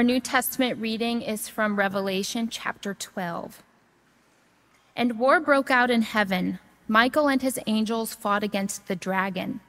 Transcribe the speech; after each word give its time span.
Our 0.00 0.04
New 0.04 0.18
Testament 0.18 0.80
reading 0.80 1.20
is 1.20 1.46
from 1.46 1.76
Revelation 1.76 2.48
chapter 2.48 2.94
12. 2.94 3.62
And 4.96 5.18
war 5.18 5.40
broke 5.40 5.70
out 5.70 5.90
in 5.90 6.00
heaven. 6.00 6.58
Michael 6.88 7.28
and 7.28 7.42
his 7.42 7.58
angels 7.66 8.14
fought 8.14 8.42
against 8.42 8.88
the 8.88 8.96
dragon. 8.96 9.60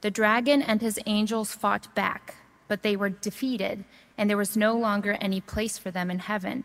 The 0.00 0.10
dragon 0.10 0.62
and 0.62 0.82
his 0.82 0.98
angels 1.06 1.52
fought 1.52 1.94
back, 1.94 2.34
but 2.66 2.82
they 2.82 2.96
were 2.96 3.08
defeated, 3.08 3.84
and 4.16 4.28
there 4.28 4.36
was 4.36 4.56
no 4.56 4.76
longer 4.76 5.16
any 5.20 5.40
place 5.40 5.78
for 5.78 5.92
them 5.92 6.10
in 6.10 6.18
heaven. 6.18 6.64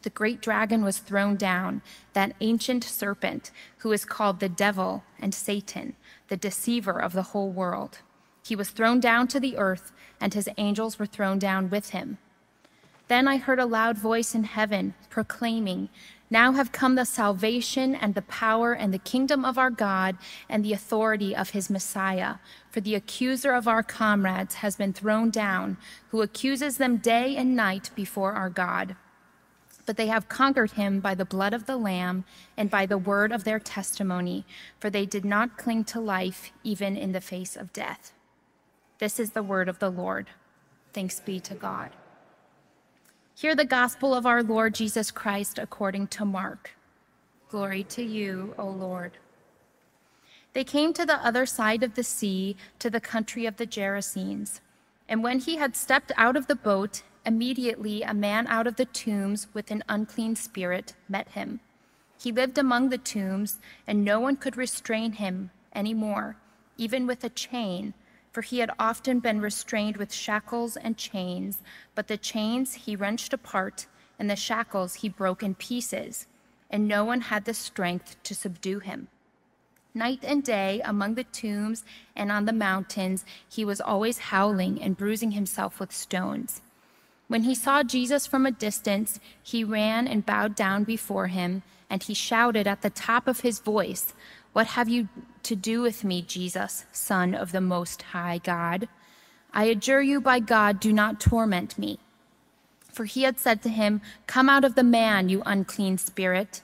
The 0.00 0.08
great 0.08 0.40
dragon 0.40 0.82
was 0.82 0.96
thrown 0.96 1.36
down, 1.36 1.82
that 2.14 2.36
ancient 2.40 2.84
serpent 2.84 3.50
who 3.80 3.92
is 3.92 4.06
called 4.06 4.40
the 4.40 4.48
devil 4.48 5.04
and 5.18 5.34
Satan, 5.34 5.94
the 6.28 6.38
deceiver 6.38 6.98
of 7.02 7.12
the 7.12 7.34
whole 7.34 7.50
world. 7.50 7.98
He 8.42 8.56
was 8.56 8.70
thrown 8.70 8.98
down 8.98 9.28
to 9.28 9.40
the 9.40 9.58
earth, 9.58 9.92
and 10.18 10.32
his 10.32 10.48
angels 10.56 10.98
were 10.98 11.04
thrown 11.04 11.38
down 11.38 11.68
with 11.68 11.90
him. 11.90 12.16
Then 13.10 13.26
I 13.26 13.38
heard 13.38 13.58
a 13.58 13.66
loud 13.66 13.98
voice 13.98 14.36
in 14.36 14.44
heaven 14.44 14.94
proclaiming, 15.08 15.88
Now 16.30 16.52
have 16.52 16.70
come 16.70 16.94
the 16.94 17.04
salvation 17.04 17.92
and 17.96 18.14
the 18.14 18.22
power 18.22 18.72
and 18.72 18.94
the 18.94 19.00
kingdom 19.00 19.44
of 19.44 19.58
our 19.58 19.68
God 19.68 20.16
and 20.48 20.64
the 20.64 20.72
authority 20.72 21.34
of 21.34 21.50
his 21.50 21.68
Messiah. 21.68 22.36
For 22.70 22.80
the 22.80 22.94
accuser 22.94 23.52
of 23.52 23.66
our 23.66 23.82
comrades 23.82 24.54
has 24.62 24.76
been 24.76 24.92
thrown 24.92 25.30
down, 25.30 25.76
who 26.10 26.22
accuses 26.22 26.76
them 26.76 26.98
day 26.98 27.34
and 27.36 27.56
night 27.56 27.90
before 27.96 28.34
our 28.34 28.48
God. 28.48 28.94
But 29.86 29.96
they 29.96 30.06
have 30.06 30.28
conquered 30.28 30.70
him 30.70 31.00
by 31.00 31.16
the 31.16 31.24
blood 31.24 31.52
of 31.52 31.66
the 31.66 31.76
Lamb 31.76 32.24
and 32.56 32.70
by 32.70 32.86
the 32.86 32.96
word 32.96 33.32
of 33.32 33.42
their 33.42 33.58
testimony, 33.58 34.46
for 34.78 34.88
they 34.88 35.04
did 35.04 35.24
not 35.24 35.58
cling 35.58 35.82
to 35.86 35.98
life 35.98 36.52
even 36.62 36.96
in 36.96 37.10
the 37.10 37.20
face 37.20 37.56
of 37.56 37.72
death. 37.72 38.12
This 39.00 39.18
is 39.18 39.30
the 39.30 39.42
word 39.42 39.68
of 39.68 39.80
the 39.80 39.90
Lord. 39.90 40.28
Thanks 40.92 41.18
be 41.18 41.40
to 41.40 41.54
God. 41.56 41.90
Hear 43.40 43.54
the 43.54 43.64
gospel 43.64 44.14
of 44.14 44.26
our 44.26 44.42
Lord 44.42 44.74
Jesus 44.74 45.10
Christ 45.10 45.58
according 45.58 46.08
to 46.08 46.26
Mark. 46.26 46.72
Glory 47.48 47.84
to 47.84 48.02
you, 48.02 48.54
O 48.58 48.68
Lord. 48.68 49.12
They 50.52 50.62
came 50.62 50.92
to 50.92 51.06
the 51.06 51.24
other 51.24 51.46
side 51.46 51.82
of 51.82 51.94
the 51.94 52.02
sea, 52.02 52.54
to 52.80 52.90
the 52.90 53.00
country 53.00 53.46
of 53.46 53.56
the 53.56 53.64
Gerasenes. 53.64 54.60
And 55.08 55.22
when 55.22 55.38
he 55.38 55.56
had 55.56 55.74
stepped 55.74 56.12
out 56.18 56.36
of 56.36 56.48
the 56.48 56.54
boat, 56.54 57.00
immediately 57.24 58.02
a 58.02 58.12
man 58.12 58.46
out 58.46 58.66
of 58.66 58.76
the 58.76 58.84
tombs 58.84 59.46
with 59.54 59.70
an 59.70 59.84
unclean 59.88 60.36
spirit 60.36 60.92
met 61.08 61.28
him. 61.28 61.60
He 62.20 62.32
lived 62.32 62.58
among 62.58 62.90
the 62.90 62.98
tombs, 62.98 63.58
and 63.86 64.04
no 64.04 64.20
one 64.20 64.36
could 64.36 64.58
restrain 64.58 65.12
him 65.12 65.50
any 65.72 65.94
more, 65.94 66.36
even 66.76 67.06
with 67.06 67.24
a 67.24 67.30
chain 67.30 67.94
for 68.32 68.42
he 68.42 68.58
had 68.58 68.70
often 68.78 69.20
been 69.20 69.40
restrained 69.40 69.96
with 69.96 70.12
shackles 70.12 70.76
and 70.76 70.96
chains, 70.96 71.58
but 71.94 72.08
the 72.08 72.16
chains 72.16 72.74
he 72.74 72.96
wrenched 72.96 73.32
apart, 73.32 73.86
and 74.18 74.30
the 74.30 74.36
shackles 74.36 74.96
he 74.96 75.08
broke 75.08 75.42
in 75.42 75.54
pieces, 75.54 76.26
and 76.70 76.86
no 76.86 77.04
one 77.04 77.22
had 77.22 77.44
the 77.44 77.54
strength 77.54 78.16
to 78.22 78.34
subdue 78.34 78.78
him. 78.78 79.08
Night 79.92 80.20
and 80.22 80.44
day, 80.44 80.80
among 80.84 81.14
the 81.14 81.24
tombs 81.24 81.84
and 82.14 82.30
on 82.30 82.44
the 82.44 82.52
mountains, 82.52 83.24
he 83.48 83.64
was 83.64 83.80
always 83.80 84.18
howling 84.18 84.80
and 84.80 84.96
bruising 84.96 85.32
himself 85.32 85.80
with 85.80 85.90
stones. 85.90 86.62
When 87.26 87.42
he 87.42 87.54
saw 87.54 87.82
Jesus 87.82 88.26
from 88.26 88.46
a 88.46 88.52
distance, 88.52 89.18
he 89.42 89.64
ran 89.64 90.06
and 90.06 90.24
bowed 90.24 90.54
down 90.54 90.84
before 90.84 91.26
him, 91.26 91.62
and 91.88 92.02
he 92.02 92.14
shouted 92.14 92.68
at 92.68 92.82
the 92.82 92.90
top 92.90 93.26
of 93.26 93.40
his 93.40 93.58
voice, 93.58 94.14
what 94.52 94.68
have 94.68 94.88
you 94.88 95.08
to 95.44 95.54
do 95.54 95.80
with 95.80 96.04
me, 96.04 96.22
Jesus, 96.22 96.84
Son 96.92 97.34
of 97.34 97.52
the 97.52 97.60
Most 97.60 98.02
High 98.02 98.38
God? 98.38 98.88
I 99.52 99.64
adjure 99.64 100.02
you 100.02 100.20
by 100.20 100.40
God, 100.40 100.80
do 100.80 100.92
not 100.92 101.20
torment 101.20 101.78
me. 101.78 101.98
For 102.92 103.04
he 103.04 103.22
had 103.22 103.38
said 103.38 103.62
to 103.62 103.68
him, 103.68 104.00
Come 104.26 104.48
out 104.48 104.64
of 104.64 104.74
the 104.74 104.82
man, 104.82 105.28
you 105.28 105.42
unclean 105.46 105.98
spirit. 105.98 106.62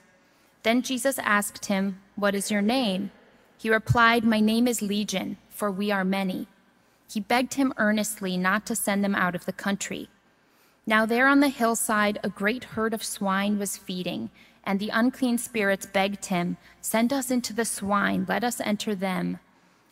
Then 0.63 0.81
Jesus 0.81 1.17
asked 1.19 1.67
him, 1.67 2.01
What 2.15 2.35
is 2.35 2.51
your 2.51 2.61
name? 2.61 3.11
He 3.57 3.69
replied, 3.69 4.23
My 4.23 4.39
name 4.39 4.67
is 4.67 4.81
Legion, 4.81 5.37
for 5.49 5.71
we 5.71 5.89
are 5.89 6.03
many. 6.03 6.47
He 7.09 7.21
begged 7.21 7.53
him 7.53 7.73
earnestly 7.77 8.35
not 8.35 8.65
to 8.65 8.75
send 8.75 9.03
them 9.03 9.15
out 9.15 9.33
of 9.33 9.45
the 9.45 9.53
country. 9.53 10.09
Now, 10.85 11.05
there 11.05 11.27
on 11.27 11.39
the 11.39 11.49
hillside, 11.49 12.19
a 12.23 12.29
great 12.29 12.63
herd 12.63 12.93
of 12.93 13.03
swine 13.03 13.57
was 13.57 13.77
feeding 13.77 14.29
and 14.67 14.81
the 14.81 14.89
unclean 14.89 15.37
spirits 15.37 15.85
begged 15.85 16.25
him, 16.25 16.57
Send 16.81 17.13
us 17.13 17.31
into 17.31 17.53
the 17.53 17.65
swine, 17.65 18.25
let 18.27 18.43
us 18.43 18.59
enter 18.59 18.93
them. 18.93 19.39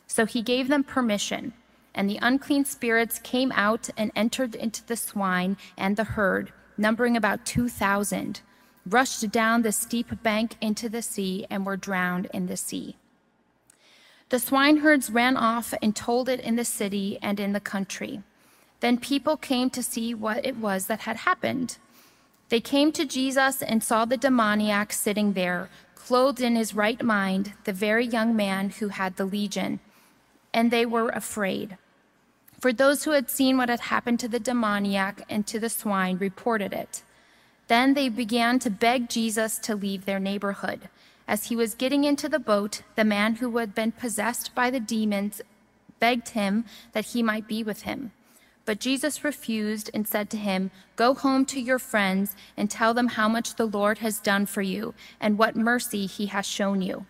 So 0.06 0.26
he 0.26 0.42
gave 0.42 0.68
them 0.68 0.84
permission, 0.84 1.54
and 1.94 2.08
the 2.08 2.18
unclean 2.20 2.66
spirits 2.66 3.18
came 3.18 3.50
out 3.52 3.88
and 3.96 4.12
entered 4.14 4.54
into 4.54 4.84
the 4.86 4.96
swine 4.96 5.56
and 5.78 5.96
the 5.96 6.04
herd, 6.04 6.52
numbering 6.76 7.16
about 7.16 7.46
2,000, 7.46 8.42
rushed 8.84 9.30
down 9.30 9.62
the 9.62 9.72
steep 9.72 10.22
bank 10.22 10.56
into 10.60 10.90
the 10.90 11.02
sea, 11.02 11.46
and 11.48 11.64
were 11.64 11.78
drowned 11.78 12.28
in 12.34 12.46
the 12.46 12.56
sea. 12.56 12.96
The 14.28 14.38
swineherds 14.38 15.10
ran 15.10 15.38
off 15.38 15.72
and 15.80 15.96
told 15.96 16.28
it 16.28 16.40
in 16.40 16.56
the 16.56 16.64
city 16.64 17.18
and 17.22 17.40
in 17.40 17.52
the 17.52 17.60
country. 17.60 18.22
Then 18.80 18.98
people 18.98 19.38
came 19.38 19.70
to 19.70 19.82
see 19.82 20.12
what 20.12 20.44
it 20.44 20.58
was 20.58 20.86
that 20.86 21.00
had 21.00 21.18
happened. 21.18 21.78
They 22.48 22.60
came 22.60 22.92
to 22.92 23.04
Jesus 23.04 23.62
and 23.62 23.82
saw 23.82 24.04
the 24.04 24.16
demoniac 24.16 24.92
sitting 24.92 25.32
there, 25.32 25.68
clothed 25.94 26.40
in 26.40 26.54
his 26.54 26.74
right 26.74 27.02
mind, 27.02 27.54
the 27.64 27.72
very 27.72 28.06
young 28.06 28.36
man 28.36 28.70
who 28.70 28.88
had 28.88 29.16
the 29.16 29.24
legion, 29.24 29.80
and 30.54 30.70
they 30.70 30.86
were 30.86 31.08
afraid. 31.08 31.76
For 32.60 32.72
those 32.72 33.04
who 33.04 33.10
had 33.10 33.28
seen 33.28 33.56
what 33.56 33.68
had 33.68 33.80
happened 33.80 34.20
to 34.20 34.28
the 34.28 34.40
demoniac 34.40 35.22
and 35.28 35.46
to 35.46 35.58
the 35.58 35.68
swine 35.68 36.18
reported 36.18 36.72
it. 36.72 37.02
Then 37.68 37.94
they 37.94 38.08
began 38.08 38.58
to 38.60 38.70
beg 38.70 39.08
Jesus 39.08 39.58
to 39.58 39.74
leave 39.74 40.04
their 40.04 40.20
neighborhood. 40.20 40.88
As 41.28 41.46
he 41.46 41.56
was 41.56 41.74
getting 41.74 42.04
into 42.04 42.28
the 42.28 42.38
boat, 42.38 42.82
the 42.94 43.04
man 43.04 43.36
who 43.36 43.56
had 43.58 43.74
been 43.74 43.90
possessed 43.90 44.54
by 44.54 44.70
the 44.70 44.80
demons 44.80 45.42
begged 45.98 46.30
him 46.30 46.64
that 46.92 47.06
he 47.06 47.22
might 47.22 47.48
be 47.48 47.64
with 47.64 47.82
him. 47.82 48.12
But 48.66 48.80
Jesus 48.80 49.22
refused 49.22 49.90
and 49.94 50.06
said 50.06 50.28
to 50.30 50.36
him, 50.36 50.72
Go 50.96 51.14
home 51.14 51.46
to 51.46 51.60
your 51.60 51.78
friends 51.78 52.34
and 52.56 52.68
tell 52.68 52.92
them 52.92 53.08
how 53.08 53.28
much 53.28 53.54
the 53.54 53.64
Lord 53.64 53.98
has 53.98 54.18
done 54.18 54.44
for 54.44 54.60
you 54.60 54.92
and 55.20 55.38
what 55.38 55.54
mercy 55.54 56.06
he 56.06 56.26
has 56.26 56.44
shown 56.44 56.82
you. 56.82 57.06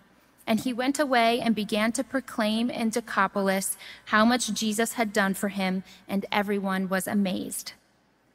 And 0.47 0.61
he 0.61 0.72
went 0.72 1.00
away 1.00 1.41
and 1.41 1.55
began 1.55 1.93
to 1.93 2.05
proclaim 2.05 2.71
in 2.71 2.91
Decapolis 2.91 3.77
how 4.06 4.25
much 4.25 4.53
Jesus 4.53 4.93
had 4.93 5.12
done 5.12 5.34
for 5.34 5.49
him, 5.49 5.83
and 6.06 6.25
everyone 6.31 6.89
was 6.89 7.09
amazed. 7.09 7.73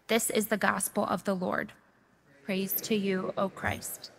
This 0.08 0.30
is 0.30 0.48
the 0.48 0.58
gospel 0.58 1.06
of 1.06 1.24
the 1.24 1.36
Lord. 1.36 1.72
Praise 2.44 2.74
to 2.82 2.96
you, 2.96 3.34
O 3.38 3.48
Christ. 3.48 4.12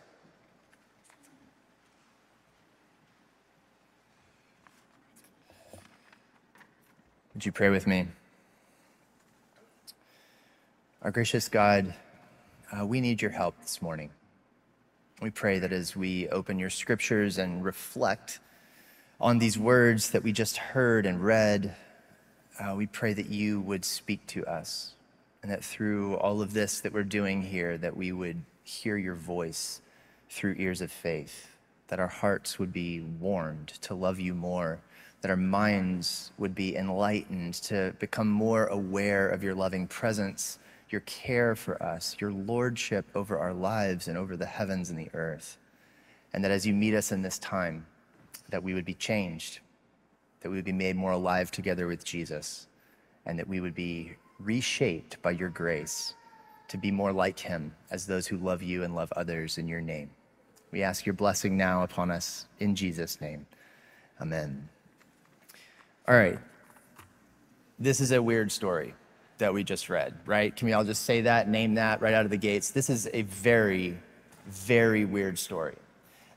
Would 7.34 7.44
you 7.44 7.52
pray 7.52 7.68
with 7.68 7.86
me? 7.86 8.06
Our 11.04 11.10
gracious 11.10 11.48
God, 11.48 11.94
uh, 12.70 12.86
we 12.86 13.00
need 13.00 13.20
your 13.20 13.32
help 13.32 13.60
this 13.60 13.82
morning. 13.82 14.10
We 15.20 15.30
pray 15.30 15.58
that 15.58 15.72
as 15.72 15.96
we 15.96 16.28
open 16.28 16.60
your 16.60 16.70
scriptures 16.70 17.38
and 17.38 17.64
reflect 17.64 18.38
on 19.20 19.40
these 19.40 19.58
words 19.58 20.10
that 20.10 20.22
we 20.22 20.30
just 20.30 20.58
heard 20.58 21.04
and 21.04 21.20
read, 21.20 21.74
uh, 22.60 22.76
we 22.76 22.86
pray 22.86 23.14
that 23.14 23.26
you 23.28 23.60
would 23.62 23.84
speak 23.84 24.24
to 24.28 24.46
us 24.46 24.94
and 25.42 25.50
that 25.50 25.64
through 25.64 26.18
all 26.18 26.40
of 26.40 26.54
this 26.54 26.78
that 26.82 26.92
we're 26.92 27.02
doing 27.02 27.42
here, 27.42 27.76
that 27.78 27.96
we 27.96 28.12
would 28.12 28.40
hear 28.62 28.96
your 28.96 29.16
voice 29.16 29.80
through 30.30 30.54
ears 30.56 30.80
of 30.80 30.92
faith, 30.92 31.48
that 31.88 31.98
our 31.98 32.06
hearts 32.06 32.60
would 32.60 32.72
be 32.72 33.00
warmed 33.00 33.70
to 33.80 33.92
love 33.92 34.20
you 34.20 34.34
more, 34.34 34.78
that 35.20 35.32
our 35.32 35.36
minds 35.36 36.30
would 36.38 36.54
be 36.54 36.76
enlightened 36.76 37.54
to 37.54 37.92
become 37.98 38.28
more 38.28 38.66
aware 38.66 39.28
of 39.28 39.42
your 39.42 39.56
loving 39.56 39.88
presence 39.88 40.60
your 40.92 41.00
care 41.02 41.56
for 41.56 41.82
us, 41.82 42.16
your 42.20 42.32
lordship 42.32 43.06
over 43.14 43.38
our 43.38 43.52
lives 43.52 44.08
and 44.08 44.18
over 44.18 44.36
the 44.36 44.46
heavens 44.46 44.90
and 44.90 44.98
the 44.98 45.10
earth. 45.14 45.56
And 46.32 46.44
that 46.44 46.50
as 46.50 46.66
you 46.66 46.74
meet 46.74 46.94
us 46.94 47.12
in 47.12 47.22
this 47.22 47.38
time, 47.38 47.86
that 48.50 48.62
we 48.62 48.74
would 48.74 48.84
be 48.84 48.94
changed, 48.94 49.60
that 50.40 50.50
we 50.50 50.56
would 50.56 50.64
be 50.64 50.72
made 50.72 50.96
more 50.96 51.12
alive 51.12 51.50
together 51.50 51.86
with 51.86 52.04
Jesus, 52.04 52.68
and 53.26 53.38
that 53.38 53.48
we 53.48 53.60
would 53.60 53.74
be 53.74 54.12
reshaped 54.38 55.20
by 55.22 55.30
your 55.30 55.48
grace 55.48 56.14
to 56.68 56.76
be 56.76 56.90
more 56.90 57.12
like 57.12 57.38
him 57.38 57.74
as 57.90 58.06
those 58.06 58.26
who 58.26 58.36
love 58.36 58.62
you 58.62 58.82
and 58.82 58.94
love 58.94 59.12
others 59.12 59.58
in 59.58 59.68
your 59.68 59.80
name. 59.80 60.10
We 60.70 60.82
ask 60.82 61.04
your 61.04 61.12
blessing 61.12 61.56
now 61.56 61.82
upon 61.82 62.10
us 62.10 62.46
in 62.60 62.74
Jesus' 62.74 63.20
name. 63.20 63.46
Amen. 64.20 64.68
All 66.08 66.14
right. 66.14 66.38
This 67.78 68.00
is 68.00 68.12
a 68.12 68.22
weird 68.22 68.50
story 68.50 68.94
that 69.42 69.52
we 69.52 69.62
just 69.62 69.90
read, 69.90 70.14
right? 70.24 70.54
Can 70.56 70.66
we 70.66 70.72
all 70.72 70.84
just 70.84 71.04
say 71.04 71.22
that, 71.22 71.48
name 71.48 71.74
that 71.74 72.00
right 72.00 72.14
out 72.14 72.24
of 72.24 72.30
the 72.30 72.36
gates? 72.36 72.70
This 72.70 72.88
is 72.88 73.08
a 73.12 73.22
very, 73.22 73.98
very 74.46 75.04
weird 75.04 75.38
story. 75.38 75.76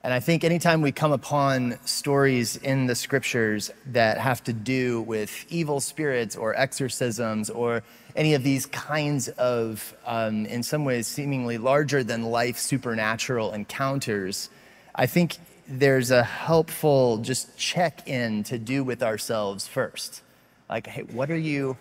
And 0.03 0.13
I 0.13 0.19
think 0.19 0.43
anytime 0.43 0.83
we 0.83 0.91
come 0.91 1.11
upon 1.11 1.79
stories 1.85 2.57
in 2.57 2.85
the 2.85 2.93
scriptures 2.93 3.71
that 3.87 4.19
have 4.19 4.43
to 4.43 4.53
do 4.53 5.01
with 5.01 5.45
evil 5.49 5.79
spirits 5.79 6.35
or 6.35 6.55
exorcisms 6.55 7.49
or 7.49 7.81
any 8.15 8.35
of 8.35 8.43
these 8.43 8.67
kinds 8.67 9.29
of, 9.29 9.95
um, 10.05 10.45
in 10.45 10.61
some 10.61 10.85
ways, 10.85 11.07
seemingly 11.07 11.57
larger 11.57 12.03
than 12.03 12.21
life 12.23 12.59
supernatural 12.59 13.51
encounters, 13.51 14.51
I 14.93 15.07
think 15.07 15.37
there's 15.67 16.11
a 16.11 16.23
helpful 16.23 17.17
just 17.17 17.57
check 17.57 18.07
in 18.07 18.43
to 18.43 18.59
do 18.59 18.83
with 18.83 19.01
ourselves 19.01 19.67
first. 19.67 20.21
Like, 20.69 20.85
hey, 20.85 21.01
what 21.01 21.31
are 21.31 21.37
you, 21.37 21.77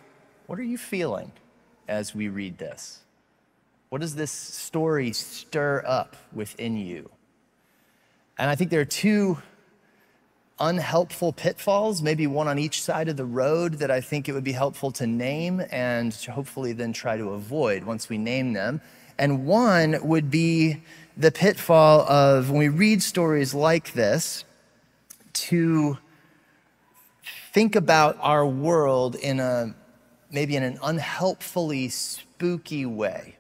what 0.46 0.58
are 0.58 0.64
you 0.64 0.78
feeling 0.78 1.32
as 1.88 2.14
we 2.14 2.28
read 2.28 2.58
this? 2.58 3.00
What 3.88 4.00
does 4.00 4.14
this 4.14 4.30
story 4.30 5.12
stir 5.12 5.84
up 5.86 6.16
within 6.32 6.76
you? 6.76 7.10
And 8.38 8.50
I 8.50 8.54
think 8.56 8.70
there 8.70 8.80
are 8.80 8.84
two 8.84 9.38
unhelpful 10.58 11.32
pitfalls, 11.32 12.02
maybe 12.02 12.26
one 12.26 12.48
on 12.48 12.58
each 12.58 12.82
side 12.82 13.08
of 13.08 13.16
the 13.16 13.24
road 13.24 13.74
that 13.74 13.90
I 13.90 14.00
think 14.00 14.28
it 14.28 14.32
would 14.32 14.44
be 14.44 14.52
helpful 14.52 14.90
to 14.92 15.06
name 15.06 15.62
and 15.70 16.12
to 16.12 16.32
hopefully 16.32 16.72
then 16.72 16.92
try 16.92 17.16
to 17.16 17.30
avoid 17.30 17.84
once 17.84 18.08
we 18.08 18.18
name 18.18 18.52
them. 18.52 18.80
And 19.18 19.46
one 19.46 19.96
would 20.02 20.30
be 20.30 20.82
the 21.16 21.30
pitfall 21.30 22.00
of 22.00 22.50
when 22.50 22.58
we 22.58 22.68
read 22.68 23.02
stories 23.02 23.54
like 23.54 23.92
this, 23.92 24.44
to 25.34 25.98
think 27.52 27.76
about 27.76 28.16
our 28.20 28.46
world 28.46 29.14
in 29.16 29.40
a 29.40 29.74
maybe 30.34 30.56
in 30.56 30.64
an 30.64 30.76
unhelpfully 30.82 31.88
spooky 31.88 32.84
way 32.84 33.36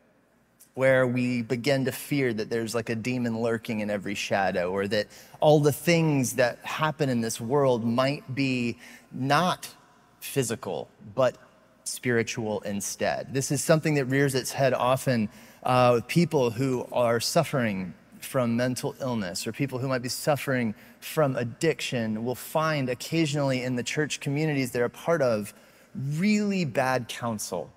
where 0.74 1.06
we 1.06 1.42
begin 1.42 1.84
to 1.84 1.92
fear 1.92 2.32
that 2.32 2.48
there's 2.48 2.74
like 2.74 2.88
a 2.88 2.94
demon 2.94 3.40
lurking 3.40 3.80
in 3.80 3.90
every 3.90 4.14
shadow, 4.14 4.70
or 4.70 4.88
that 4.88 5.06
all 5.40 5.60
the 5.60 5.72
things 5.72 6.34
that 6.34 6.58
happen 6.64 7.08
in 7.08 7.20
this 7.20 7.40
world 7.40 7.84
might 7.84 8.34
be 8.34 8.76
not 9.12 9.72
physical, 10.20 10.88
but 11.14 11.36
spiritual 11.84 12.60
instead. 12.60 13.32
This 13.32 13.50
is 13.50 13.62
something 13.62 13.94
that 13.94 14.06
rears 14.06 14.34
its 14.34 14.52
head 14.52 14.72
often 14.72 15.28
uh, 15.62 15.92
with 15.94 16.08
people 16.08 16.50
who 16.50 16.86
are 16.92 17.20
suffering 17.20 17.94
from 18.20 18.56
mental 18.56 18.96
illness 19.00 19.46
or 19.46 19.52
people 19.52 19.78
who 19.78 19.86
might 19.86 20.02
be 20.02 20.08
suffering 20.08 20.74
from 21.00 21.36
addiction 21.36 22.24
will 22.24 22.34
find 22.34 22.88
occasionally 22.88 23.62
in 23.62 23.76
the 23.76 23.82
church 23.82 24.18
communities 24.18 24.70
they're 24.70 24.86
a 24.86 24.90
part 24.90 25.20
of 25.20 25.52
really 25.94 26.64
bad 26.64 27.08
counsel 27.08 27.70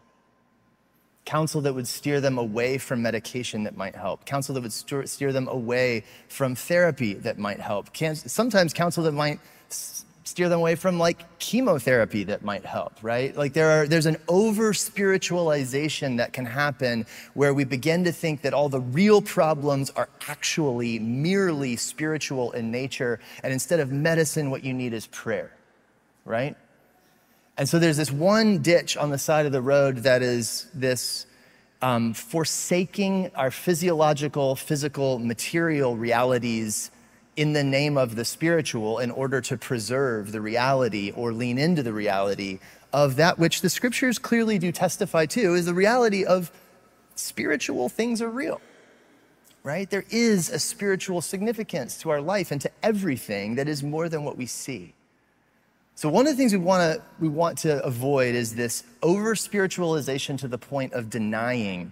counsel 1.28 1.60
that 1.60 1.74
would 1.74 1.88
steer 1.88 2.22
them 2.22 2.38
away 2.38 2.78
from 2.78 3.02
medication 3.02 3.66
that 3.66 3.76
might 3.76 3.94
help, 3.94 4.24
counsel 4.26 4.56
that 4.56 4.62
would 4.62 4.72
steer 4.72 5.34
them 5.34 5.48
away 5.50 6.06
from 6.30 6.56
therapy 6.56 7.14
that 7.14 7.38
might 7.38 7.60
help, 7.60 7.96
sometimes 7.98 8.74
counsel 8.74 9.04
that 9.04 9.12
might 9.12 9.40
steer 10.24 10.50
them 10.50 10.60
away 10.60 10.76
from 10.76 10.98
like 10.98 11.40
chemotherapy 11.40 12.24
that 12.24 12.44
might 12.44 12.66
help, 12.66 12.94
right? 13.02 13.36
Like 13.36 13.54
there 13.54 13.70
are 13.70 13.88
there's 13.88 14.06
an 14.06 14.18
over 14.28 14.74
spiritualization 14.74 16.18
that 16.18 16.32
can 16.32 16.46
happen 16.46 17.06
where 17.34 17.54
we 17.54 17.64
begin 17.64 18.04
to 18.06 18.12
think 18.12 18.42
that 18.42 18.54
all 18.54 18.70
the 18.70 18.82
real 18.82 19.22
problems 19.22 19.90
are 19.92 20.10
actually 20.28 21.00
merely 21.00 21.76
spiritual 21.76 22.52
in 22.54 22.72
nature 22.72 23.20
and 23.44 23.52
instead 23.54 23.80
of 23.80 23.92
medicine 23.92 24.50
what 24.50 24.64
you 24.64 24.74
need 24.74 24.94
is 24.94 25.08
prayer, 25.08 25.52
right? 26.26 26.56
And 27.58 27.68
so 27.68 27.80
there's 27.80 27.98
this 27.98 28.12
one 28.12 28.60
ditch 28.60 28.98
on 28.98 29.10
the 29.10 29.18
side 29.18 29.46
of 29.46 29.52
the 29.52 29.62
road 29.62 29.98
that 29.98 30.22
is 30.22 30.68
this 30.74 31.26
um, 31.82 32.14
forsaking 32.14 33.32
our 33.36 33.52
physiological, 33.52 34.56
physical, 34.56 35.20
material 35.20 35.96
realities 35.96 36.92
in 37.36 37.54
the 37.54 37.64
name 37.64 37.98
of 37.98 38.16
the 38.16 38.26
spiritual 38.26 39.00
in 39.00 39.12
order 39.12 39.42
to 39.42 39.58
preserve 39.58 40.32
the 40.32 40.42
reality 40.42 41.12
or 41.16 41.32
lean 41.32 41.58
into 41.58 41.84
the 41.84 41.94
reality 41.94 42.60
of 42.94 43.16
that 43.16 43.38
which 43.38 43.62
the 43.62 43.70
scriptures 43.70 44.18
clearly 44.18 44.58
do 44.58 44.72
testify 44.72 45.26
to 45.26 45.54
is 45.54 45.66
the 45.66 45.74
reality 45.74 46.26
of 46.26 46.52
spiritual 47.16 47.90
things 47.90 48.22
are 48.22 48.30
real 48.30 48.62
right? 49.64 49.90
There 49.90 50.06
is 50.10 50.50
a 50.50 50.60
spiritual 50.60 51.20
significance 51.20 51.98
to 51.98 52.10
our 52.10 52.22
life 52.22 52.52
and 52.52 52.62
to 52.62 52.72
everything 52.82 53.56
that 53.56 53.68
is 53.68 53.84
more 53.84 54.08
than 54.08 54.24
what 54.24 54.38
we 54.38 54.46
see 54.46 54.94
so 55.98 56.10
one 56.10 56.28
of 56.28 56.34
the 56.34 56.38
things 56.38 56.54
we 56.54 56.60
want 56.60 56.94
to 56.94 57.02
we 57.20 57.28
want 57.28 57.58
to 57.60 57.84
avoid 57.84 58.36
is 58.36 58.54
this 58.54 58.84
over 59.02 59.34
spiritualization 59.34 60.38
to 60.38 60.48
the 60.48 60.60
point 60.60 60.94
of 60.94 61.10
denying 61.10 61.92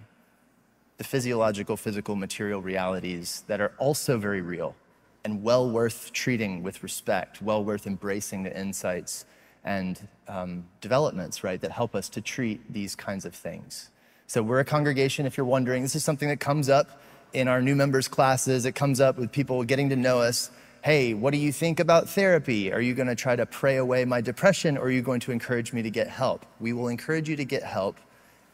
the 0.96 1.02
physiological, 1.02 1.76
physical, 1.76 2.14
material 2.14 2.62
realities 2.62 3.42
that 3.48 3.60
are 3.60 3.72
also 3.78 4.16
very 4.16 4.42
real 4.42 4.76
and 5.24 5.42
well 5.42 5.68
worth 5.68 6.12
treating 6.12 6.62
with 6.62 6.84
respect, 6.84 7.42
well 7.42 7.64
worth 7.64 7.84
embracing 7.84 8.44
the 8.44 8.56
insights 8.56 9.24
and 9.64 10.06
um, 10.28 10.68
developments, 10.80 11.42
right, 11.42 11.60
that 11.60 11.72
help 11.72 11.96
us 11.96 12.08
to 12.10 12.20
treat 12.20 12.72
these 12.72 12.94
kinds 12.94 13.24
of 13.24 13.34
things. 13.34 13.90
So 14.28 14.40
we're 14.40 14.60
a 14.60 14.64
congregation, 14.64 15.26
if 15.26 15.36
you're 15.36 15.46
wondering, 15.46 15.82
this 15.82 15.96
is 15.96 16.04
something 16.04 16.28
that 16.28 16.38
comes 16.38 16.68
up 16.68 17.02
in 17.32 17.48
our 17.48 17.60
new 17.60 17.74
members 17.74 18.06
classes. 18.06 18.66
It 18.66 18.76
comes 18.76 19.00
up 19.00 19.18
with 19.18 19.32
people 19.32 19.64
getting 19.64 19.88
to 19.88 19.96
know 19.96 20.20
us 20.20 20.52
hey, 20.86 21.14
what 21.14 21.32
do 21.32 21.36
you 21.36 21.50
think 21.50 21.80
about 21.80 22.08
therapy? 22.08 22.72
Are 22.72 22.80
you 22.80 22.94
going 22.94 23.08
to 23.08 23.16
try 23.16 23.34
to 23.34 23.44
pray 23.44 23.78
away 23.78 24.04
my 24.04 24.20
depression 24.20 24.78
or 24.78 24.82
are 24.82 24.90
you 24.92 25.02
going 25.02 25.18
to 25.18 25.32
encourage 25.32 25.72
me 25.72 25.82
to 25.82 25.90
get 25.90 26.06
help? 26.06 26.46
We 26.60 26.72
will 26.72 26.86
encourage 26.86 27.28
you 27.28 27.34
to 27.34 27.44
get 27.44 27.64
help 27.64 27.96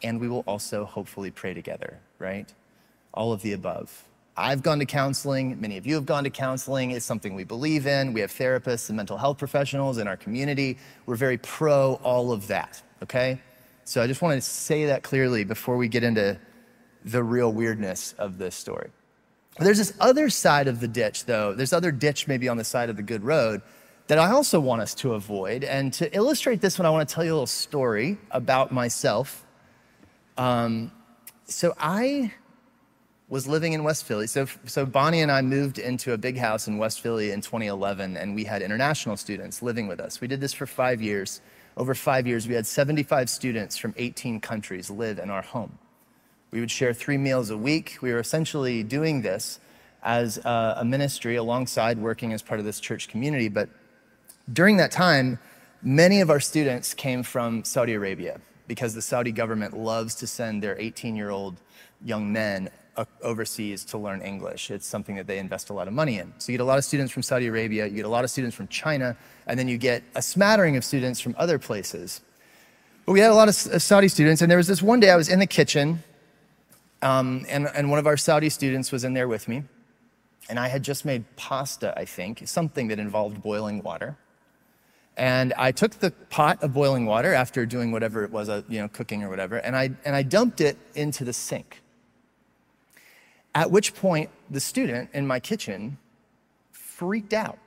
and 0.02 0.18
we 0.18 0.28
will 0.30 0.42
also 0.46 0.86
hopefully 0.86 1.30
pray 1.30 1.52
together, 1.52 1.98
right? 2.18 2.50
All 3.12 3.34
of 3.34 3.42
the 3.42 3.52
above. 3.52 4.04
I've 4.34 4.62
gone 4.62 4.78
to 4.78 4.86
counseling. 4.86 5.60
Many 5.60 5.76
of 5.76 5.86
you 5.86 5.94
have 5.94 6.06
gone 6.06 6.24
to 6.24 6.30
counseling. 6.30 6.92
It's 6.92 7.04
something 7.04 7.34
we 7.34 7.44
believe 7.44 7.86
in. 7.86 8.14
We 8.14 8.22
have 8.22 8.32
therapists 8.32 8.88
and 8.88 8.96
mental 8.96 9.18
health 9.18 9.36
professionals 9.36 9.98
in 9.98 10.08
our 10.08 10.16
community. 10.16 10.78
We're 11.04 11.16
very 11.16 11.36
pro 11.36 12.00
all 12.02 12.32
of 12.32 12.46
that, 12.46 12.82
okay? 13.02 13.42
So 13.84 14.00
I 14.00 14.06
just 14.06 14.22
wanted 14.22 14.36
to 14.36 14.40
say 14.40 14.86
that 14.86 15.02
clearly 15.02 15.44
before 15.44 15.76
we 15.76 15.86
get 15.86 16.02
into 16.02 16.38
the 17.04 17.22
real 17.22 17.52
weirdness 17.52 18.14
of 18.16 18.38
this 18.38 18.54
story. 18.54 18.88
There's 19.58 19.78
this 19.78 19.92
other 20.00 20.30
side 20.30 20.66
of 20.66 20.80
the 20.80 20.88
ditch, 20.88 21.26
though. 21.26 21.54
There's 21.54 21.72
other 21.72 21.92
ditch 21.92 22.26
maybe 22.26 22.48
on 22.48 22.56
the 22.56 22.64
side 22.64 22.88
of 22.88 22.96
the 22.96 23.02
good 23.02 23.22
road 23.22 23.62
that 24.06 24.18
I 24.18 24.30
also 24.30 24.60
want 24.60 24.82
us 24.82 24.94
to 24.96 25.14
avoid. 25.14 25.64
And 25.64 25.92
to 25.94 26.14
illustrate 26.14 26.60
this 26.60 26.78
one, 26.78 26.86
I 26.86 26.90
want 26.90 27.08
to 27.08 27.14
tell 27.14 27.24
you 27.24 27.32
a 27.32 27.34
little 27.34 27.46
story 27.46 28.18
about 28.30 28.72
myself. 28.72 29.44
Um, 30.36 30.90
so 31.44 31.74
I 31.78 32.32
was 33.28 33.46
living 33.46 33.72
in 33.72 33.84
West 33.84 34.04
Philly. 34.04 34.26
So, 34.26 34.46
so 34.66 34.84
Bonnie 34.84 35.20
and 35.20 35.30
I 35.30 35.40
moved 35.40 35.78
into 35.78 36.12
a 36.12 36.18
big 36.18 36.36
house 36.36 36.68
in 36.68 36.78
West 36.78 37.00
Philly 37.00 37.30
in 37.30 37.40
2011, 37.40 38.16
and 38.16 38.34
we 38.34 38.44
had 38.44 38.60
international 38.60 39.16
students 39.16 39.62
living 39.62 39.86
with 39.86 40.00
us. 40.00 40.20
We 40.20 40.28
did 40.28 40.40
this 40.40 40.52
for 40.52 40.66
five 40.66 41.00
years. 41.00 41.40
Over 41.76 41.94
five 41.94 42.26
years, 42.26 42.46
we 42.46 42.54
had 42.54 42.66
75 42.66 43.30
students 43.30 43.78
from 43.78 43.94
18 43.96 44.40
countries 44.40 44.90
live 44.90 45.18
in 45.18 45.30
our 45.30 45.40
home. 45.40 45.78
We 46.52 46.60
would 46.60 46.70
share 46.70 46.92
three 46.92 47.16
meals 47.16 47.48
a 47.48 47.56
week. 47.56 47.96
We 48.02 48.12
were 48.12 48.18
essentially 48.18 48.82
doing 48.82 49.22
this 49.22 49.58
as 50.02 50.36
a, 50.36 50.82
ministry 50.84 51.36
alongside 51.36 51.98
working 51.98 52.34
as 52.34 52.42
part 52.42 52.60
of 52.60 52.66
this 52.66 52.78
church 52.78 53.08
community. 53.08 53.48
But 53.48 53.70
during 54.52 54.76
that 54.76 54.90
time, 54.90 55.38
many 55.82 56.20
of 56.20 56.28
our 56.28 56.40
students 56.40 56.92
came 56.92 57.22
from 57.22 57.64
Saudi 57.64 57.94
Arabia 57.94 58.38
because 58.68 58.94
the 58.94 59.00
Saudi 59.00 59.32
government 59.32 59.78
loves 59.78 60.14
to 60.16 60.26
send 60.26 60.62
their 60.62 60.78
18 60.78 61.16
year 61.16 61.30
old 61.30 61.56
young 62.04 62.30
men 62.30 62.68
overseas 63.22 63.82
to 63.86 63.96
learn 63.96 64.20
English. 64.20 64.70
It's 64.70 64.86
something 64.86 65.16
that 65.16 65.26
they 65.26 65.38
invest 65.38 65.70
a 65.70 65.72
lot 65.72 65.88
of 65.88 65.94
money 65.94 66.18
in. 66.18 66.34
So 66.36 66.52
you 66.52 66.58
get 66.58 66.62
a 66.62 66.66
lot 66.66 66.76
of 66.76 66.84
students 66.84 67.10
from 67.10 67.22
Saudi 67.22 67.46
Arabia, 67.46 67.86
you 67.86 67.96
get 67.96 68.04
a 68.04 68.10
lot 68.10 68.24
of 68.24 68.30
students 68.30 68.54
from 68.54 68.68
China, 68.68 69.16
and 69.46 69.58
then 69.58 69.68
you 69.68 69.78
get 69.78 70.02
a 70.14 70.20
smattering 70.20 70.76
of 70.76 70.84
students 70.84 71.18
from 71.18 71.34
other 71.38 71.58
places. 71.58 72.20
But 73.06 73.12
we 73.12 73.20
had 73.20 73.30
a 73.30 73.34
lot 73.34 73.48
of 73.48 73.54
Saudi 73.54 74.08
students, 74.08 74.42
and 74.42 74.50
there 74.50 74.58
was 74.58 74.66
this 74.66 74.82
one 74.82 75.00
day 75.00 75.08
I 75.08 75.16
was 75.16 75.30
in 75.30 75.38
the 75.38 75.46
kitchen 75.46 76.02
um, 77.02 77.44
and, 77.48 77.68
and 77.74 77.90
one 77.90 77.98
of 77.98 78.06
our 78.06 78.16
Saudi 78.16 78.48
students 78.48 78.92
was 78.92 79.04
in 79.04 79.12
there 79.12 79.28
with 79.28 79.48
me. 79.48 79.64
And 80.48 80.58
I 80.58 80.68
had 80.68 80.82
just 80.82 81.04
made 81.04 81.24
pasta, 81.36 81.92
I 81.96 82.04
think, 82.04 82.42
something 82.46 82.88
that 82.88 82.98
involved 82.98 83.42
boiling 83.42 83.82
water. 83.82 84.16
And 85.16 85.52
I 85.58 85.72
took 85.72 85.92
the 85.92 86.10
pot 86.30 86.62
of 86.62 86.72
boiling 86.72 87.04
water 87.04 87.34
after 87.34 87.66
doing 87.66 87.92
whatever 87.92 88.24
it 88.24 88.30
was, 88.30 88.48
uh, 88.48 88.62
you 88.68 88.80
know, 88.80 88.88
cooking 88.88 89.22
or 89.22 89.28
whatever, 89.28 89.58
and 89.58 89.76
I, 89.76 89.90
and 90.04 90.16
I 90.16 90.22
dumped 90.22 90.60
it 90.60 90.78
into 90.94 91.24
the 91.24 91.32
sink. 91.32 91.82
At 93.54 93.70
which 93.70 93.94
point, 93.94 94.30
the 94.48 94.60
student 94.60 95.10
in 95.12 95.26
my 95.26 95.38
kitchen 95.38 95.98
freaked 96.70 97.34
out. 97.34 97.58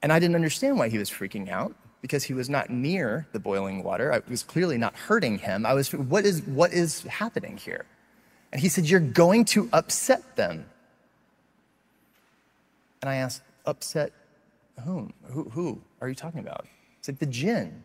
And 0.00 0.12
I 0.12 0.20
didn't 0.20 0.36
understand 0.36 0.78
why 0.78 0.88
he 0.88 0.98
was 0.98 1.10
freaking 1.10 1.48
out 1.48 1.74
because 2.06 2.22
he 2.22 2.34
was 2.34 2.48
not 2.48 2.70
near 2.70 3.26
the 3.32 3.40
boiling 3.40 3.82
water. 3.82 4.12
I 4.12 4.22
was 4.30 4.44
clearly 4.44 4.78
not 4.78 4.94
hurting 4.94 5.38
him. 5.38 5.66
I 5.66 5.74
was, 5.74 5.92
what 5.92 6.24
is, 6.24 6.40
what 6.42 6.72
is 6.72 7.02
happening 7.02 7.56
here? 7.56 7.84
And 8.52 8.60
he 8.60 8.68
said, 8.68 8.88
You're 8.88 9.00
going 9.00 9.44
to 9.46 9.68
upset 9.72 10.36
them. 10.36 10.66
And 13.02 13.10
I 13.10 13.16
asked, 13.16 13.42
Upset 13.64 14.12
whom? 14.84 15.12
Who, 15.24 15.50
who 15.50 15.80
are 16.00 16.08
you 16.08 16.14
talking 16.14 16.38
about? 16.38 16.66
It's 17.00 17.08
like 17.08 17.18
the 17.18 17.26
jinn. 17.26 17.82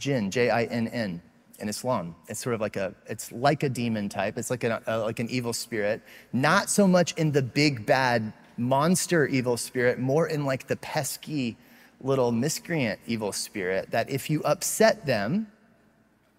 Jinn, 0.00 0.32
J 0.32 0.50
I 0.50 0.64
N 0.64 0.88
N. 0.88 1.22
in 1.60 1.68
Islam. 1.68 2.16
It's 2.26 2.40
sort 2.40 2.56
of 2.56 2.60
like 2.60 2.74
a, 2.74 2.92
it's 3.06 3.30
like 3.30 3.62
a 3.62 3.68
demon 3.68 4.08
type. 4.08 4.36
It's 4.36 4.50
like, 4.50 4.64
a, 4.64 4.82
a, 4.88 4.94
uh, 4.94 5.04
like 5.04 5.20
an 5.20 5.30
evil 5.30 5.52
spirit. 5.52 6.02
Not 6.32 6.68
so 6.68 6.88
much 6.88 7.12
in 7.12 7.30
the 7.30 7.42
big 7.42 7.86
bad 7.86 8.32
monster 8.56 9.26
evil 9.26 9.56
spirit, 9.56 10.00
more 10.00 10.26
in 10.26 10.44
like 10.44 10.66
the 10.66 10.76
pesky 10.76 11.56
little 12.00 12.32
miscreant 12.32 13.00
evil 13.06 13.32
spirit 13.32 13.90
that 13.90 14.10
if 14.10 14.28
you 14.28 14.42
upset 14.42 15.06
them, 15.06 15.46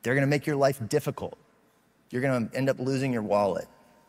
they're 0.04 0.16
gonna 0.16 0.28
make 0.28 0.46
your 0.46 0.56
life 0.56 0.80
difficult. 0.88 1.38
You're 2.12 2.22
gonna 2.22 2.50
end 2.54 2.70
up 2.70 2.80
losing 2.80 3.12
your 3.12 3.24
wallet. 3.24 3.68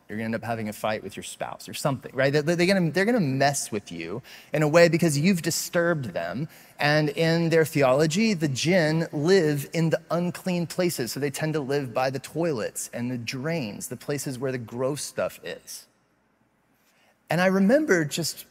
You're 0.09 0.19
gonna 0.19 0.27
end 0.27 0.35
up 0.37 0.45
having 0.45 0.69
a 0.69 0.73
fight 0.73 1.03
with 1.03 1.17
your 1.17 1.25
spouse 1.25 1.69
or 1.69 1.75
something, 1.75 2.13
right? 2.15 2.33
They're, 2.33 2.43
gonna, 2.43 2.91
they're 2.91 3.05
gonna 3.05 3.19
mess 3.19 3.73
with 3.73 3.91
you 3.91 4.23
in 4.53 4.63
a 4.63 4.69
way 4.69 4.89
because 4.89 5.19
you've 5.19 5.43
disturbed 5.43 6.13
them. 6.13 6.49
And 6.79 7.09
in 7.11 7.49
their 7.49 7.65
theology, 7.65 8.35
the 8.35 8.49
jinn 8.49 9.09
live 9.13 9.69
in 9.73 9.91
the 9.91 10.01
unclean 10.11 10.69
places. 10.69 11.11
So 11.11 11.19
they 11.19 11.31
tend 11.31 11.55
to 11.55 11.61
live 11.61 11.93
by 11.93 12.11
the 12.11 12.21
toilets 12.21 12.89
and 12.93 13.11
the 13.11 13.19
drains, 13.19 13.89
the 13.89 13.97
places 13.97 14.39
where 14.39 14.53
the 14.53 14.59
gross 14.59 15.03
stuff 15.03 15.41
is. 15.43 15.87
And 17.29 17.41
I 17.41 17.47
remember 17.47 18.05
just 18.05 18.45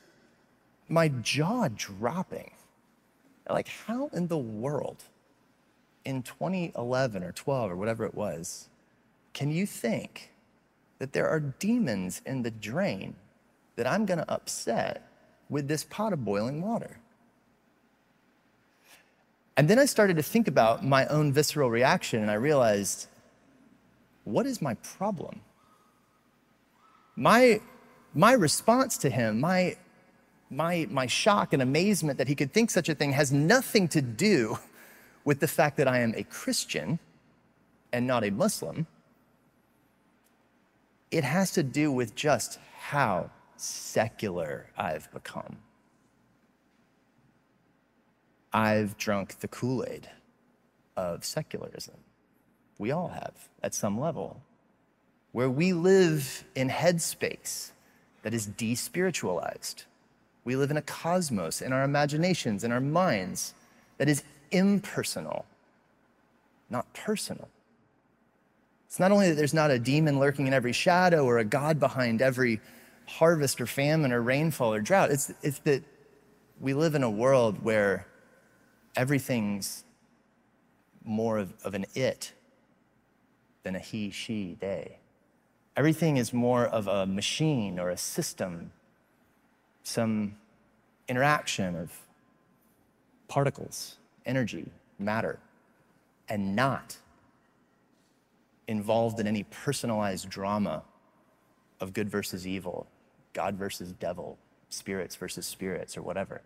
my 0.89 1.07
jaw 1.07 1.69
dropping. 1.69 2.51
Like, 3.49 3.67
how 3.67 4.09
in 4.13 4.27
the 4.27 4.37
world 4.37 5.03
in 6.03 6.23
2011 6.23 7.23
or 7.23 7.31
12 7.31 7.71
or 7.71 7.75
whatever 7.75 8.05
it 8.05 8.15
was, 8.15 8.69
can 9.33 9.51
you 9.51 9.65
think 9.65 10.31
that 10.99 11.13
there 11.13 11.27
are 11.27 11.39
demons 11.39 12.21
in 12.25 12.43
the 12.43 12.51
drain 12.51 13.15
that 13.75 13.85
I'm 13.85 14.05
going 14.05 14.19
to 14.19 14.31
upset 14.31 15.07
with 15.49 15.67
this 15.67 15.83
pot 15.83 16.13
of 16.13 16.23
boiling 16.23 16.61
water? 16.61 16.99
And 19.57 19.69
then 19.69 19.79
I 19.79 19.85
started 19.85 20.17
to 20.17 20.23
think 20.23 20.47
about 20.47 20.83
my 20.83 21.05
own 21.07 21.31
visceral 21.31 21.69
reaction 21.69 22.21
and 22.21 22.29
I 22.29 22.35
realized, 22.35 23.07
what 24.25 24.45
is 24.45 24.61
my 24.61 24.73
problem? 24.75 25.41
My, 27.15 27.61
my 28.13 28.33
response 28.33 28.97
to 28.99 29.09
him, 29.09 29.39
my, 29.39 29.77
my, 30.55 30.87
my 30.89 31.05
shock 31.05 31.53
and 31.53 31.61
amazement 31.61 32.17
that 32.17 32.27
he 32.27 32.35
could 32.35 32.53
think 32.53 32.71
such 32.71 32.89
a 32.89 32.95
thing 32.95 33.11
has 33.11 33.31
nothing 33.31 33.87
to 33.89 34.01
do 34.01 34.57
with 35.25 35.39
the 35.39 35.47
fact 35.47 35.77
that 35.77 35.87
I 35.87 35.99
am 35.99 36.13
a 36.15 36.23
Christian 36.23 36.99
and 37.91 38.07
not 38.07 38.23
a 38.23 38.29
Muslim. 38.29 38.87
It 41.11 41.23
has 41.23 41.51
to 41.51 41.63
do 41.63 41.91
with 41.91 42.15
just 42.15 42.59
how 42.79 43.29
secular 43.57 44.67
I've 44.77 45.11
become. 45.11 45.57
I've 48.53 48.97
drunk 48.97 49.39
the 49.39 49.47
Kool 49.49 49.83
Aid 49.85 50.09
of 50.95 51.25
secularism. 51.25 51.95
We 52.77 52.91
all 52.91 53.09
have 53.09 53.49
at 53.61 53.73
some 53.73 53.99
level. 53.99 54.41
Where 55.33 55.49
we 55.49 55.73
live 55.73 56.45
in 56.55 56.69
headspace 56.69 57.71
that 58.23 58.33
is 58.33 58.47
despiritualized. 58.47 59.83
We 60.45 60.55
live 60.55 60.71
in 60.71 60.77
a 60.77 60.81
cosmos 60.81 61.61
in 61.61 61.73
our 61.73 61.83
imaginations, 61.83 62.63
in 62.63 62.71
our 62.71 62.79
minds, 62.79 63.53
that 63.97 64.07
is 64.07 64.23
impersonal, 64.51 65.45
not 66.69 66.91
personal. 66.93 67.49
It's 68.87 68.99
not 68.99 69.11
only 69.11 69.29
that 69.29 69.35
there's 69.35 69.53
not 69.53 69.71
a 69.71 69.79
demon 69.79 70.19
lurking 70.19 70.47
in 70.47 70.53
every 70.53 70.71
shadow 70.71 71.25
or 71.25 71.39
a 71.39 71.43
God 71.43 71.79
behind 71.79 72.21
every 72.21 72.61
harvest 73.07 73.59
or 73.59 73.65
famine 73.65 74.13
or 74.13 74.21
rainfall 74.21 74.73
or 74.73 74.79
drought, 74.79 75.11
it's, 75.11 75.33
it's 75.41 75.59
that 75.59 75.83
we 76.61 76.73
live 76.73 76.95
in 76.95 77.03
a 77.03 77.09
world 77.09 77.61
where 77.63 78.07
everything's 78.95 79.83
more 81.03 81.37
of, 81.37 81.53
of 81.63 81.73
an 81.73 81.85
it 81.93 82.33
than 83.63 83.75
a 83.75 83.79
he, 83.79 84.09
she, 84.11 84.57
they. 84.59 84.97
Everything 85.75 86.17
is 86.17 86.31
more 86.31 86.65
of 86.65 86.87
a 86.87 87.05
machine 87.05 87.79
or 87.79 87.89
a 87.89 87.97
system, 87.97 88.71
some 89.85 90.35
interaction 91.07 91.75
of 91.75 91.91
particles 93.27 93.97
energy, 94.25 94.65
matter, 94.97 95.37
and 96.27 96.55
not 96.55 96.97
involved 98.67 99.19
in 99.19 99.27
any 99.27 99.43
personalized 99.43 100.27
drama 100.27 100.81
of 101.79 101.93
good 101.93 102.09
versus 102.09 102.47
evil, 102.47 102.87
God 103.33 103.55
versus 103.55 103.91
devil, 103.91 104.39
spirits 104.69 105.15
versus 105.15 105.45
spirits, 105.45 105.95
or 105.95 106.01
whatever. 106.01 106.41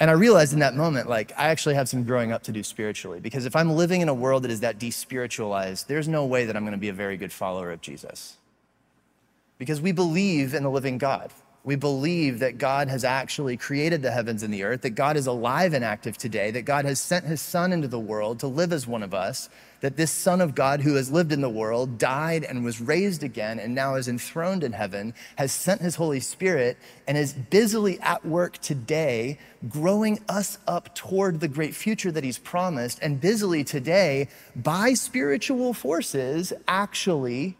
And 0.00 0.10
I 0.10 0.14
realized 0.14 0.54
in 0.54 0.60
that 0.60 0.74
moment, 0.74 1.08
like, 1.08 1.32
I 1.36 1.48
actually 1.48 1.74
have 1.74 1.88
some 1.88 2.04
growing 2.04 2.32
up 2.32 2.42
to 2.44 2.52
do 2.52 2.62
spiritually, 2.62 3.20
because 3.20 3.44
if 3.44 3.54
I'm 3.54 3.70
living 3.70 4.00
in 4.00 4.08
a 4.08 4.14
world 4.14 4.44
that 4.44 4.50
is 4.50 4.60
that 4.60 4.78
despiritualized, 4.78 5.86
there's 5.86 6.08
no 6.08 6.24
way 6.24 6.46
that 6.46 6.56
I'm 6.56 6.64
gonna 6.64 6.78
be 6.78 6.88
a 6.88 6.94
very 6.94 7.18
good 7.18 7.32
follower 7.32 7.70
of 7.70 7.82
Jesus. 7.82 8.38
Because 9.62 9.80
we 9.80 9.92
believe 9.92 10.54
in 10.54 10.64
the 10.64 10.70
living 10.70 10.98
God. 10.98 11.30
We 11.62 11.76
believe 11.76 12.40
that 12.40 12.58
God 12.58 12.88
has 12.88 13.04
actually 13.04 13.56
created 13.56 14.02
the 14.02 14.10
heavens 14.10 14.42
and 14.42 14.52
the 14.52 14.64
earth, 14.64 14.82
that 14.82 14.96
God 14.96 15.16
is 15.16 15.28
alive 15.28 15.72
and 15.72 15.84
active 15.84 16.18
today, 16.18 16.50
that 16.50 16.62
God 16.62 16.84
has 16.84 16.98
sent 16.98 17.26
his 17.26 17.40
Son 17.40 17.72
into 17.72 17.86
the 17.86 18.00
world 18.00 18.40
to 18.40 18.48
live 18.48 18.72
as 18.72 18.88
one 18.88 19.04
of 19.04 19.14
us, 19.14 19.48
that 19.80 19.96
this 19.96 20.10
Son 20.10 20.40
of 20.40 20.56
God 20.56 20.80
who 20.80 20.96
has 20.96 21.12
lived 21.12 21.30
in 21.30 21.42
the 21.42 21.48
world, 21.48 21.96
died 21.96 22.42
and 22.42 22.64
was 22.64 22.80
raised 22.80 23.22
again, 23.22 23.60
and 23.60 23.72
now 23.72 23.94
is 23.94 24.08
enthroned 24.08 24.64
in 24.64 24.72
heaven, 24.72 25.14
has 25.36 25.52
sent 25.52 25.80
his 25.80 25.94
Holy 25.94 26.18
Spirit 26.18 26.76
and 27.06 27.16
is 27.16 27.32
busily 27.32 28.00
at 28.00 28.26
work 28.26 28.58
today, 28.58 29.38
growing 29.68 30.18
us 30.28 30.58
up 30.66 30.92
toward 30.96 31.38
the 31.38 31.46
great 31.46 31.76
future 31.76 32.10
that 32.10 32.24
he's 32.24 32.38
promised, 32.38 32.98
and 33.00 33.20
busily 33.20 33.62
today, 33.62 34.26
by 34.56 34.92
spiritual 34.92 35.72
forces, 35.72 36.52
actually 36.66 37.56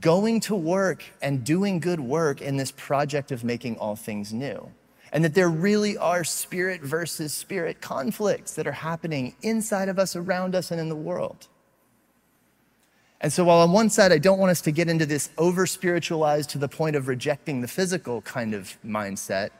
going 0.00 0.40
to 0.40 0.54
work 0.54 1.04
and 1.20 1.44
doing 1.44 1.80
good 1.80 2.00
work 2.00 2.40
in 2.40 2.56
this 2.56 2.70
project 2.70 3.32
of 3.32 3.44
making 3.44 3.76
all 3.78 3.96
things 3.96 4.32
new. 4.32 4.70
And 5.12 5.24
that 5.24 5.34
there 5.34 5.50
really 5.50 5.98
are 5.98 6.24
spirit 6.24 6.80
versus 6.80 7.32
spirit 7.32 7.80
conflicts 7.80 8.54
that 8.54 8.66
are 8.66 8.72
happening 8.72 9.34
inside 9.42 9.88
of 9.88 9.98
us, 9.98 10.16
around 10.16 10.54
us, 10.54 10.70
and 10.70 10.80
in 10.80 10.88
the 10.88 10.96
world. 10.96 11.48
And 13.20 13.32
so, 13.32 13.44
while 13.44 13.58
on 13.58 13.72
one 13.72 13.90
side, 13.90 14.10
I 14.10 14.18
don't 14.18 14.38
want 14.38 14.50
us 14.50 14.62
to 14.62 14.72
get 14.72 14.88
into 14.88 15.06
this 15.06 15.30
over 15.38 15.66
spiritualized 15.66 16.50
to 16.50 16.58
the 16.58 16.68
point 16.68 16.96
of 16.96 17.08
rejecting 17.08 17.60
the 17.60 17.68
physical 17.68 18.22
kind 18.22 18.54
of 18.54 18.76
mindset 18.84 19.50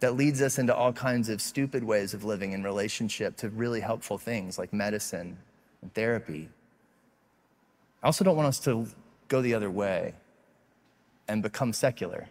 that 0.00 0.16
leads 0.16 0.40
us 0.40 0.58
into 0.58 0.74
all 0.74 0.92
kinds 0.92 1.28
of 1.28 1.40
stupid 1.40 1.84
ways 1.84 2.14
of 2.14 2.24
living 2.24 2.52
in 2.52 2.62
relationship 2.62 3.36
to 3.36 3.50
really 3.50 3.80
helpful 3.80 4.18
things 4.18 4.58
like 4.58 4.72
medicine 4.72 5.36
and 5.82 5.92
therapy. 5.94 6.48
I 8.02 8.06
also 8.06 8.24
don't 8.24 8.36
want 8.36 8.48
us 8.48 8.60
to 8.60 8.88
go 9.28 9.42
the 9.42 9.54
other 9.54 9.70
way 9.70 10.14
and 11.28 11.42
become 11.42 11.72
secular, 11.72 12.28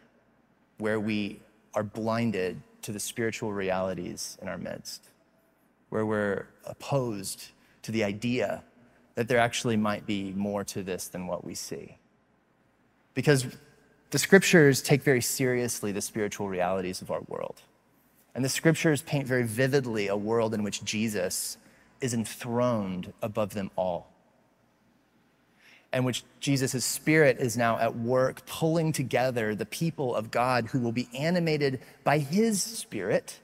where 0.80 1.00
we 1.00 1.40
are 1.74 1.84
blinded 1.84 2.62
to 2.82 2.92
the 2.92 3.00
spiritual 3.00 3.54
realities 3.54 4.38
in 4.42 4.48
our 4.48 4.58
midst, 4.58 5.10
where 5.90 6.06
we're 6.06 6.48
opposed 6.66 7.50
to 7.84 7.92
the 7.92 8.04
idea 8.04 8.64
that 9.16 9.28
there 9.28 9.40
actually 9.40 9.78
might 9.78 10.06
be 10.06 10.34
more 10.34 10.64
to 10.64 10.84
this 10.84 11.08
than 11.08 11.28
what 11.28 11.46
we 11.46 11.56
see. 11.56 11.98
Because 13.14 13.46
the 14.12 14.20
scriptures 14.20 14.82
take 14.82 15.04
very 15.04 15.22
seriously 15.22 15.92
the 15.92 16.02
spiritual 16.02 16.50
realities 16.50 17.02
of 17.02 17.12
our 17.12 17.22
world. 17.28 17.62
And 18.36 18.46
the 18.46 18.50
scriptures 18.50 19.02
paint 19.02 19.28
very 19.28 19.44
vividly 19.44 20.08
a 20.08 20.16
world 20.16 20.54
in 20.54 20.64
which 20.64 20.84
Jesus 20.84 21.58
is 22.02 22.14
enthroned 22.14 23.12
above 23.22 23.54
them 23.54 23.72
all 23.76 24.12
and 25.94 26.06
which 26.06 26.24
Jesus' 26.40 26.84
Spirit 26.84 27.38
is 27.40 27.58
now 27.58 27.78
at 27.80 27.96
work 27.96 28.46
pulling 28.46 28.92
together 28.92 29.56
the 29.56 29.66
people 29.66 30.16
of 30.16 30.32
God 30.32 30.68
who 30.68 30.80
will 30.80 30.92
be 30.92 31.08
animated 31.18 31.80
by 32.04 32.20
His 32.20 32.62
Spirit 32.62 33.40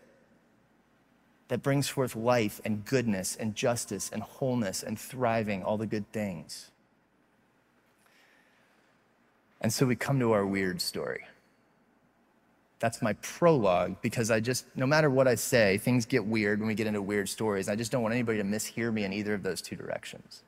that 1.47 1.61
brings 1.61 1.87
forth 1.87 2.15
life 2.15 2.59
and 2.65 2.85
goodness 2.85 3.35
and 3.35 3.55
justice 3.55 4.09
and 4.11 4.23
wholeness 4.23 4.83
and 4.83 4.99
thriving, 4.99 5.63
all 5.63 5.77
the 5.77 5.85
good 5.85 6.11
things. 6.11 6.71
And 9.61 9.71
so 9.71 9.85
we 9.85 9.95
come 9.95 10.19
to 10.19 10.33
our 10.33 10.45
weird 10.45 10.81
story. 10.81 11.25
That's 12.79 13.01
my 13.01 13.13
prologue 13.13 14.01
because 14.01 14.29
I 14.29 14.41
just, 14.41 14.65
no 14.75 14.85
matter 14.85 15.09
what 15.09 15.25
I 15.25 15.35
say, 15.35 15.77
things 15.77 16.05
get 16.05 16.25
weird 16.25 16.59
when 16.59 16.67
we 16.67 16.75
get 16.75 16.85
into 16.85 17.01
weird 17.01 17.29
stories. 17.29 17.69
I 17.69 17.77
just 17.77 17.93
don't 17.93 18.01
want 18.03 18.13
anybody 18.13 18.39
to 18.39 18.43
mishear 18.43 18.91
me 18.91 19.05
in 19.05 19.13
either 19.13 19.33
of 19.33 19.41
those 19.41 19.61
two 19.61 19.77
directions. 19.77 20.43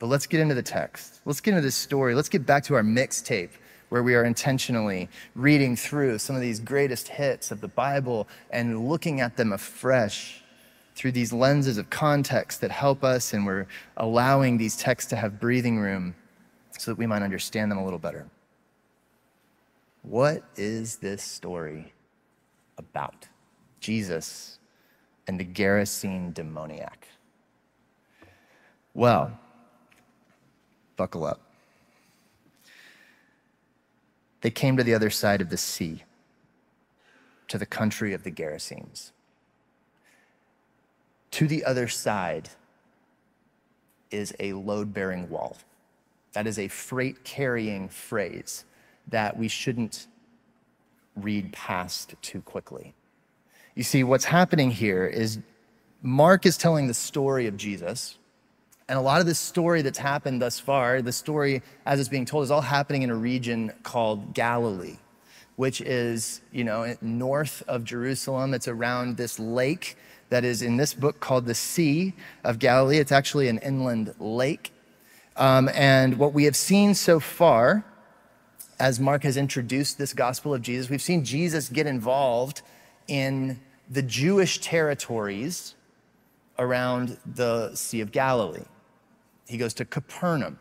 But 0.00 0.06
let's 0.06 0.26
get 0.26 0.40
into 0.40 0.54
the 0.54 0.62
text. 0.62 1.20
Let's 1.26 1.40
get 1.40 1.52
into 1.52 1.60
this 1.60 1.76
story. 1.76 2.14
Let's 2.14 2.30
get 2.30 2.44
back 2.44 2.64
to 2.64 2.74
our 2.74 2.82
mixtape 2.82 3.50
where 3.90 4.02
we 4.02 4.14
are 4.14 4.24
intentionally 4.24 5.08
reading 5.34 5.76
through 5.76 6.18
some 6.18 6.34
of 6.34 6.42
these 6.42 6.58
greatest 6.58 7.06
hits 7.08 7.50
of 7.50 7.60
the 7.60 7.68
Bible 7.68 8.26
and 8.50 8.88
looking 8.88 9.20
at 9.20 9.36
them 9.36 9.52
afresh 9.52 10.42
through 10.94 11.12
these 11.12 11.32
lenses 11.32 11.76
of 11.76 11.90
context 11.90 12.60
that 12.62 12.70
help 12.70 13.04
us, 13.04 13.32
and 13.32 13.44
we're 13.44 13.66
allowing 13.98 14.56
these 14.56 14.76
texts 14.76 15.10
to 15.10 15.16
have 15.16 15.38
breathing 15.38 15.78
room 15.78 16.14
so 16.78 16.90
that 16.90 16.98
we 16.98 17.06
might 17.06 17.22
understand 17.22 17.70
them 17.70 17.78
a 17.78 17.84
little 17.84 17.98
better. 17.98 18.26
What 20.02 20.42
is 20.56 20.96
this 20.96 21.22
story 21.22 21.92
about? 22.78 23.28
Jesus 23.80 24.58
and 25.26 25.38
the 25.38 25.44
Gerasene 25.44 26.32
demoniac. 26.32 27.06
Well, 28.94 29.38
buckle 31.00 31.24
up. 31.24 31.40
They 34.42 34.50
came 34.50 34.76
to 34.76 34.84
the 34.84 34.92
other 34.92 35.08
side 35.08 35.40
of 35.40 35.48
the 35.48 35.56
sea, 35.56 36.04
to 37.48 37.56
the 37.56 37.64
country 37.64 38.12
of 38.12 38.22
the 38.22 38.30
Gerasenes. 38.30 39.12
To 41.30 41.48
the 41.48 41.64
other 41.64 41.88
side 41.88 42.50
is 44.10 44.34
a 44.38 44.52
load 44.52 44.92
bearing 44.92 45.30
wall. 45.30 45.56
That 46.34 46.46
is 46.46 46.58
a 46.58 46.68
freight 46.68 47.24
carrying 47.24 47.88
phrase 47.88 48.66
that 49.08 49.38
we 49.38 49.48
shouldn't 49.48 50.06
read 51.16 51.50
past 51.50 52.14
too 52.20 52.42
quickly. 52.42 52.92
You 53.74 53.84
see, 53.84 54.04
what's 54.04 54.26
happening 54.26 54.70
here 54.70 55.06
is 55.06 55.38
Mark 56.02 56.44
is 56.44 56.58
telling 56.58 56.88
the 56.88 56.94
story 57.08 57.46
of 57.46 57.56
Jesus. 57.56 58.18
And 58.90 58.98
a 58.98 59.02
lot 59.02 59.20
of 59.20 59.26
this 59.26 59.38
story 59.38 59.82
that's 59.82 59.98
happened 59.98 60.42
thus 60.42 60.58
far, 60.58 61.00
the 61.00 61.12
story 61.12 61.62
as 61.86 62.00
it's 62.00 62.08
being 62.08 62.24
told, 62.24 62.42
is 62.42 62.50
all 62.50 62.60
happening 62.60 63.02
in 63.02 63.10
a 63.10 63.14
region 63.14 63.72
called 63.84 64.34
Galilee, 64.34 64.96
which 65.54 65.80
is, 65.80 66.40
you 66.50 66.64
know, 66.64 66.96
north 67.00 67.62
of 67.68 67.84
Jerusalem. 67.84 68.52
It's 68.52 68.66
around 68.66 69.16
this 69.16 69.38
lake 69.38 69.96
that 70.30 70.42
is 70.42 70.60
in 70.60 70.76
this 70.76 70.92
book 70.92 71.20
called 71.20 71.46
the 71.46 71.54
Sea 71.54 72.14
of 72.42 72.58
Galilee. 72.58 72.98
It's 72.98 73.12
actually 73.12 73.46
an 73.46 73.58
inland 73.58 74.12
lake. 74.18 74.72
Um, 75.36 75.70
and 75.72 76.18
what 76.18 76.32
we 76.32 76.42
have 76.42 76.56
seen 76.56 76.94
so 76.94 77.20
far, 77.20 77.84
as 78.80 78.98
Mark 78.98 79.22
has 79.22 79.36
introduced 79.36 79.98
this 79.98 80.12
gospel 80.12 80.52
of 80.52 80.62
Jesus, 80.62 80.90
we've 80.90 81.00
seen 81.00 81.24
Jesus 81.24 81.68
get 81.68 81.86
involved 81.86 82.62
in 83.06 83.60
the 83.88 84.02
Jewish 84.02 84.60
territories 84.60 85.76
around 86.58 87.18
the 87.24 87.72
Sea 87.76 88.00
of 88.00 88.10
Galilee. 88.10 88.64
He 89.50 89.58
goes 89.58 89.74
to 89.74 89.84
Capernaum 89.84 90.60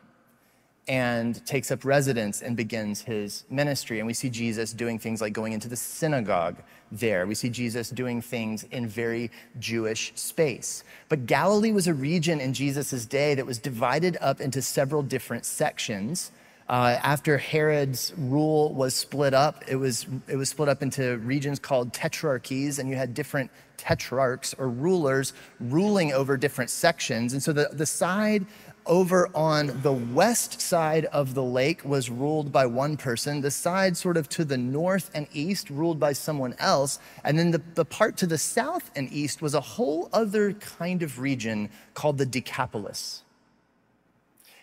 and 0.88 1.46
takes 1.46 1.70
up 1.70 1.86
residence 1.86 2.42
and 2.42 2.58
begins 2.58 3.04
his 3.04 3.44
ministry. 3.48 4.00
And 4.00 4.08
we 4.08 4.16
see 4.16 4.32
Jesus 4.32 4.74
doing 4.74 4.98
things 4.98 5.22
like 5.22 5.32
going 5.32 5.54
into 5.54 5.68
the 5.68 5.76
synagogue 5.76 6.56
there. 6.92 7.28
We 7.28 7.36
see 7.36 7.50
Jesus 7.50 7.92
doing 7.92 8.20
things 8.20 8.64
in 8.72 8.88
very 8.88 9.30
Jewish 9.60 10.12
space. 10.16 10.84
But 11.08 11.28
Galilee 11.28 11.72
was 11.72 11.86
a 11.86 11.94
region 11.94 12.42
in 12.42 12.52
Jesus' 12.52 13.06
day 13.06 13.36
that 13.36 13.46
was 13.46 13.60
divided 13.60 14.18
up 14.20 14.42
into 14.42 14.60
several 14.64 15.04
different 15.04 15.46
sections. 15.46 16.32
Uh, 16.68 16.98
after 17.04 17.38
Herod's 17.38 18.12
rule 18.18 18.74
was 18.74 18.96
split 18.96 19.36
up, 19.36 19.64
it 19.68 19.76
was, 19.76 20.08
it 20.28 20.36
was 20.36 20.50
split 20.50 20.68
up 20.68 20.82
into 20.82 21.20
regions 21.20 21.60
called 21.60 21.94
tetrarchies, 21.94 22.80
and 22.80 22.90
you 22.90 22.96
had 22.96 23.14
different 23.14 23.52
tetrarchs 23.80 24.54
or 24.58 24.70
rulers 24.70 25.34
ruling 25.60 26.14
over 26.14 26.38
different 26.38 26.70
sections. 26.70 27.34
And 27.34 27.42
so 27.42 27.54
the, 27.54 27.70
the 27.72 27.86
side 27.86 28.46
over 28.86 29.30
on 29.36 29.82
the 29.82 29.94
west 29.94 30.60
side 30.60 31.06
of 31.06 31.34
the 31.34 31.44
lake 31.44 31.86
was 31.86 32.10
ruled 32.10 32.52
by 32.52 32.66
one 32.66 32.98
person, 32.98 33.42
the 33.42 33.52
side 33.52 33.96
sort 33.96 34.18
of 34.18 34.28
to 34.30 34.44
the 34.44 34.58
north 34.58 35.12
and 35.14 35.28
east 35.32 35.70
ruled 35.70 36.00
by 36.00 36.12
someone 36.12 36.56
else, 36.60 37.00
and 37.24 37.38
then 37.38 37.52
the, 37.52 37.62
the 37.76 37.86
part 37.86 38.18
to 38.18 38.28
the 38.28 38.38
south 38.38 38.90
and 38.96 39.12
east 39.12 39.42
was 39.42 39.54
a 39.54 39.62
whole 39.62 40.10
other 40.12 40.54
kind 40.54 41.04
of 41.04 41.20
region 41.20 41.70
called 41.94 42.18
the 42.18 42.26
Decapolis. 42.26 43.24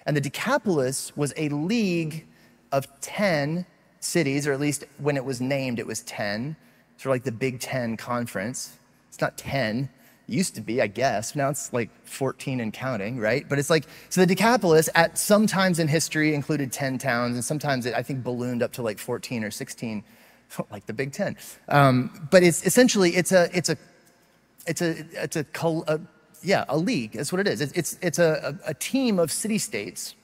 And 0.04 0.16
the 0.16 0.20
Decapolis 0.20 1.16
was 1.16 1.32
a 1.37 1.49
league 1.49 2.26
of 2.73 2.87
10 3.00 3.64
cities, 4.00 4.46
or 4.46 4.52
at 4.52 4.61
least 4.61 4.85
when 4.99 5.16
it 5.16 5.25
was 5.25 5.40
named, 5.40 5.78
it 5.78 5.87
was 5.87 6.00
10, 6.02 6.56
sort 6.96 7.06
of 7.06 7.11
like 7.11 7.25
the 7.25 7.32
Big 7.32 7.61
Ten 7.61 7.96
Conference. 7.96 8.78
It's 9.16 9.23
not 9.23 9.38
10, 9.38 9.88
used 10.26 10.54
to 10.56 10.61
be, 10.61 10.82
I 10.82 10.88
guess. 10.88 11.35
Now 11.35 11.49
it's 11.49 11.73
like 11.73 11.88
14 12.04 12.60
and 12.60 12.71
counting, 12.71 13.19
right? 13.19 13.49
But 13.49 13.58
it's 13.58 13.71
like, 13.71 13.86
so 14.10 14.21
the 14.21 14.26
Decapolis 14.26 14.90
at 14.95 15.17
some 15.17 15.47
times 15.47 15.78
in 15.78 15.88
history 15.88 16.34
included 16.34 16.71
10 16.71 16.99
towns, 16.99 17.34
and 17.34 17.43
sometimes 17.43 17.86
it, 17.86 17.95
I 17.95 18.02
think, 18.02 18.23
ballooned 18.23 18.62
up 18.62 18.73
to 18.75 18.82
like 18.82 18.99
14 18.99 19.43
or 19.43 19.50
16, 19.50 20.04
like 20.71 20.84
the 20.84 20.93
Big 20.93 21.12
Ten. 21.12 21.34
Um, 21.71 22.28
but 22.30 22.43
it's 22.43 22.67
essentially, 22.67 23.17
it's 23.17 23.32
a, 23.32 23.49
it's 23.56 23.71
a, 23.71 23.78
it's 24.67 24.82
a, 24.82 25.06
it's 25.14 25.36
a, 25.36 25.47
a 25.64 26.00
yeah, 26.43 26.67
a 26.69 26.76
league. 26.76 27.12
That's 27.12 27.32
what 27.32 27.40
it 27.40 27.49
is. 27.49 27.62
It's, 27.62 27.73
it's, 27.73 27.99
it's 28.02 28.19
a, 28.19 28.58
a 28.67 28.75
team 28.75 29.19
of 29.19 29.32
city 29.32 29.56
states 29.56 30.14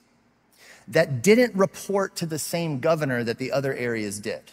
that 0.87 1.23
didn't 1.23 1.55
report 1.55 2.15
to 2.17 2.27
the 2.27 2.37
same 2.37 2.79
governor 2.79 3.23
that 3.23 3.39
the 3.39 3.51
other 3.51 3.73
areas 3.73 4.19
did. 4.19 4.51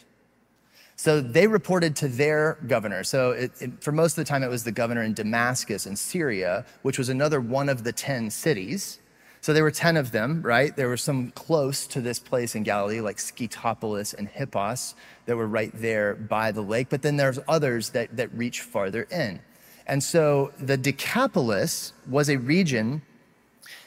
So 1.01 1.23
they 1.23 1.47
reported 1.47 1.97
to 1.97 2.09
their 2.09 2.59
governor. 2.67 3.05
So 3.05 3.31
it, 3.31 3.53
it, 3.59 3.83
for 3.83 3.91
most 3.91 4.13
of 4.13 4.17
the 4.17 4.29
time, 4.29 4.43
it 4.43 4.51
was 4.51 4.65
the 4.65 4.71
governor 4.71 5.03
in 5.03 5.15
Damascus 5.15 5.87
in 5.87 5.97
Syria, 5.97 6.67
which 6.83 6.99
was 6.99 7.09
another 7.09 7.41
one 7.41 7.71
of 7.71 7.85
the 7.85 7.91
10 7.91 8.29
cities. 8.29 9.01
So 9.41 9.55
there 9.55 9.63
were 9.63 9.71
10 9.71 9.97
of 9.97 10.13
them, 10.13 10.43
right? 10.43 10.77
There 10.77 10.89
were 10.89 10.99
some 10.99 11.31
close 11.31 11.87
to 11.87 12.03
this 12.03 12.19
place 12.19 12.55
in 12.55 12.65
Galilee, 12.65 13.01
like 13.01 13.17
Scythopolis 13.17 14.13
and 14.13 14.29
Hippos, 14.29 14.95
that 15.25 15.39
were 15.39 15.47
right 15.47 15.71
there 15.73 16.17
by 16.17 16.53
the 16.53 16.61
lake. 16.61 16.91
But 16.91 17.01
then 17.01 17.17
there's 17.17 17.39
others 17.49 17.89
that, 17.93 18.15
that 18.19 18.31
reach 18.35 18.61
farther 18.61 19.05
in. 19.05 19.41
And 19.87 20.05
so 20.05 20.53
the 20.59 20.77
Decapolis 20.77 21.95
was 22.11 22.29
a 22.29 22.37
region 22.37 23.01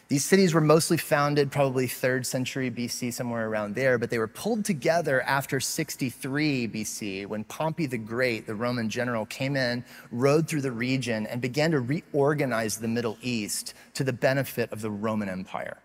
these 0.09 0.25
cities 0.25 0.53
were 0.53 0.61
mostly 0.61 0.97
founded 0.97 1.51
probably 1.51 1.87
3rd 1.87 2.25
century 2.25 2.69
BC, 2.69 3.13
somewhere 3.13 3.47
around 3.47 3.73
there, 3.73 3.97
but 3.97 4.09
they 4.09 4.19
were 4.19 4.27
pulled 4.27 4.65
together 4.65 5.21
after 5.21 5.59
63 5.59 6.67
BC 6.67 7.25
when 7.25 7.43
Pompey 7.45 7.85
the 7.85 7.97
Great, 7.97 8.45
the 8.45 8.53
Roman 8.53 8.89
general, 8.89 9.25
came 9.25 9.55
in, 9.55 9.83
rode 10.11 10.47
through 10.47 10.61
the 10.61 10.71
region, 10.71 11.25
and 11.27 11.41
began 11.41 11.71
to 11.71 11.79
reorganize 11.79 12.77
the 12.77 12.87
Middle 12.87 13.17
East 13.21 13.73
to 13.93 14.03
the 14.03 14.13
benefit 14.13 14.71
of 14.71 14.81
the 14.81 14.91
Roman 14.91 15.29
Empire. 15.29 15.77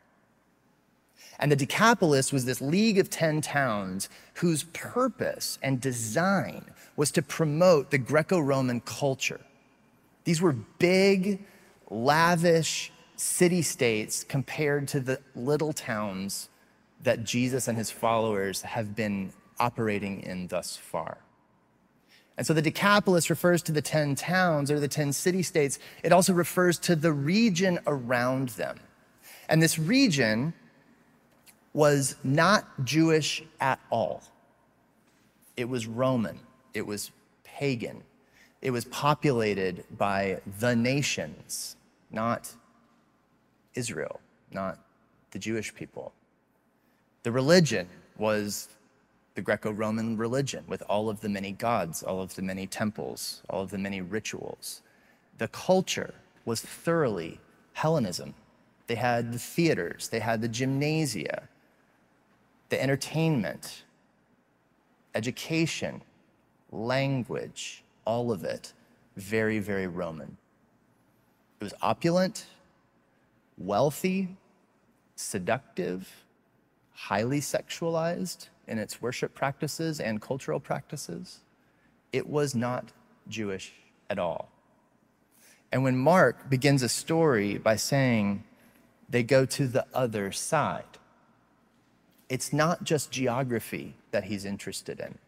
And 1.39 1.53
the 1.53 1.57
Decapolis 1.57 2.33
was 2.33 2.45
this 2.45 2.61
league 2.61 2.99
of 2.99 3.11
10 3.11 3.41
towns 3.41 4.09
whose 4.35 4.65
purpose 4.65 5.59
and 5.63 5.81
design 5.81 6.65
was 6.97 7.13
to 7.13 7.23
promote 7.23 7.91
the 7.91 7.99
Greco 7.99 8.41
Roman 8.41 8.81
culture. 8.81 9.41
These 10.25 10.43
were 10.43 10.53
big, 10.53 11.45
lavish, 11.89 12.91
city 13.19 13.63
states 13.63 14.25
compared 14.25 14.87
to 14.89 15.01
the 15.01 15.21
little 15.35 15.73
towns 15.73 16.49
that 17.03 17.25
Jesus 17.25 17.69
and 17.69 17.77
his 17.77 17.91
followers 17.91 18.63
have 18.63 18.95
been 18.95 19.33
operating 19.59 20.23
in 20.23 20.47
thus 20.47 20.77
far. 20.77 21.19
And 22.37 22.47
so 22.47 22.55
the 22.55 22.63
Decapolis 22.63 23.31
refers 23.31 23.63
to 23.63 23.73
the 23.73 23.83
10 23.83 24.15
towns 24.15 24.71
or 24.71 24.79
the 24.79 24.89
10 24.89 25.13
city 25.13 25.43
states. 25.43 25.81
It 26.05 26.13
also 26.13 26.33
refers 26.33 26.79
to 26.81 26.95
the 26.95 27.13
region 27.13 27.81
around 27.87 28.51
them. 28.51 28.79
And 29.49 29.61
this 29.61 29.79
region 29.79 30.53
was 31.73 32.15
not 32.23 32.85
Jewish 32.85 33.43
at 33.61 33.81
all. 33.91 34.23
It 35.57 35.69
was 35.69 35.89
Roman, 35.89 36.39
it 36.75 36.87
was 36.87 37.11
pagan, 37.43 38.05
it 38.63 38.71
was 38.71 38.85
populated 38.85 39.85
by 39.97 40.41
the 40.61 40.77
nations, 40.77 41.77
not 42.13 42.55
Israel, 43.79 44.21
not 44.53 44.79
the 45.31 45.39
Jewish 45.39 45.75
people. 45.75 46.13
The 47.23 47.33
religion 47.33 47.87
was 48.17 48.69
the 49.35 49.43
Greco 49.43 49.71
Roman 49.71 50.17
religion 50.17 50.65
with 50.67 50.83
all 50.89 51.09
of 51.09 51.21
the 51.21 51.29
many 51.29 51.53
gods, 51.53 52.03
all 52.03 52.21
of 52.21 52.35
the 52.35 52.43
many 52.43 52.67
temples, 52.67 53.43
all 53.49 53.63
of 53.63 53.71
the 53.71 53.79
many 53.79 54.01
rituals. 54.01 54.83
The 55.39 55.49
culture 55.49 56.15
was 56.45 56.61
thoroughly 56.61 57.41
Hellenism. 57.75 58.35
They 58.89 58.97
had 58.97 59.33
the 59.33 59.39
theaters, 59.39 60.09
they 60.09 60.19
had 60.19 60.41
the 60.41 60.49
gymnasia, 60.49 61.49
the 62.71 62.83
entertainment, 62.83 63.85
education, 65.15 66.03
language, 66.73 67.85
all 68.05 68.33
of 68.33 68.43
it 68.45 68.73
very, 69.17 69.59
very 69.59 69.87
Roman. 69.87 70.37
It 71.61 71.65
was 71.65 71.75
opulent, 71.83 72.47
wealthy, 73.59 74.37
seductive, 75.17 76.25
highly 76.93 77.41
sexualized 77.41 78.49
in 78.67 78.79
its 78.79 79.03
worship 79.03 79.35
practices 79.35 80.01
and 80.01 80.21
cultural 80.21 80.61
practices. 80.61 81.41
It 82.13 82.29
was 82.29 82.55
not 82.55 82.93
Jewish 83.29 83.73
at 84.09 84.19
all. 84.19 84.51
And 85.71 85.83
when 85.83 85.97
Mark 85.97 86.49
begins 86.49 86.83
a 86.83 86.89
story 86.89 87.59
by 87.59 87.77
saying 87.77 88.45
they 89.09 89.23
go 89.23 89.45
to 89.45 89.67
the 89.67 89.87
other 89.93 90.33
side, 90.33 90.85
it's 92.29 92.53
not 92.53 92.85
just 92.85 93.11
geography 93.11 93.95
that 94.11 94.25
he's 94.25 94.45
interested 94.45 95.01
in. 95.01 95.19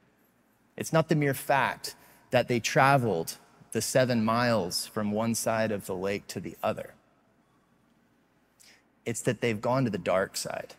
It's 0.77 0.93
not 0.93 1.09
the 1.09 1.15
mere 1.15 1.35
fact 1.35 1.95
that 2.31 2.49
they 2.49 2.61
traveled 2.61 3.37
the 3.73 3.83
seven 3.83 4.25
miles 4.25 4.87
from 4.87 5.13
one 5.13 5.35
side 5.35 5.73
of 5.73 5.87
the 5.87 5.95
lake 5.95 6.27
to 6.29 6.41
the 6.41 6.57
other. 6.63 6.95
It's 9.07 9.23
that 9.23 9.41
they've 9.41 9.61
gone 9.61 9.85
to 9.85 9.91
the 9.91 9.99
dark 9.99 10.37
side, 10.37 10.75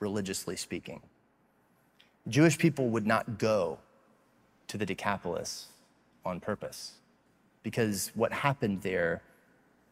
religiously 0.00 0.56
speaking. 0.56 1.00
Jewish 2.28 2.56
people 2.56 2.88
would 2.88 3.06
not 3.06 3.38
go 3.38 3.78
to 4.68 4.78
the 4.78 4.86
Decapolis 4.86 5.68
on 6.24 6.40
purpose 6.40 6.92
because 7.62 8.10
what 8.14 8.32
happened 8.32 8.82
there 8.82 9.22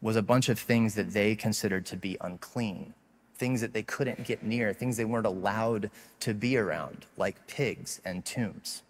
was 0.00 0.16
a 0.16 0.22
bunch 0.22 0.48
of 0.48 0.58
things 0.58 0.94
that 0.94 1.12
they 1.12 1.34
considered 1.34 1.86
to 1.86 1.96
be 1.96 2.16
unclean, 2.20 2.92
things 3.36 3.60
that 3.60 3.72
they 3.72 3.82
couldn't 3.82 4.24
get 4.24 4.42
near, 4.42 4.72
things 4.72 4.96
they 4.96 5.04
weren't 5.04 5.26
allowed 5.26 5.90
to 6.20 6.34
be 6.34 6.56
around, 6.56 7.06
like 7.16 7.46
pigs 7.46 8.00
and 8.04 8.24
tombs, 8.24 8.82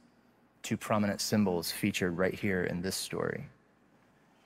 two 0.62 0.76
prominent 0.76 1.20
symbols 1.20 1.70
featured 1.70 2.16
right 2.16 2.34
here 2.34 2.64
in 2.64 2.80
this 2.80 2.96
story. 2.96 3.44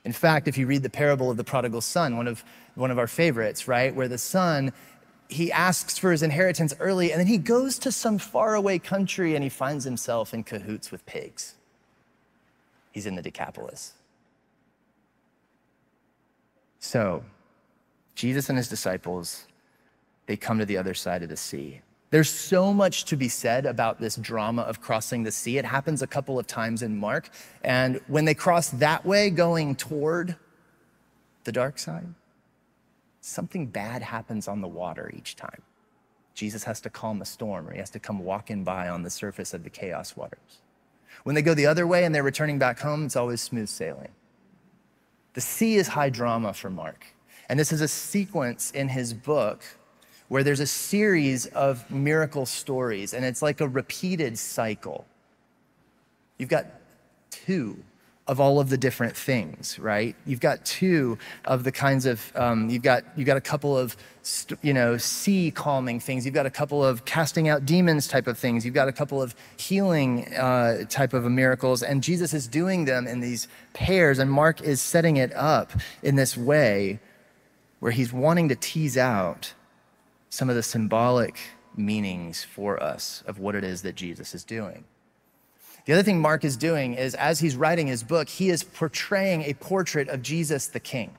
In 0.06 0.12
fact, 0.12 0.46
if 0.46 0.56
you 0.56 0.68
read 0.68 0.84
the 0.84 0.88
parable 0.88 1.32
of 1.32 1.36
the 1.36 1.42
prodigal 1.42 1.80
son, 1.80 2.16
one 2.16 2.28
of, 2.28 2.44
one 2.76 2.92
of 2.92 2.98
our 2.98 3.08
favorites, 3.08 3.66
right, 3.66 3.92
where 3.92 4.06
the 4.06 4.18
son, 4.18 4.72
he 5.28 5.50
asks 5.50 5.98
for 5.98 6.12
his 6.12 6.22
inheritance 6.22 6.72
early 6.78 7.10
and 7.10 7.18
then 7.18 7.26
he 7.26 7.38
goes 7.38 7.76
to 7.80 7.90
some 7.90 8.16
faraway 8.16 8.78
country 8.78 9.34
and 9.34 9.42
he 9.42 9.50
finds 9.50 9.84
himself 9.84 10.32
in 10.32 10.44
cahoots 10.44 10.92
with 10.92 11.04
pigs. 11.06 11.56
He's 12.92 13.04
in 13.04 13.16
the 13.16 13.20
Decapolis. 13.20 13.94
So, 16.78 17.24
Jesus 18.14 18.48
and 18.48 18.56
his 18.56 18.68
disciples, 18.68 19.48
they 20.26 20.36
come 20.36 20.60
to 20.60 20.64
the 20.64 20.76
other 20.76 20.94
side 20.94 21.24
of 21.24 21.30
the 21.30 21.36
sea. 21.36 21.80
There's 22.16 22.31
so 22.31 22.72
much 22.72 23.05
to 23.05 23.16
be 23.16 23.29
said 23.29 23.66
about 23.66 24.00
this 24.00 24.16
drama 24.16 24.62
of 24.62 24.81
crossing 24.81 25.22
the 25.22 25.31
sea. 25.31 25.59
It 25.59 25.66
happens 25.66 26.00
a 26.00 26.07
couple 26.07 26.38
of 26.38 26.46
times 26.46 26.81
in 26.81 26.96
Mark. 26.96 27.29
And 27.62 28.00
when 28.07 28.24
they 28.24 28.33
cross 28.33 28.70
that 28.70 29.05
way, 29.05 29.29
going 29.29 29.76
toward 29.76 30.35
the 31.44 31.52
dark 31.52 31.79
side, 31.79 32.07
something 33.20 33.66
bad 33.66 34.00
happens 34.00 34.48
on 34.48 34.62
the 34.62 34.66
water 34.66 35.12
each 35.14 35.37
time. 35.37 35.61
Jesus 36.33 36.64
has 36.64 36.81
to 36.81 36.88
calm 36.88 37.20
a 37.20 37.26
storm 37.26 37.68
or 37.68 37.72
he 37.72 37.81
has 37.81 37.90
to 37.90 37.98
come 37.98 38.20
walking 38.20 38.64
by 38.64 38.88
on 38.88 39.02
the 39.02 39.11
surface 39.11 39.52
of 39.52 39.62
the 39.62 39.68
chaos 39.68 40.16
waters. 40.16 40.62
When 41.24 41.35
they 41.35 41.42
go 41.42 41.52
the 41.52 41.66
other 41.66 41.87
way 41.87 42.07
and 42.07 42.14
they're 42.14 42.22
returning 42.22 42.59
back 42.59 42.81
home, 42.81 43.05
it's 43.05 43.16
always 43.16 43.42
smooth 43.42 43.68
sailing. 43.68 44.12
The 45.35 45.42
sea 45.42 45.74
is 45.74 45.88
high 45.88 46.09
drama 46.09 46.55
for 46.55 46.70
Mark. 46.70 47.09
And 47.50 47.61
this 47.61 47.72
is 47.72 47.83
a 47.83 47.88
sequence 47.88 48.70
in 48.70 48.88
his 48.88 49.12
book 49.12 49.62
where 50.28 50.42
there's 50.42 50.60
a 50.60 50.66
series 50.66 51.46
of 51.46 51.88
miracle 51.90 52.46
stories, 52.46 53.14
and 53.14 53.24
it's 53.24 53.42
like 53.42 53.60
a 53.60 53.68
repeated 53.68 54.38
cycle. 54.38 55.06
You've 56.38 56.48
got 56.48 56.66
two 57.30 57.82
of 58.28 58.40
all 58.40 58.58
of 58.58 58.70
the 58.70 58.76
different 58.76 59.16
things, 59.16 59.78
right? 59.78 60.16
You've 60.26 60.40
got 60.40 60.64
two 60.64 61.16
of 61.44 61.62
the 61.62 61.70
kinds 61.70 62.06
of, 62.06 62.32
um, 62.34 62.68
you've 62.68 62.82
got 62.82 63.04
you've 63.14 63.26
got 63.26 63.36
a 63.36 63.40
couple 63.40 63.78
of, 63.78 63.96
you 64.62 64.74
know, 64.74 64.96
sea 64.96 65.52
calming 65.52 66.00
things. 66.00 66.24
You've 66.24 66.34
got 66.34 66.46
a 66.46 66.50
couple 66.50 66.84
of 66.84 67.04
casting 67.04 67.48
out 67.48 67.64
demons 67.64 68.08
type 68.08 68.26
of 68.26 68.36
things. 68.36 68.64
You've 68.64 68.74
got 68.74 68.88
a 68.88 68.92
couple 68.92 69.22
of 69.22 69.36
healing 69.56 70.34
uh, 70.34 70.84
type 70.88 71.12
of 71.14 71.24
miracles, 71.30 71.84
and 71.84 72.02
Jesus 72.02 72.34
is 72.34 72.48
doing 72.48 72.84
them 72.84 73.06
in 73.06 73.20
these 73.20 73.46
pairs, 73.74 74.18
and 74.18 74.28
Mark 74.28 74.60
is 74.60 74.80
setting 74.80 75.16
it 75.18 75.32
up 75.34 75.70
in 76.02 76.16
this 76.16 76.36
way, 76.36 76.98
where 77.78 77.92
he's 77.92 78.12
wanting 78.12 78.48
to 78.48 78.56
tease 78.56 78.98
out 78.98 79.54
some 80.30 80.48
of 80.50 80.56
the 80.56 80.62
symbolic 80.62 81.38
meanings 81.76 82.44
for 82.44 82.82
us 82.82 83.22
of 83.26 83.38
what 83.38 83.54
it 83.54 83.64
is 83.64 83.82
that 83.82 83.94
Jesus 83.94 84.34
is 84.34 84.44
doing. 84.44 84.84
The 85.84 85.92
other 85.92 86.02
thing 86.02 86.20
Mark 86.20 86.44
is 86.44 86.56
doing 86.56 86.94
is, 86.94 87.14
as 87.14 87.38
he's 87.38 87.54
writing 87.54 87.86
his 87.86 88.02
book, 88.02 88.28
he 88.28 88.50
is 88.50 88.64
portraying 88.64 89.42
a 89.42 89.54
portrait 89.54 90.08
of 90.08 90.20
Jesus 90.20 90.66
the 90.66 90.80
King. 90.80 91.16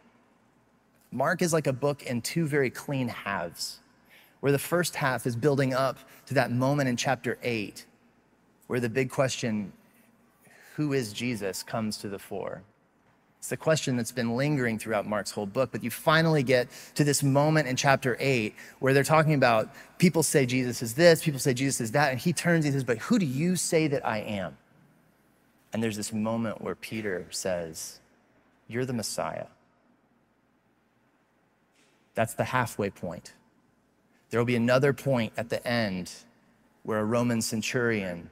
Mark 1.11 1.41
is 1.41 1.53
like 1.53 1.67
a 1.67 1.73
book 1.73 2.03
in 2.03 2.21
two 2.21 2.45
very 2.45 2.69
clean 2.69 3.07
halves, 3.07 3.79
where 4.41 4.51
the 4.51 4.59
first 4.59 4.95
half 4.95 5.25
is 5.25 5.37
building 5.37 5.73
up 5.73 5.97
to 6.25 6.33
that 6.33 6.51
moment 6.51 6.89
in 6.89 6.97
chapter 6.97 7.37
8, 7.43 7.85
where 8.67 8.81
the 8.81 8.89
big 8.89 9.09
question, 9.09 9.71
who 10.75 10.91
is 10.91 11.13
Jesus, 11.13 11.63
comes 11.63 11.97
to 11.99 12.09
the 12.09 12.19
fore. 12.19 12.63
It's 13.47 13.51
the 13.51 13.55
question 13.55 13.95
that's 13.95 14.11
been 14.11 14.35
lingering 14.35 14.77
throughout 14.77 15.07
Mark's 15.07 15.31
whole 15.31 15.45
book, 15.45 15.69
but 15.71 15.81
you 15.81 15.89
finally 15.89 16.43
get 16.43 16.67
to 16.95 17.05
this 17.05 17.23
moment 17.23 17.69
in 17.69 17.77
chapter 17.77 18.17
8 18.19 18.53
where 18.79 18.93
they're 18.93 19.05
talking 19.05 19.35
about 19.35 19.69
people 19.99 20.21
say 20.21 20.45
Jesus 20.45 20.81
is 20.81 20.95
this, 20.95 21.23
people 21.23 21.39
say 21.39 21.53
Jesus 21.53 21.79
is 21.79 21.91
that, 21.93 22.11
and 22.11 22.19
he 22.19 22.33
turns 22.33 22.65
and 22.65 22.73
he 22.73 22.77
says, 22.77 22.83
But 22.83 22.97
who 22.97 23.17
do 23.17 23.25
you 23.25 23.55
say 23.55 23.87
that 23.87 24.05
I 24.05 24.17
am? 24.17 24.57
And 25.71 25.81
there's 25.81 25.95
this 25.95 26.11
moment 26.11 26.61
where 26.61 26.75
Peter 26.75 27.25
says, 27.29 28.01
You're 28.67 28.83
the 28.83 28.91
Messiah. 28.91 29.45
That's 32.15 32.33
the 32.33 32.43
halfway 32.43 32.89
point. 32.89 33.31
There 34.29 34.41
will 34.41 34.45
be 34.45 34.57
another 34.57 34.91
point 34.91 35.31
at 35.37 35.47
the 35.47 35.65
end 35.65 36.11
where 36.83 36.99
a 36.99 37.05
Roman 37.05 37.41
centurion 37.41 38.29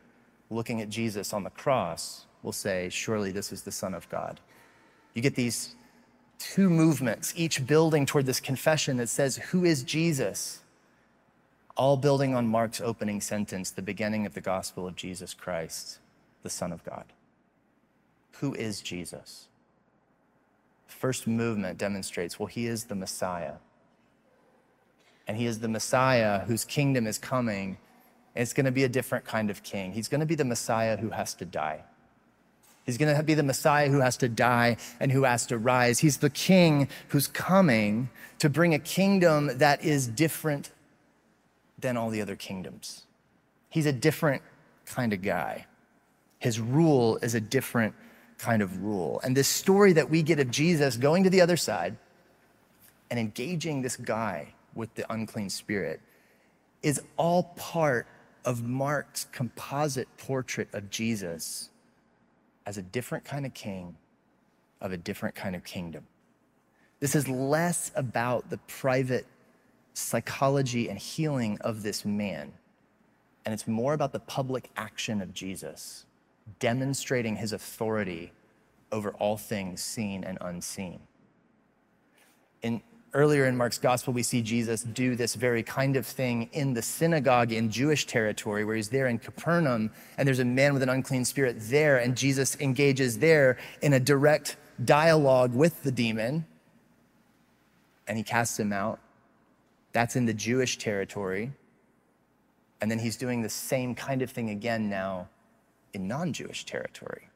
looking 0.50 0.82
at 0.82 0.90
Jesus 0.90 1.32
on 1.32 1.46
the 1.46 1.52
cross 1.52 2.26
will 2.44 2.52
say, 2.52 2.90
Surely 2.90 3.32
this 3.32 3.54
is 3.54 3.62
the 3.62 3.72
Son 3.72 3.94
of 3.94 4.10
God. 4.10 4.42
You 5.16 5.22
get 5.22 5.34
these 5.34 5.74
two 6.38 6.70
movements, 6.70 7.34
each 7.36 7.66
building 7.66 8.06
toward 8.06 8.28
this 8.28 8.40
confession 8.40 8.98
that 8.98 9.10
says, 9.10 9.38
Who 9.38 9.66
is 9.66 9.84
Jesus? 9.84 10.60
All 11.76 11.98
building 11.98 12.36
on 12.36 12.48
Mark's 12.48 12.80
opening 12.80 13.20
sentence, 13.20 13.72
the 13.72 13.82
beginning 13.82 14.26
of 14.26 14.34
the 14.34 14.42
gospel 14.42 14.88
of 14.88 14.96
Jesus 14.96 15.34
Christ, 15.34 16.00
the 16.44 16.50
Son 16.50 16.72
of 16.72 16.84
God. 16.84 17.06
Who 18.40 18.54
is 18.54 18.82
Jesus? 18.82 19.48
First 20.88 21.28
movement 21.28 21.78
demonstrates, 21.78 22.40
well, 22.40 22.48
he 22.48 22.68
is 22.68 22.86
the 22.86 22.96
Messiah. 22.96 23.56
And 25.28 25.38
he 25.38 25.46
is 25.46 25.60
the 25.60 25.68
Messiah 25.68 26.40
whose 26.40 26.64
kingdom 26.64 27.08
is 27.08 27.18
coming. 27.18 27.78
And 28.36 28.42
it's 28.42 28.54
going 28.54 28.66
to 28.66 28.72
be 28.72 28.84
a 28.84 28.90
different 28.90 29.26
kind 29.26 29.50
of 29.50 29.64
king. 29.64 29.92
He's 29.92 30.08
going 30.08 30.20
to 30.20 30.26
be 30.26 30.36
the 30.36 30.46
Messiah 30.46 30.98
who 30.98 31.10
has 31.10 31.34
to 31.36 31.46
die. 31.46 31.84
He's 32.86 32.98
going 33.00 33.16
to 33.16 33.24
be 33.24 33.34
the 33.34 33.44
Messiah 33.44 33.90
who 33.90 34.00
has 34.00 34.16
to 34.18 34.30
die 34.30 34.78
and 35.00 35.12
who 35.12 35.24
has 35.24 35.48
to 35.48 35.58
rise. 35.58 36.00
He's 36.00 36.18
the 36.18 36.30
king 36.30 36.88
who's 37.10 37.28
coming 37.28 38.10
to 38.40 38.50
bring 38.50 38.74
a 38.74 38.80
kingdom 38.80 39.58
that 39.58 39.84
is 39.84 40.08
different 40.08 40.72
than 41.80 41.98
all 41.98 42.10
the 42.10 42.22
other 42.22 42.36
kingdoms. 42.36 43.06
He's 43.70 43.88
a 43.88 43.92
different 43.92 44.44
kind 44.86 45.14
of 45.14 45.24
guy. 45.24 45.66
His 46.38 46.60
rule 46.60 47.18
is 47.18 47.34
a 47.34 47.42
different 47.42 47.96
kind 48.38 48.62
of 48.62 48.84
rule. 48.84 49.20
And 49.24 49.36
this 49.36 49.48
story 49.48 49.94
that 49.94 50.10
we 50.10 50.22
get 50.22 50.40
of 50.40 50.52
Jesus 50.52 50.96
going 50.96 51.24
to 51.24 51.30
the 51.30 51.42
other 51.42 51.58
side 51.58 51.98
and 53.10 53.20
engaging 53.20 53.82
this 53.82 53.96
guy 53.96 54.54
with 54.76 54.94
the 54.94 55.12
unclean 55.12 55.50
spirit 55.50 56.02
is 56.84 57.02
all 57.18 57.44
part 57.56 58.06
of 58.44 58.64
Mark's 58.64 59.26
composite 59.32 60.08
portrait 60.18 60.68
of 60.74 60.92
Jesus 60.92 61.70
as 62.66 62.78
a 62.78 62.82
different 62.82 63.24
kind 63.24 63.46
of 63.46 63.54
king 63.54 63.96
of 64.82 64.92
a 64.92 64.98
different 64.98 65.36
kind 65.36 65.56
of 65.56 65.64
kingdom. 65.64 66.06
This 67.00 67.16
is 67.16 67.28
less 67.28 67.92
about 67.96 68.50
the 68.50 68.58
private 68.68 69.26
psychology 69.94 70.90
and 70.90 71.00
healing 71.00 71.58
of 71.62 71.84
this 71.84 72.06
man, 72.06 72.54
and 73.46 73.54
it's 73.54 73.68
more 73.68 73.94
about 73.94 74.12
the 74.12 74.20
public 74.20 74.70
action 74.76 75.22
of 75.22 75.34
Jesus, 75.34 76.06
demonstrating 76.60 77.38
his 77.38 77.54
authority 77.54 78.32
over 78.92 79.12
all 79.12 79.38
things 79.38 79.82
seen 79.82 80.24
and 80.24 80.38
unseen. 80.42 81.00
In 82.62 82.82
earlier 83.16 83.46
in 83.46 83.58
Mark's 83.58 83.80
gospel, 83.80 84.14
we 84.14 84.22
see 84.22 84.42
Jesus 84.42 84.84
do 84.84 85.16
this 85.16 85.34
very 85.34 85.64
kind 85.64 85.96
of 85.96 86.06
thing 86.06 86.50
in 86.52 86.74
the 86.74 86.82
synagogue 86.82 87.52
in 87.52 87.72
Jewish 87.72 88.06
territory, 88.06 88.66
where 88.66 88.76
he's 88.76 88.90
there 88.90 89.08
in 89.08 89.18
Capernaum, 89.18 89.90
and 90.18 90.28
there's 90.28 90.40
a 90.40 90.46
man 90.46 90.74
with 90.74 90.84
an 90.84 90.90
unclean 90.90 91.26
spirit 91.26 91.56
there, 91.62 91.98
and 91.98 92.16
Jesus 92.16 92.58
engages 92.60 93.18
there 93.18 93.58
in 93.82 93.94
a 93.94 94.00
direct 94.00 94.58
dialogue 94.84 95.56
with 95.56 95.82
the 95.84 95.92
demon, 95.92 96.46
and 98.08 98.18
he 98.18 98.24
casts 98.24 98.60
him 98.60 98.74
out. 98.74 99.00
That's 99.94 100.18
in 100.18 100.26
the 100.26 100.34
Jewish 100.34 100.78
territory. 100.78 101.54
And 102.82 102.92
then 102.92 103.00
he's 103.00 103.16
doing 103.16 103.42
the 103.42 103.50
same 103.50 103.96
kind 103.96 104.22
of 104.22 104.30
thing 104.30 104.50
again 104.50 104.90
now 104.90 105.30
in 105.94 106.08
non 106.08 106.34
Jewish 106.34 106.66
territory. 106.66 107.30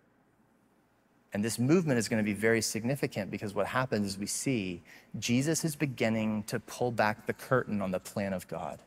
And 1.33 1.43
this 1.43 1.59
movement 1.59 1.99
is 1.99 2.07
going 2.07 2.23
to 2.23 2.23
be 2.23 2.33
very 2.33 2.61
significant 2.61 3.29
because 3.29 3.53
what 3.53 3.67
happens 3.67 4.07
is 4.07 4.17
we 4.17 4.25
see 4.25 4.81
Jesus 5.19 5.63
is 5.63 5.75
beginning 5.75 6.43
to 6.43 6.59
pull 6.59 6.91
back 6.91 7.27
the 7.27 7.33
curtain 7.33 7.81
on 7.81 7.91
the 7.91 7.99
plan 7.99 8.33
of 8.33 8.47
God. 8.47 8.79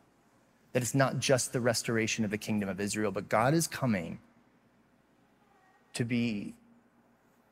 That 0.72 0.82
it's 0.82 0.94
not 0.94 1.18
just 1.18 1.52
the 1.52 1.60
restoration 1.60 2.24
of 2.24 2.30
the 2.30 2.38
kingdom 2.38 2.68
of 2.68 2.80
Israel, 2.80 3.12
but 3.12 3.28
God 3.28 3.54
is 3.54 3.68
coming 3.68 4.18
to 5.92 6.04
be 6.04 6.54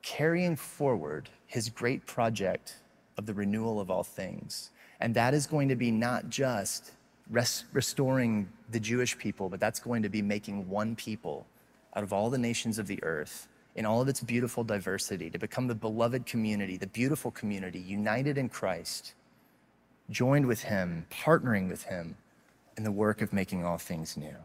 carrying 0.03 0.57
forward 0.57 1.29
his 1.47 1.69
great 1.69 2.07
project 2.07 2.77
of 3.17 3.27
the 3.27 3.35
renewal 3.35 3.81
of 3.81 3.91
all 3.91 4.03
things. 4.03 4.71
And 4.99 5.15
that 5.15 5.35
is 5.35 5.47
going 5.47 5.69
to 5.69 5.77
be 5.77 5.91
not 5.91 6.31
just 6.31 6.93
res- 7.31 7.65
restoring 7.73 8.49
the 8.71 8.81
Jewish 8.81 9.17
people, 9.17 9.49
but 9.49 9.61
that's 9.61 9.79
going 9.79 10.03
to 10.03 10.09
be 10.09 10.23
making 10.23 10.69
one 10.69 10.97
people 10.97 11.47
out 11.95 12.03
of 12.03 12.13
all 12.13 12.31
the 12.31 12.39
nations 12.39 12.79
of 12.79 12.87
the 12.87 13.03
earth 13.05 13.47
in 13.81 13.87
all 13.87 14.03
of 14.03 14.09
its 14.09 14.21
beautiful 14.21 14.63
diversity, 14.63 15.31
to 15.31 15.39
become 15.39 15.67
the 15.67 15.75
beloved 15.75 16.27
community, 16.27 16.77
the 16.77 16.87
beautiful 16.87 17.31
community, 17.31 17.81
united 17.81 18.37
in 18.37 18.47
Christ, 18.47 19.15
joined 20.11 20.45
with 20.45 20.63
Him, 20.65 21.07
partnering 21.11 21.71
with 21.71 21.85
Him 21.85 22.15
in 22.77 22.85
the 22.85 22.93
work 22.93 23.23
of 23.23 23.33
making 23.33 23.65
all 23.65 23.79
things 23.79 24.19
new. 24.19 24.37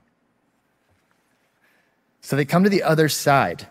So 2.22 2.38
they 2.38 2.46
come 2.46 2.64
to 2.64 2.70
the 2.70 2.84
other 2.84 3.10
side. 3.10 3.68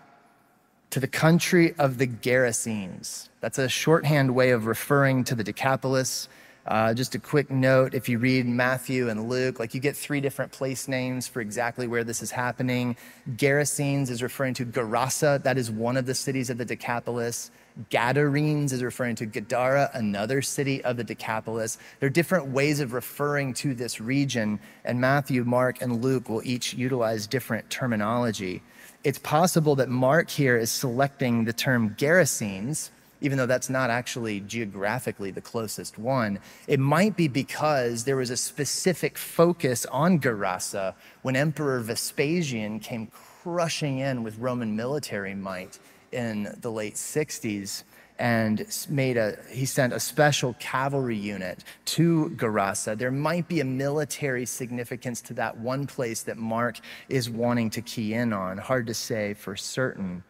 to 0.94 1.00
the 1.00 1.08
country 1.08 1.74
of 1.76 1.98
the 1.98 2.06
Gerasenes. 2.06 3.28
That's 3.40 3.58
a 3.58 3.68
shorthand 3.68 4.32
way 4.32 4.50
of 4.50 4.66
referring 4.66 5.24
to 5.24 5.34
the 5.34 5.42
Decapolis. 5.42 6.28
Uh, 6.66 6.94
just 6.94 7.14
a 7.14 7.18
quick 7.18 7.50
note 7.50 7.92
if 7.92 8.08
you 8.08 8.18
read 8.18 8.46
Matthew 8.46 9.10
and 9.10 9.28
Luke, 9.28 9.58
like 9.58 9.74
you 9.74 9.80
get 9.80 9.94
three 9.94 10.22
different 10.22 10.50
place 10.50 10.88
names 10.88 11.28
for 11.28 11.42
exactly 11.42 11.86
where 11.86 12.04
this 12.04 12.22
is 12.22 12.30
happening. 12.30 12.96
Gerasenes 13.36 14.08
is 14.08 14.22
referring 14.22 14.54
to 14.54 14.64
Gerasa, 14.64 15.42
that 15.42 15.58
is 15.58 15.70
one 15.70 15.98
of 15.98 16.06
the 16.06 16.14
cities 16.14 16.48
of 16.48 16.56
the 16.56 16.64
Decapolis. 16.64 17.50
Gadarenes 17.90 18.72
is 18.72 18.82
referring 18.82 19.16
to 19.16 19.26
Gadara, 19.26 19.90
another 19.92 20.40
city 20.40 20.82
of 20.84 20.96
the 20.96 21.04
Decapolis. 21.04 21.76
There 22.00 22.06
are 22.06 22.10
different 22.10 22.46
ways 22.46 22.80
of 22.80 22.94
referring 22.94 23.52
to 23.54 23.74
this 23.74 24.00
region, 24.00 24.58
and 24.84 25.00
Matthew, 25.00 25.44
Mark, 25.44 25.82
and 25.82 26.02
Luke 26.02 26.28
will 26.28 26.42
each 26.44 26.72
utilize 26.72 27.26
different 27.26 27.68
terminology. 27.68 28.62
It's 29.02 29.18
possible 29.18 29.74
that 29.76 29.90
Mark 29.90 30.30
here 30.30 30.56
is 30.56 30.70
selecting 30.70 31.44
the 31.44 31.52
term 31.52 31.90
Gerasenes 31.96 32.90
even 33.24 33.38
though 33.38 33.46
that's 33.46 33.70
not 33.70 33.88
actually 33.88 34.40
geographically 34.40 35.30
the 35.30 35.40
closest 35.40 35.98
one, 35.98 36.38
it 36.66 36.78
might 36.78 37.16
be 37.16 37.26
because 37.26 38.04
there 38.04 38.16
was 38.16 38.28
a 38.28 38.36
specific 38.36 39.16
focus 39.16 39.86
on 39.86 40.20
Gerasa 40.20 40.94
when 41.22 41.34
Emperor 41.34 41.80
Vespasian 41.80 42.78
came 42.80 43.06
crushing 43.42 44.00
in 44.00 44.22
with 44.22 44.38
Roman 44.38 44.76
military 44.76 45.34
might 45.34 45.78
in 46.12 46.54
the 46.60 46.70
late 46.70 46.96
60s 46.96 47.84
and 48.18 48.86
made 48.90 49.16
a 49.16 49.38
he 49.50 49.64
sent 49.64 49.94
a 49.94 49.98
special 49.98 50.54
cavalry 50.60 51.16
unit 51.16 51.64
to 51.86 52.30
Gerasa. 52.36 52.96
There 52.96 53.10
might 53.10 53.48
be 53.48 53.60
a 53.60 53.64
military 53.64 54.44
significance 54.44 55.22
to 55.22 55.34
that 55.34 55.56
one 55.56 55.86
place 55.86 56.22
that 56.24 56.36
Mark 56.36 56.78
is 57.08 57.30
wanting 57.30 57.70
to 57.70 57.80
key 57.80 58.12
in 58.12 58.34
on. 58.34 58.58
Hard 58.58 58.86
to 58.86 58.94
say 58.94 59.32
for 59.32 59.56
certain. 59.56 60.22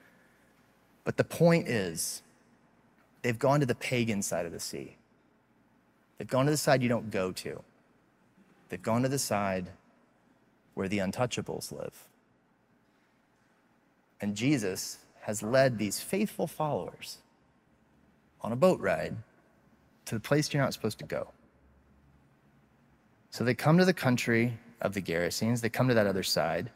But 1.03 1.17
the 1.17 1.25
point 1.25 1.69
is, 1.69 2.23
They've 3.25 3.39
gone 3.39 3.61
to 3.61 3.67
the 3.67 3.75
pagan 3.75 4.21
side 4.21 4.45
of 4.45 4.53
the 4.53 4.61
sea. 4.61 4.99
They've 6.19 6.29
gone 6.29 6.45
to 6.45 6.51
the 6.51 6.59
side 6.59 6.83
you 6.83 6.91
don't 6.91 7.11
go 7.11 7.33
to. 7.33 7.63
They've 8.69 8.83
gone 8.83 9.01
to 9.01 9.09
the 9.09 9.19
side 9.19 9.71
where 10.75 10.89
the 10.89 10.99
untouchables 10.99 11.73
live. 11.73 12.07
And 14.21 14.37
Jesus 14.37 14.99
has 15.23 15.43
led 15.43 15.79
these 15.79 16.01
faithful 16.01 16.47
followers 16.47 17.17
on 18.43 18.53
a 18.53 18.57
boat 18.57 18.79
ride 18.81 19.17
to 20.05 20.15
the 20.15 20.21
place 20.21 20.53
you're 20.53 20.63
not 20.63 20.75
supposed 20.75 20.99
to 20.99 21.07
go. 21.07 21.29
So 23.31 23.43
they 23.43 23.55
come 23.55 23.79
to 23.79 23.87
the 23.87 23.95
country 23.95 24.59
of 24.83 24.93
the 24.93 25.01
Gerasenes, 25.01 25.63
they 25.63 25.71
come 25.71 25.89
to 25.89 25.95
that 25.95 26.07
other 26.07 26.23
side. 26.23 26.71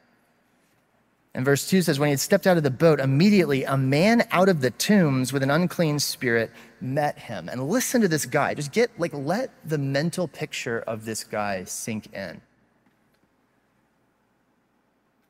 And 1.35 1.45
verse 1.45 1.69
2 1.69 1.83
says, 1.83 1.99
When 1.99 2.09
he 2.09 2.13
had 2.13 2.21
stepped 2.21 2.47
out 2.47 2.57
of 2.57 2.63
the 2.63 2.71
boat, 2.71 3.01
immediately 3.01 3.65
a 3.65 3.77
man 3.77 4.27
out 4.31 4.49
of 4.49 4.61
the 4.61 4.71
tombs 4.71 5.33
with 5.33 5.43
an 5.43 5.51
unclean 5.51 5.99
spirit 5.99 6.51
met 6.81 7.19
him. 7.19 7.49
And 7.49 7.69
listen 7.69 8.01
to 8.01 8.09
this 8.09 8.27
guy. 8.27 8.55
Just 8.55 8.73
get, 8.73 8.91
like, 8.99 9.13
let 9.15 9.51
the 9.65 9.79
mental 9.79 10.27
picture 10.27 10.81
of 10.87 11.05
this 11.05 11.25
guy 11.25 11.65
sink 11.65 12.13
in. 12.15 12.41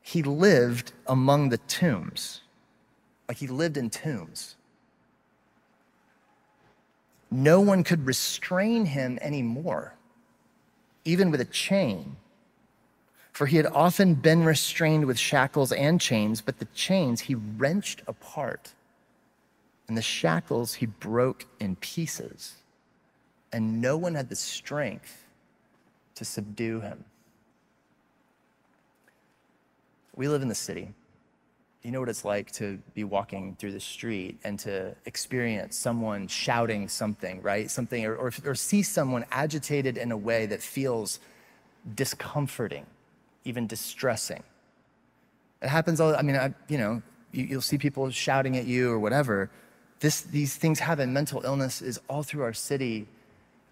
He 0.01 0.23
lived 0.23 0.93
among 1.05 1.49
the 1.49 1.59
tombs, 1.59 2.41
like 3.27 3.37
he 3.37 3.45
lived 3.45 3.77
in 3.77 3.91
tombs. 3.91 4.55
No 7.29 7.61
one 7.61 7.83
could 7.83 8.07
restrain 8.07 8.85
him 8.85 9.19
anymore, 9.21 9.93
even 11.05 11.29
with 11.29 11.41
a 11.41 11.45
chain 11.45 12.15
for 13.39 13.45
he 13.45 13.55
had 13.55 13.67
often 13.67 14.15
been 14.15 14.43
restrained 14.43 15.05
with 15.05 15.17
shackles 15.17 15.71
and 15.71 16.01
chains, 16.01 16.41
but 16.41 16.59
the 16.59 16.67
chains 16.75 17.21
he 17.21 17.35
wrenched 17.35 18.01
apart, 18.05 18.73
and 19.87 19.95
the 19.95 20.01
shackles 20.01 20.73
he 20.73 20.85
broke 20.85 21.45
in 21.57 21.77
pieces. 21.77 22.55
And 23.53 23.79
no 23.79 23.95
one 23.95 24.13
had 24.13 24.27
the 24.27 24.35
strength 24.35 25.23
to 26.15 26.25
subdue 26.25 26.81
him. 26.81 27.05
We 30.17 30.27
live 30.27 30.41
in 30.41 30.49
the 30.49 30.53
city. 30.53 30.93
You 31.81 31.91
know 31.91 32.01
what 32.01 32.09
it's 32.09 32.25
like 32.25 32.51
to 32.55 32.77
be 32.93 33.05
walking 33.05 33.55
through 33.57 33.71
the 33.71 33.79
street 33.79 34.37
and 34.43 34.59
to 34.59 34.93
experience 35.05 35.77
someone 35.77 36.27
shouting 36.27 36.89
something, 36.89 37.41
right? 37.41 37.71
Something, 37.71 38.05
or, 38.05 38.17
or, 38.17 38.33
or 38.43 38.53
see 38.53 38.83
someone 38.83 39.23
agitated 39.31 39.97
in 39.97 40.11
a 40.11 40.17
way 40.17 40.45
that 40.45 40.61
feels 40.61 41.21
discomforting 41.95 42.85
even 43.45 43.67
distressing. 43.67 44.43
It 45.61 45.69
happens 45.69 45.99
all, 45.99 46.15
I 46.15 46.21
mean, 46.21 46.35
I, 46.35 46.53
you 46.67 46.77
know, 46.77 47.01
you, 47.31 47.55
will 47.55 47.61
see 47.61 47.77
people 47.77 48.09
shouting 48.09 48.57
at 48.57 48.65
you 48.65 48.91
or 48.91 48.99
whatever. 48.99 49.49
This, 49.99 50.21
these 50.21 50.55
things 50.55 50.79
happen. 50.79 51.11
Mental 51.13 51.41
illness 51.43 51.81
is 51.81 51.99
all 52.07 52.23
through 52.23 52.43
our 52.43 52.53
city. 52.53 53.07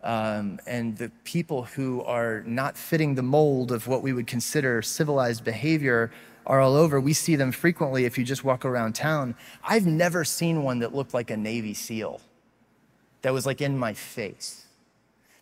Um, 0.04 0.60
and 0.68 0.98
the 0.98 1.12
people 1.24 1.64
who 1.64 2.04
are 2.04 2.44
not 2.46 2.78
fitting 2.78 3.16
the 3.16 3.24
mold 3.24 3.72
of 3.72 3.88
what 3.88 4.04
we 4.04 4.14
would 4.14 4.28
consider 4.28 4.82
civilized 4.82 5.44
behavior 5.44 6.12
are 6.46 6.62
all 6.62 6.76
over. 6.76 7.00
We 7.00 7.14
see 7.14 7.36
them 7.36 7.52
frequently 7.52 8.06
if 8.06 8.18
you 8.18 8.24
just 8.24 8.44
walk 8.44 8.64
around 8.64 8.94
town. 8.94 9.36
I've 9.64 9.86
never 9.86 10.24
seen 10.24 10.64
one 10.64 10.80
that 10.80 10.96
looked 10.96 11.14
like 11.14 11.30
a 11.30 11.38
Navy 11.38 11.74
SEAL 11.74 12.22
that 13.22 13.34
was 13.34 13.46
like 13.46 13.60
in 13.62 13.78
my 13.78 13.94
face. 13.94 14.66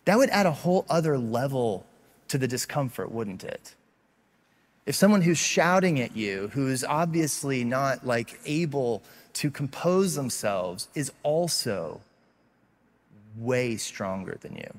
That 0.04 0.18
would 0.18 0.30
add 0.30 0.46
a 0.46 0.50
whole 0.50 0.84
other 0.90 1.16
level 1.16 1.86
to 2.28 2.38
the 2.38 2.48
discomfort, 2.48 3.12
wouldn't 3.12 3.44
it? 3.44 3.75
If 4.86 4.94
someone 4.94 5.20
who's 5.20 5.38
shouting 5.38 6.00
at 6.00 6.16
you, 6.16 6.48
who's 6.54 6.84
obviously 6.84 7.64
not 7.64 8.06
like 8.06 8.38
able 8.46 9.02
to 9.34 9.50
compose 9.50 10.14
themselves, 10.14 10.88
is 10.94 11.12
also 11.24 12.00
way 13.36 13.76
stronger 13.76 14.38
than 14.40 14.54
you. 14.54 14.78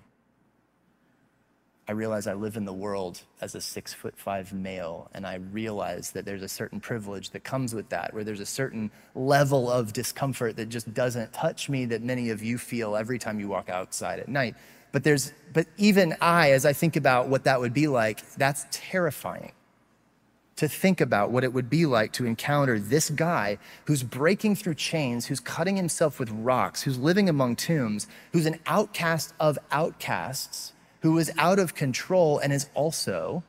I 1.90 1.92
realize 1.92 2.26
I 2.26 2.34
live 2.34 2.58
in 2.58 2.66
the 2.66 2.74
world 2.74 3.22
as 3.40 3.54
a 3.56 3.62
six 3.62 3.94
foot 3.94 4.18
five 4.18 4.54
male, 4.54 5.10
and 5.14 5.28
I 5.28 5.36
realize 5.36 6.12
that 6.12 6.26
there's 6.26 6.42
a 6.42 6.48
certain 6.48 6.80
privilege 6.80 7.30
that 7.32 7.44
comes 7.44 7.76
with 7.76 7.90
that, 7.90 8.14
where 8.14 8.24
there's 8.24 8.40
a 8.40 8.46
certain 8.46 8.92
level 9.14 9.70
of 9.70 9.94
discomfort 9.94 10.56
that 10.56 10.70
just 10.70 10.94
doesn't 10.94 11.34
touch 11.34 11.70
me 11.70 11.86
that 11.86 12.02
many 12.02 12.30
of 12.30 12.42
you 12.42 12.58
feel 12.58 12.96
every 12.96 13.20
time 13.20 13.40
you 13.40 13.50
walk 13.50 13.70
outside 13.70 14.20
at 14.20 14.28
night. 14.28 14.56
But 14.94 15.04
there's, 15.04 15.34
but 15.54 15.68
even 15.78 16.16
I, 16.20 16.52
as 16.52 16.66
I 16.66 16.74
think 16.74 16.96
about 16.96 17.28
what 17.28 17.44
that 17.44 17.60
would 17.60 17.74
be 17.74 17.88
like, 17.88 18.30
that's 18.36 18.66
terrifying 18.72 19.52
to 20.58 20.68
think 20.68 21.00
about 21.00 21.32
what 21.32 21.44
it 21.44 21.54
would 21.54 21.70
be 21.70 21.86
like 21.86 22.12
to 22.14 22.26
encounter 22.26 22.80
this 22.80 23.10
guy 23.10 23.58
who's 23.86 24.04
breaking 24.04 24.56
through 24.56 24.76
chains, 24.76 25.28
who's 25.28 25.40
cutting 25.40 25.78
himself 25.78 26.20
with 26.20 26.30
rocks, 26.32 26.82
who's 26.82 26.98
living 26.98 27.30
among 27.30 27.56
tombs, 27.56 28.08
who's 28.34 28.46
an 28.46 28.60
outcast 28.66 29.34
of 29.40 29.58
outcasts, 29.72 30.74
who 31.02 31.18
is 31.18 31.32
out 31.38 31.60
of 31.60 31.76
control 31.76 32.40
and 32.40 32.52
is 32.52 32.70
also 32.74 33.44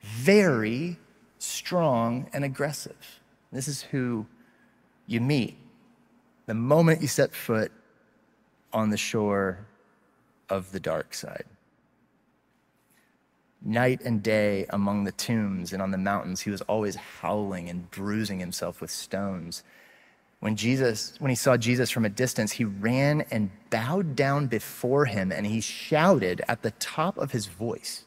very 0.00 0.98
strong 1.38 2.28
and 2.32 2.44
aggressive. 2.44 3.20
This 3.52 3.68
is 3.68 3.82
who 3.82 4.26
you 5.06 5.20
meet 5.20 5.56
the 6.46 6.54
moment 6.54 7.02
you 7.02 7.08
set 7.08 7.34
foot 7.34 7.70
on 8.72 8.90
the 8.90 8.96
shore 8.96 9.66
of 10.48 10.72
the 10.72 10.80
dark 10.80 11.14
side 11.14 11.44
night 13.64 14.00
and 14.04 14.22
day 14.22 14.66
among 14.70 15.04
the 15.04 15.12
tombs 15.12 15.72
and 15.72 15.82
on 15.82 15.90
the 15.90 15.98
mountains, 15.98 16.40
he 16.40 16.50
was 16.50 16.62
always 16.62 16.96
howling 16.96 17.68
and 17.68 17.90
bruising 17.90 18.40
himself 18.40 18.80
with 18.80 18.90
stones. 18.90 19.62
When 20.40 20.56
Jesus, 20.56 21.14
when 21.20 21.30
he 21.30 21.36
saw 21.36 21.56
Jesus 21.56 21.90
from 21.90 22.04
a 22.04 22.08
distance, 22.08 22.52
he 22.52 22.64
ran 22.64 23.20
and 23.30 23.50
bowed 23.70 24.16
down 24.16 24.48
before 24.48 25.04
him 25.04 25.30
and 25.30 25.46
he 25.46 25.60
shouted 25.60 26.42
at 26.48 26.62
the 26.62 26.72
top 26.72 27.16
of 27.16 27.30
his 27.30 27.46
voice. 27.46 28.04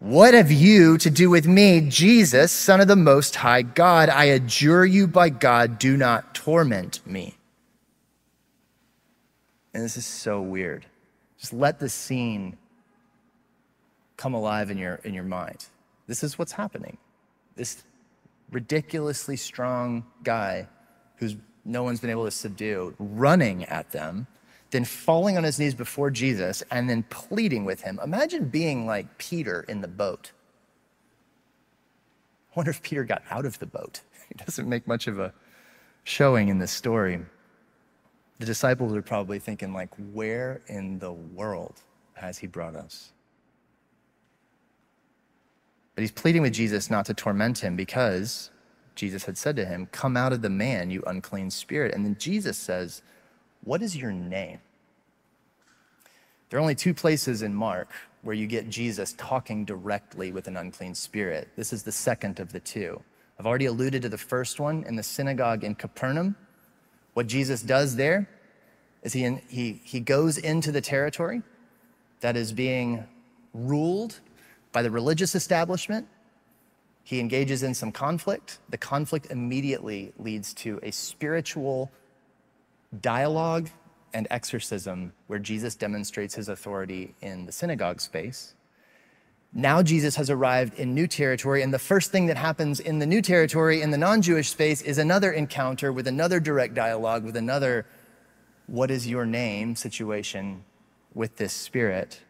What 0.00 0.34
have 0.34 0.50
you 0.50 0.96
to 0.98 1.10
do 1.10 1.28
with 1.28 1.46
me, 1.46 1.80
Jesus, 1.88 2.52
Son 2.52 2.80
of 2.80 2.86
the 2.86 2.96
Most 2.96 3.36
High 3.36 3.62
God? 3.62 4.08
I 4.08 4.24
adjure 4.24 4.84
you 4.84 5.08
by 5.08 5.28
God, 5.28 5.78
do 5.78 5.96
not 5.96 6.34
torment 6.34 7.04
me. 7.04 7.36
And 9.74 9.82
this 9.82 9.96
is 9.96 10.06
so 10.06 10.40
weird. 10.40 10.86
Just 11.38 11.52
let 11.52 11.78
the 11.78 11.88
scene 11.88 12.56
come 14.18 14.34
alive 14.34 14.70
in 14.70 14.76
your, 14.76 14.96
in 15.04 15.14
your 15.14 15.24
mind. 15.24 15.64
This 16.06 16.22
is 16.22 16.38
what's 16.38 16.52
happening. 16.52 16.98
This 17.56 17.84
ridiculously 18.50 19.36
strong 19.36 20.04
guy 20.22 20.68
who's 21.16 21.36
no 21.64 21.82
one's 21.82 22.00
been 22.00 22.10
able 22.10 22.24
to 22.24 22.30
subdue, 22.30 22.94
running 22.98 23.64
at 23.64 23.90
them, 23.92 24.26
then 24.70 24.84
falling 24.84 25.36
on 25.36 25.44
his 25.44 25.58
knees 25.58 25.74
before 25.74 26.10
Jesus 26.10 26.62
and 26.70 26.88
then 26.88 27.02
pleading 27.04 27.64
with 27.64 27.82
him. 27.82 28.00
Imagine 28.02 28.48
being 28.48 28.86
like 28.86 29.18
Peter 29.18 29.64
in 29.68 29.80
the 29.80 29.88
boat. 29.88 30.32
I 32.52 32.54
wonder 32.56 32.70
if 32.70 32.82
Peter 32.82 33.04
got 33.04 33.22
out 33.30 33.46
of 33.46 33.58
the 33.58 33.66
boat. 33.66 34.02
He 34.28 34.34
doesn't 34.44 34.68
make 34.68 34.86
much 34.86 35.06
of 35.06 35.18
a 35.18 35.32
showing 36.04 36.48
in 36.48 36.58
this 36.58 36.70
story. 36.70 37.18
The 38.38 38.44
disciples 38.44 38.94
are 38.94 39.00
probably 39.00 39.38
thinking 39.38 39.72
like, 39.72 39.88
where 40.12 40.60
in 40.66 40.98
the 40.98 41.12
world 41.12 41.80
has 42.12 42.36
he 42.36 42.46
brought 42.46 42.76
us? 42.76 43.12
But 45.98 46.02
he's 46.02 46.12
pleading 46.12 46.42
with 46.42 46.52
Jesus 46.52 46.90
not 46.90 47.06
to 47.06 47.12
torment 47.12 47.58
him 47.58 47.74
because 47.74 48.50
Jesus 48.94 49.24
had 49.24 49.36
said 49.36 49.56
to 49.56 49.64
him, 49.64 49.88
Come 49.90 50.16
out 50.16 50.32
of 50.32 50.42
the 50.42 50.48
man, 50.48 50.92
you 50.92 51.02
unclean 51.08 51.50
spirit. 51.50 51.92
And 51.92 52.06
then 52.06 52.14
Jesus 52.20 52.56
says, 52.56 53.02
What 53.64 53.82
is 53.82 53.96
your 53.96 54.12
name? 54.12 54.60
There 56.48 56.56
are 56.56 56.62
only 56.62 56.76
two 56.76 56.94
places 56.94 57.42
in 57.42 57.52
Mark 57.52 57.90
where 58.22 58.36
you 58.36 58.46
get 58.46 58.70
Jesus 58.70 59.12
talking 59.14 59.64
directly 59.64 60.30
with 60.30 60.46
an 60.46 60.56
unclean 60.56 60.94
spirit. 60.94 61.48
This 61.56 61.72
is 61.72 61.82
the 61.82 61.90
second 61.90 62.38
of 62.38 62.52
the 62.52 62.60
two. 62.60 63.02
I've 63.36 63.46
already 63.46 63.66
alluded 63.66 64.02
to 64.02 64.08
the 64.08 64.16
first 64.16 64.60
one 64.60 64.84
in 64.84 64.94
the 64.94 65.02
synagogue 65.02 65.64
in 65.64 65.74
Capernaum. 65.74 66.36
What 67.14 67.26
Jesus 67.26 67.60
does 67.60 67.96
there 67.96 68.30
is 69.02 69.14
he, 69.14 69.36
he, 69.48 69.80
he 69.82 69.98
goes 69.98 70.38
into 70.38 70.70
the 70.70 70.80
territory 70.80 71.42
that 72.20 72.36
is 72.36 72.52
being 72.52 73.02
ruled 73.52 74.20
by 74.78 74.82
the 74.82 74.90
religious 74.92 75.34
establishment. 75.34 76.06
He 77.02 77.18
engages 77.18 77.64
in 77.64 77.74
some 77.74 77.90
conflict. 77.90 78.60
The 78.68 78.78
conflict 78.78 79.26
immediately 79.28 80.12
leads 80.20 80.54
to 80.54 80.78
a 80.84 80.92
spiritual 80.92 81.90
dialogue 83.00 83.70
and 84.14 84.28
exorcism 84.30 85.14
where 85.26 85.40
Jesus 85.40 85.74
demonstrates 85.74 86.36
his 86.36 86.48
authority 86.48 87.16
in 87.22 87.44
the 87.44 87.50
synagogue 87.50 88.00
space. 88.00 88.54
Now 89.52 89.82
Jesus 89.82 90.14
has 90.14 90.30
arrived 90.30 90.78
in 90.78 90.94
new 90.94 91.08
territory, 91.08 91.62
and 91.62 91.74
the 91.74 91.80
first 91.80 92.12
thing 92.12 92.26
that 92.26 92.36
happens 92.36 92.78
in 92.78 93.00
the 93.00 93.06
new 93.06 93.20
territory, 93.20 93.82
in 93.82 93.90
the 93.90 93.98
non 93.98 94.22
Jewish 94.22 94.48
space, 94.48 94.80
is 94.80 94.98
another 94.98 95.32
encounter 95.32 95.92
with 95.92 96.06
another 96.06 96.38
direct 96.38 96.74
dialogue, 96.74 97.24
with 97.24 97.34
another, 97.34 97.84
what 98.68 98.92
is 98.92 99.08
your 99.08 99.26
name 99.26 99.74
situation 99.74 100.62
with 101.14 101.34
this 101.34 101.52
spirit. 101.52 102.20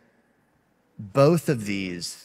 Both 0.98 1.50
of 1.50 1.66
these 1.66 2.24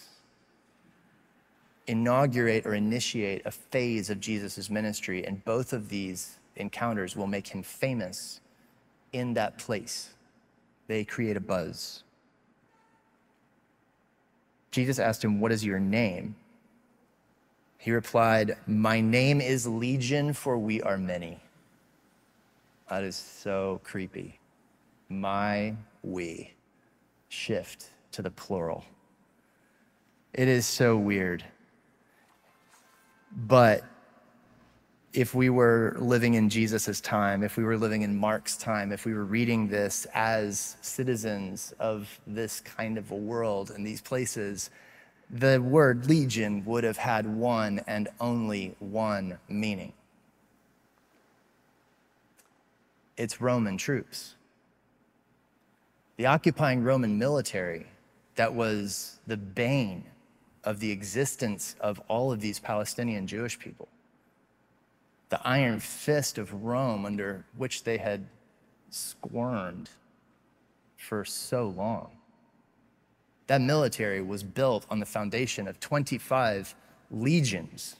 inaugurate 1.87 2.65
or 2.65 2.73
initiate 2.73 3.45
a 3.45 3.51
phase 3.51 4.09
of 4.09 4.19
Jesus' 4.19 4.69
ministry, 4.69 5.25
and 5.25 5.43
both 5.45 5.73
of 5.73 5.89
these 5.89 6.39
encounters 6.55 7.15
will 7.15 7.27
make 7.27 7.47
him 7.47 7.63
famous 7.63 8.41
in 9.11 9.33
that 9.33 9.57
place. 9.57 10.13
They 10.87 11.03
create 11.03 11.37
a 11.37 11.41
buzz. 11.41 12.03
Jesus 14.71 14.99
asked 14.99 15.23
him, 15.23 15.39
What 15.39 15.51
is 15.51 15.63
your 15.63 15.79
name? 15.79 16.35
He 17.77 17.91
replied, 17.91 18.57
My 18.65 19.01
name 19.01 19.41
is 19.41 19.67
Legion, 19.67 20.33
for 20.33 20.57
we 20.57 20.81
are 20.81 20.97
many. 20.97 21.39
That 22.89 23.03
is 23.03 23.15
so 23.15 23.81
creepy. 23.83 24.39
My 25.09 25.75
we. 26.01 26.53
Shift 27.29 27.87
to 28.11 28.21
the 28.21 28.29
plural. 28.29 28.85
It 30.33 30.47
is 30.47 30.65
so 30.65 30.97
weird. 30.97 31.43
But 33.35 33.83
if 35.13 35.35
we 35.35 35.49
were 35.49 35.95
living 35.99 36.33
in 36.33 36.49
Jesus' 36.49 36.99
time, 37.01 37.43
if 37.43 37.57
we 37.57 37.63
were 37.63 37.77
living 37.77 38.01
in 38.01 38.17
Mark's 38.17 38.57
time, 38.57 38.91
if 38.91 39.05
we 39.05 39.13
were 39.13 39.25
reading 39.25 39.67
this 39.67 40.07
as 40.13 40.77
citizens 40.81 41.73
of 41.79 42.19
this 42.25 42.59
kind 42.61 42.97
of 42.97 43.11
a 43.11 43.15
world 43.15 43.71
and 43.71 43.85
these 43.85 44.01
places, 44.01 44.69
the 45.29 45.61
word 45.61 46.07
legion 46.07 46.63
would 46.65 46.83
have 46.83 46.97
had 46.97 47.25
one 47.27 47.81
and 47.87 48.07
only 48.19 48.75
one 48.79 49.37
meaning 49.47 49.93
it's 53.17 53.41
Roman 53.41 53.77
troops. 53.77 54.35
The 56.17 56.25
occupying 56.25 56.83
Roman 56.83 57.17
military 57.17 57.87
that 58.35 58.53
was 58.53 59.19
the 59.27 59.37
bane 59.37 60.03
of 60.63 60.79
the 60.79 60.91
existence 60.91 61.75
of 61.79 62.01
all 62.07 62.31
of 62.31 62.39
these 62.39 62.59
Palestinian 62.59 63.27
Jewish 63.27 63.59
people 63.59 63.87
the 65.33 65.47
iron 65.47 65.79
fist 65.79 66.37
of 66.37 66.63
Rome 66.63 67.07
under 67.07 67.43
which 67.57 67.85
they 67.85 67.97
had 67.97 68.23
squirmed 68.91 69.89
for 70.95 71.25
so 71.25 71.69
long. 71.69 72.11
That 73.47 73.59
military 73.59 74.21
was 74.21 74.43
built 74.43 74.85
on 74.91 74.99
the 74.99 75.07
foundation 75.07 75.67
of 75.67 75.79
25 75.79 76.75
legions. 77.09 77.95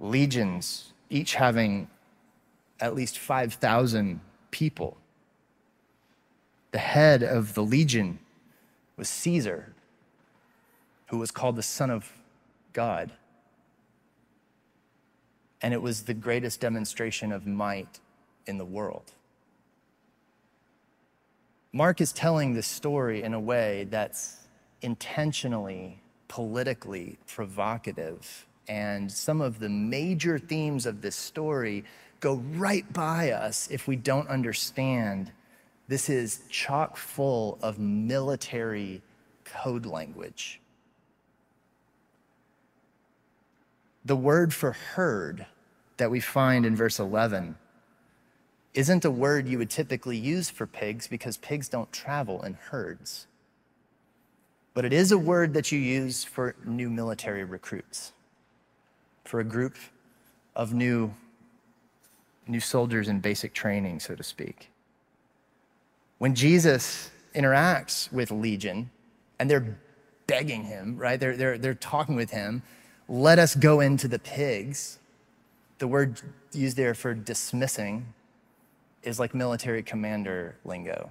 Legions, 0.00 0.92
each 1.10 1.36
having 1.36 1.88
at 2.80 2.96
least 2.96 3.16
5,000 3.16 4.18
people. 4.50 4.96
The 6.72 6.78
head 6.78 7.22
of 7.22 7.54
the 7.54 7.62
legion 7.62 8.18
was 8.96 9.08
Caesar, 9.08 9.75
who 11.06 11.18
was 11.18 11.30
called 11.30 11.56
the 11.56 11.62
Son 11.62 11.90
of 11.90 12.10
God 12.72 13.12
and 15.62 15.72
it 15.72 15.80
was 15.80 16.02
the 16.02 16.14
greatest 16.14 16.60
demonstration 16.60 17.32
of 17.32 17.46
might 17.46 18.00
in 18.46 18.58
the 18.58 18.64
world. 18.64 19.12
Mark 21.72 22.00
is 22.00 22.12
telling 22.12 22.54
this 22.54 22.66
story 22.66 23.22
in 23.22 23.34
a 23.34 23.40
way 23.40 23.86
that's 23.90 24.46
intentionally, 24.82 26.00
politically 26.28 27.18
provocative. 27.26 28.46
And 28.68 29.10
some 29.10 29.40
of 29.40 29.58
the 29.58 29.68
major 29.68 30.38
themes 30.38 30.86
of 30.86 31.02
this 31.02 31.16
story 31.16 31.84
go 32.20 32.36
right 32.54 32.90
by 32.92 33.30
us 33.30 33.68
if 33.70 33.86
we 33.86 33.96
don't 33.96 34.28
understand 34.28 35.32
this 35.88 36.08
is 36.08 36.42
chock 36.48 36.96
full 36.96 37.58
of 37.62 37.78
military 37.78 39.02
code 39.44 39.86
language. 39.86 40.60
The 44.06 44.16
word 44.16 44.54
for 44.54 44.70
herd 44.70 45.46
that 45.96 46.12
we 46.12 46.20
find 46.20 46.64
in 46.64 46.76
verse 46.76 47.00
11 47.00 47.56
isn't 48.72 49.04
a 49.04 49.10
word 49.10 49.48
you 49.48 49.58
would 49.58 49.68
typically 49.68 50.16
use 50.16 50.48
for 50.48 50.64
pigs 50.64 51.08
because 51.08 51.36
pigs 51.38 51.68
don't 51.68 51.90
travel 51.90 52.40
in 52.42 52.54
herds. 52.54 53.26
But 54.74 54.84
it 54.84 54.92
is 54.92 55.10
a 55.10 55.18
word 55.18 55.54
that 55.54 55.72
you 55.72 55.80
use 55.80 56.22
for 56.22 56.54
new 56.64 56.88
military 56.88 57.42
recruits, 57.42 58.12
for 59.24 59.40
a 59.40 59.44
group 59.44 59.74
of 60.54 60.72
new, 60.72 61.12
new 62.46 62.60
soldiers 62.60 63.08
in 63.08 63.18
basic 63.18 63.54
training, 63.54 63.98
so 63.98 64.14
to 64.14 64.22
speak. 64.22 64.70
When 66.18 66.36
Jesus 66.36 67.10
interacts 67.34 68.12
with 68.12 68.30
Legion, 68.30 68.88
and 69.40 69.50
they're 69.50 69.78
begging 70.28 70.62
him, 70.62 70.96
right? 70.96 71.18
They're, 71.18 71.36
they're, 71.36 71.58
they're 71.58 71.74
talking 71.74 72.14
with 72.14 72.30
him 72.30 72.62
let 73.08 73.38
us 73.38 73.54
go 73.54 73.80
into 73.80 74.08
the 74.08 74.18
pigs. 74.18 74.98
The 75.78 75.86
word 75.86 76.20
used 76.52 76.76
there 76.76 76.94
for 76.94 77.14
dismissing 77.14 78.12
is 79.02 79.20
like 79.20 79.34
military 79.34 79.82
commander 79.82 80.56
lingo. 80.64 81.10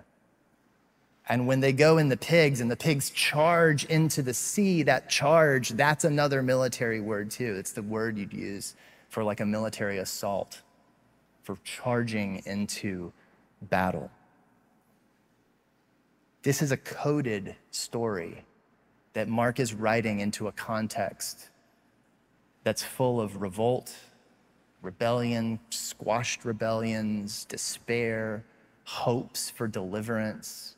And 1.28 1.48
when 1.48 1.60
they 1.60 1.74
go 1.74 1.98
in 1.98 2.10
the 2.10 2.18
pigs 2.18 2.62
and 2.62 2.70
the 2.70 2.76
pigs 2.76 3.10
charge 3.10 3.86
into 3.86 4.22
the 4.22 4.34
sea, 4.34 4.84
that 4.84 5.10
charge, 5.10 5.70
that's 5.70 6.04
another 6.04 6.44
military 6.44 7.00
word 7.00 7.32
too. 7.32 7.56
It's 7.56 7.72
the 7.72 7.82
word 7.82 8.18
you'd 8.18 8.34
use 8.34 8.76
for 9.10 9.24
like 9.24 9.40
a 9.40 9.46
military 9.46 9.98
assault, 9.98 10.62
for 11.44 11.58
charging 11.64 12.44
into 12.46 13.12
battle. 13.62 14.12
This 16.44 16.62
is 16.62 16.72
a 16.72 16.78
coded 16.78 17.56
story 17.72 18.44
that 19.14 19.28
Mark 19.28 19.60
is 19.60 19.74
writing 19.74 20.20
into 20.20 20.48
a 20.48 20.52
context 20.52 21.50
that's 22.66 22.84
full 22.84 23.22
of 23.22 23.44
revolt, 23.44 23.96
rebellion, 24.82 25.60
squashed 25.70 26.44
rebellions, 26.44 27.46
despair, 27.46 28.44
hopes 28.86 29.52
for 29.52 29.68
deliverance, 29.68 30.76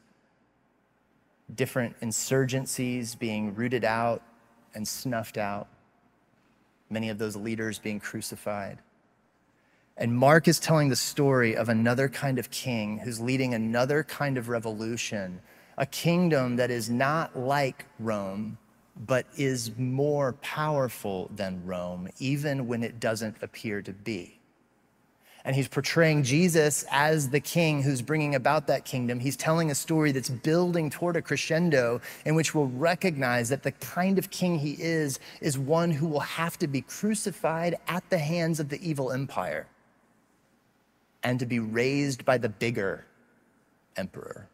different 1.56 1.97
insurgencies 2.02 3.17
being 3.17 3.56
rooted 3.56 3.85
out 3.85 4.21
and 4.75 4.85
snuffed 4.85 5.38
out, 5.38 5.69
many 6.90 7.08
of 7.08 7.19
those 7.19 7.38
leaders 7.38 7.79
being 7.79 8.02
crucified. 8.02 8.79
And 9.96 10.13
Mark 10.13 10.50
is 10.50 10.60
telling 10.60 10.90
the 10.90 10.96
story 10.98 11.56
of 11.56 11.69
another 11.69 12.10
kind 12.10 12.38
of 12.38 12.52
king 12.52 12.98
who's 13.00 13.21
leading 13.21 13.54
another 13.54 14.04
kind 14.04 14.38
of 14.38 14.50
revolution, 14.50 15.40
a 15.77 15.85
kingdom 15.85 16.58
that 16.58 16.69
is 16.69 16.90
not 16.90 17.40
like 17.40 17.85
Rome, 17.98 18.58
but 19.06 19.25
is 19.37 19.71
more 19.77 20.33
powerful 20.33 21.29
than 21.35 21.63
Rome, 21.65 22.10
even 22.19 22.67
when 22.67 22.83
it 22.83 23.00
doesn't 23.00 23.35
appear 23.41 23.81
to 23.81 23.93
be. 23.93 24.39
And 25.45 25.56
he's 25.56 25.69
portraying 25.69 26.23
Jesus 26.23 26.83
as 26.91 27.29
the 27.29 27.39
king 27.39 27.81
who's 27.81 28.02
bringing 28.02 28.35
about 28.35 28.67
that 28.67 28.83
kingdom. 28.83 29.17
He's 29.17 29.37
telling 29.37 29.71
a 29.71 29.75
story 29.75 30.12
that's 30.12 30.29
building 30.29 30.89
toward 30.89 31.15
a 31.15 31.21
crescendo 31.21 32.02
in 32.25 32.35
which 32.35 32.54
we'll 32.54 32.67
recognize 32.67 33.48
that 33.48 33.63
the 33.63 33.71
kind 33.71 34.17
of 34.17 34.29
king 34.29 34.60
he 34.60 34.75
is 34.77 35.19
is 35.39 35.58
one 35.58 35.89
who 35.89 36.06
will 36.06 36.19
have 36.19 36.58
to 36.60 36.67
be 36.67 36.81
crucified 36.81 37.75
at 37.87 38.10
the 38.10 38.17
hands 38.17 38.60
of 38.60 38.67
the 38.67 38.85
evil 38.87 39.12
empire 39.13 39.67
and 41.23 41.39
to 41.39 41.45
be 41.45 41.60
raised 41.60 42.25
by 42.25 42.37
the 42.37 42.50
bigger 42.50 43.06
emperor, 43.95 44.50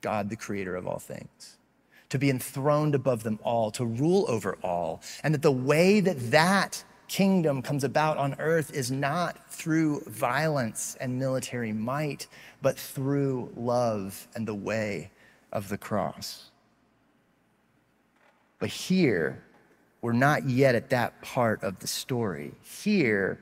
God, 0.00 0.30
the 0.30 0.36
creator 0.36 0.74
of 0.74 0.86
all 0.86 0.98
things 0.98 1.58
to 2.14 2.18
be 2.20 2.30
enthroned 2.30 2.94
above 2.94 3.24
them 3.24 3.40
all, 3.42 3.72
to 3.72 3.84
rule 3.84 4.24
over 4.28 4.56
all. 4.62 5.02
And 5.24 5.34
that 5.34 5.42
the 5.42 5.50
way 5.50 5.98
that 5.98 6.30
that 6.30 6.84
kingdom 7.08 7.60
comes 7.60 7.82
about 7.82 8.18
on 8.18 8.36
earth 8.38 8.72
is 8.72 8.88
not 8.88 9.50
through 9.50 10.00
violence 10.06 10.96
and 11.00 11.18
military 11.18 11.72
might, 11.72 12.28
but 12.62 12.78
through 12.78 13.52
love 13.56 14.28
and 14.36 14.46
the 14.46 14.54
way 14.54 15.10
of 15.50 15.68
the 15.68 15.76
cross. 15.76 16.52
But 18.60 18.68
here, 18.68 19.42
we're 20.00 20.12
not 20.12 20.48
yet 20.48 20.76
at 20.76 20.90
that 20.90 21.20
part 21.20 21.64
of 21.64 21.80
the 21.80 21.88
story. 21.88 22.52
Here, 22.62 23.40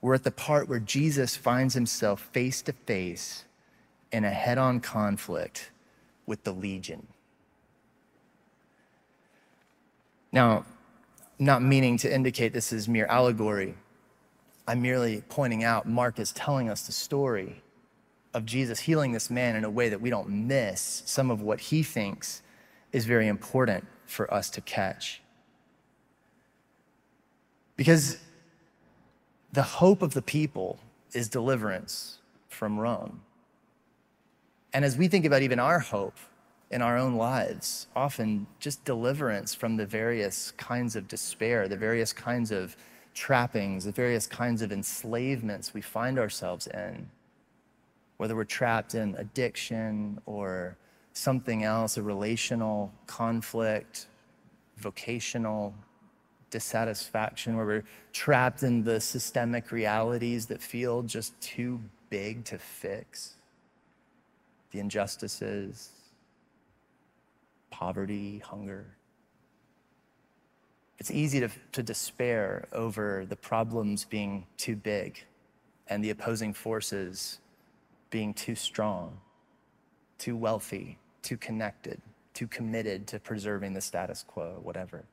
we're 0.00 0.14
at 0.14 0.24
the 0.24 0.32
part 0.32 0.68
where 0.68 0.80
Jesus 0.80 1.36
finds 1.36 1.74
himself 1.74 2.20
face 2.32 2.62
to 2.62 2.72
face 2.72 3.44
in 4.10 4.24
a 4.24 4.30
head 4.30 4.58
on 4.58 4.80
conflict 4.80 5.70
with 6.26 6.42
the 6.42 6.52
legion. 6.52 7.06
Now, 10.32 10.64
not 11.38 11.62
meaning 11.62 11.96
to 11.98 12.12
indicate 12.12 12.52
this 12.52 12.72
is 12.72 12.88
mere 12.88 13.06
allegory, 13.06 13.74
I'm 14.68 14.82
merely 14.82 15.22
pointing 15.28 15.64
out 15.64 15.88
Mark 15.88 16.18
is 16.18 16.32
telling 16.32 16.68
us 16.68 16.82
the 16.82 16.92
story 16.92 17.62
of 18.34 18.46
Jesus 18.46 18.80
healing 18.80 19.12
this 19.12 19.30
man 19.30 19.56
in 19.56 19.64
a 19.64 19.70
way 19.70 19.88
that 19.88 20.00
we 20.00 20.10
don't 20.10 20.28
miss 20.28 21.02
some 21.06 21.30
of 21.30 21.40
what 21.40 21.58
he 21.60 21.82
thinks 21.82 22.42
is 22.92 23.04
very 23.04 23.26
important 23.26 23.84
for 24.06 24.32
us 24.32 24.50
to 24.50 24.60
catch. 24.60 25.22
Because 27.76 28.18
the 29.52 29.62
hope 29.62 30.02
of 30.02 30.14
the 30.14 30.22
people 30.22 30.78
is 31.12 31.28
deliverance 31.28 32.18
from 32.48 32.78
Rome. 32.78 33.22
And 34.72 34.84
as 34.84 34.96
we 34.96 35.08
think 35.08 35.24
about 35.24 35.42
even 35.42 35.58
our 35.58 35.80
hope 35.80 36.16
in 36.70 36.82
our 36.82 36.96
own 36.96 37.16
lives, 37.16 37.88
often 37.96 38.46
just 38.60 38.84
deliverance 38.84 39.54
from 39.54 39.76
the 39.76 39.86
various 39.86 40.52
kinds 40.52 40.94
of 40.94 41.08
despair, 41.08 41.66
the 41.66 41.76
various 41.76 42.12
kinds 42.12 42.52
of 42.52 42.76
trappings, 43.12 43.84
the 43.84 43.92
various 43.92 44.26
kinds 44.26 44.62
of 44.62 44.70
enslavements 44.70 45.74
we 45.74 45.80
find 45.80 46.18
ourselves 46.18 46.68
in, 46.68 47.10
whether 48.18 48.36
we're 48.36 48.44
trapped 48.44 48.94
in 48.94 49.16
addiction 49.16 50.20
or 50.26 50.76
something 51.12 51.64
else, 51.64 51.96
a 51.96 52.02
relational 52.02 52.92
conflict, 53.06 54.06
vocational 54.76 55.74
dissatisfaction, 56.50 57.56
where 57.56 57.66
we're 57.66 57.84
trapped 58.12 58.62
in 58.62 58.84
the 58.84 59.00
systemic 59.00 59.72
realities 59.72 60.46
that 60.46 60.62
feel 60.62 61.02
just 61.02 61.38
too 61.40 61.80
big 62.10 62.44
to 62.44 62.58
fix, 62.58 63.34
the 64.70 64.78
injustices, 64.78 65.90
poverty, 67.80 68.42
hunger. 68.44 68.84
It's 70.98 71.10
easy 71.10 71.40
to, 71.40 71.48
to 71.72 71.82
despair 71.82 72.68
over 72.72 73.24
the 73.26 73.36
problems 73.36 74.04
being 74.04 74.44
too 74.58 74.76
big 74.76 75.24
and 75.88 76.04
the 76.04 76.10
opposing 76.10 76.52
forces 76.52 77.38
being 78.10 78.34
too 78.34 78.54
strong, 78.54 79.18
too 80.18 80.36
wealthy, 80.36 80.98
too 81.22 81.38
connected, 81.38 82.02
too 82.34 82.46
committed 82.46 83.06
to 83.06 83.18
preserving 83.18 83.72
the 83.72 83.80
status 83.80 84.24
quo, 84.28 84.58
whatever. 84.62 85.04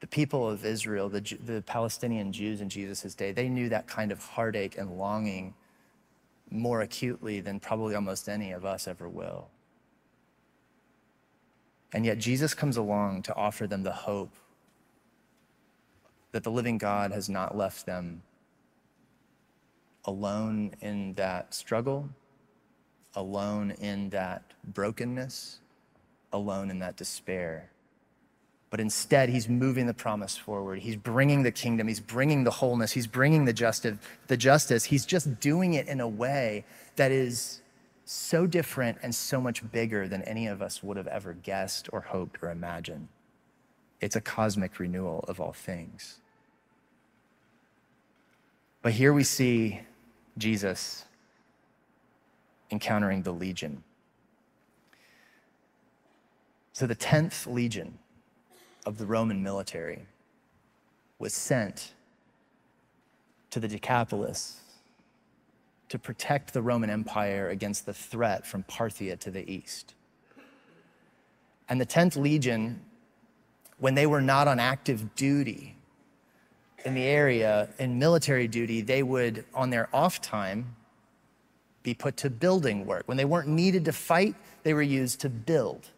The 0.00 0.06
people 0.06 0.48
of 0.48 0.64
Israel, 0.64 1.10
the, 1.10 1.20
the 1.44 1.62
Palestinian 1.66 2.32
Jews 2.32 2.62
in 2.62 2.70
Jesus' 2.70 3.14
day, 3.14 3.32
they 3.32 3.50
knew 3.50 3.68
that 3.68 3.86
kind 3.86 4.12
of 4.12 4.24
heartache 4.24 4.78
and 4.78 4.96
longing 4.96 5.52
more 6.50 6.80
acutely 6.80 7.40
than 7.40 7.60
probably 7.60 7.94
almost 7.94 8.30
any 8.30 8.52
of 8.52 8.64
us 8.64 8.88
ever 8.88 9.10
will. 9.10 9.50
And 11.92 12.04
yet 12.04 12.18
Jesus 12.18 12.54
comes 12.54 12.76
along 12.76 13.22
to 13.22 13.34
offer 13.34 13.66
them 13.66 13.82
the 13.82 13.92
hope 13.92 14.34
that 16.32 16.44
the 16.44 16.50
living 16.50 16.78
God 16.78 17.12
has 17.12 17.28
not 17.28 17.56
left 17.56 17.86
them 17.86 18.22
alone 20.04 20.72
in 20.80 21.14
that 21.14 21.54
struggle, 21.54 22.08
alone 23.14 23.70
in 23.72 24.10
that 24.10 24.42
brokenness, 24.64 25.60
alone 26.32 26.70
in 26.70 26.78
that 26.80 26.96
despair. 26.96 27.70
But 28.70 28.80
instead, 28.80 29.30
he's 29.30 29.48
moving 29.48 29.86
the 29.86 29.94
promise 29.94 30.36
forward. 30.36 30.80
He's 30.80 30.96
bringing 30.96 31.42
the 31.42 31.50
kingdom. 31.50 31.88
He's 31.88 32.00
bringing 32.00 32.44
the 32.44 32.50
wholeness. 32.50 32.92
He's 32.92 33.06
bringing 33.06 33.46
the 33.46 33.52
justice. 33.52 33.96
The 34.26 34.36
justice. 34.36 34.84
He's 34.84 35.06
just 35.06 35.40
doing 35.40 35.74
it 35.74 35.88
in 35.88 36.00
a 36.00 36.08
way 36.08 36.64
that 36.96 37.10
is 37.10 37.62
so 38.10 38.46
different 38.46 38.96
and 39.02 39.14
so 39.14 39.38
much 39.38 39.70
bigger 39.70 40.08
than 40.08 40.22
any 40.22 40.46
of 40.46 40.62
us 40.62 40.82
would 40.82 40.96
have 40.96 41.06
ever 41.08 41.34
guessed 41.34 41.90
or 41.92 42.00
hoped 42.00 42.42
or 42.42 42.50
imagined. 42.50 43.06
It's 44.00 44.16
a 44.16 44.20
cosmic 44.22 44.78
renewal 44.78 45.26
of 45.28 45.42
all 45.42 45.52
things. 45.52 46.20
But 48.80 48.92
here 48.92 49.12
we 49.12 49.24
see 49.24 49.82
Jesus 50.38 51.04
encountering 52.70 53.24
the 53.24 53.32
legion. 53.32 53.84
So, 56.72 56.86
the 56.86 56.96
10th 56.96 57.46
legion 57.46 57.98
of 58.86 58.96
the 58.96 59.04
Roman 59.04 59.42
military 59.42 60.06
was 61.18 61.34
sent 61.34 61.92
to 63.50 63.60
the 63.60 63.68
Decapolis 63.68 64.62
to 65.88 65.98
protect 65.98 66.52
the 66.52 66.62
Roman 66.62 66.90
Empire 66.90 67.48
against 67.48 67.86
the 67.86 67.94
threat 67.94 68.46
from 68.46 68.62
Parthia 68.64 69.18
to 69.20 69.30
the 69.30 69.50
east. 69.50 69.94
And 71.68 71.80
the 71.80 71.86
10th 71.86 72.16
Legion, 72.16 72.80
when 73.78 73.94
they 73.94 74.06
were 74.06 74.20
not 74.20 74.48
on 74.48 74.58
active 74.58 75.14
duty 75.14 75.76
in 76.84 76.94
the 76.94 77.02
area, 77.02 77.68
in 77.78 77.98
military 77.98 78.48
duty, 78.48 78.80
they 78.80 79.02
would, 79.02 79.44
on 79.54 79.70
their 79.70 79.88
off 79.92 80.20
time, 80.20 80.76
be 81.82 81.94
put 81.94 82.16
to 82.18 82.30
building 82.30 82.86
work. 82.86 83.02
When 83.06 83.16
they 83.16 83.24
weren't 83.24 83.48
needed 83.48 83.84
to 83.86 83.92
fight, 83.92 84.34
they 84.62 84.74
were 84.74 84.82
used 84.82 85.20
to 85.20 85.28
build. 85.28 85.88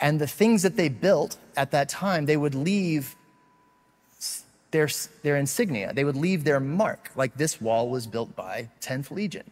And 0.00 0.20
the 0.20 0.26
things 0.26 0.62
that 0.62 0.76
they 0.76 0.88
built 0.88 1.38
at 1.56 1.70
that 1.70 1.88
time, 1.88 2.26
they 2.26 2.36
would 2.36 2.54
leave 2.54 3.16
their, 4.70 4.88
their 5.22 5.36
insignia. 5.36 5.92
They 5.92 6.04
would 6.04 6.16
leave 6.16 6.44
their 6.44 6.60
mark, 6.60 7.10
like 7.16 7.36
this 7.36 7.60
wall 7.60 7.88
was 7.88 8.06
built 8.06 8.34
by 8.36 8.68
10th 8.80 9.10
Legion. 9.10 9.50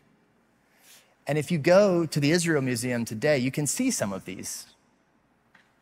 And 1.26 1.38
if 1.38 1.50
you 1.50 1.58
go 1.58 2.04
to 2.04 2.20
the 2.20 2.30
Israel 2.30 2.60
Museum 2.60 3.04
today, 3.04 3.38
you 3.38 3.50
can 3.50 3.66
see 3.66 3.90
some 3.90 4.12
of 4.12 4.24
these 4.24 4.66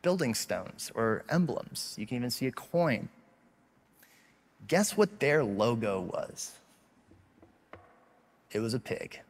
building 0.01 0.35
stones 0.35 0.93
or 0.95 1.25
emblems. 1.29 1.95
You 1.99 2.07
can 2.07 2.19
even 2.19 2.31
see 2.31 2.47
a 2.47 2.53
coin. 2.53 3.09
Guess 4.69 4.97
what 4.97 5.19
their 5.19 5.43
logo 5.43 6.01
was? 6.01 6.53
It 8.53 8.61
was 8.61 8.75
a 8.75 8.79
pig. 8.79 9.21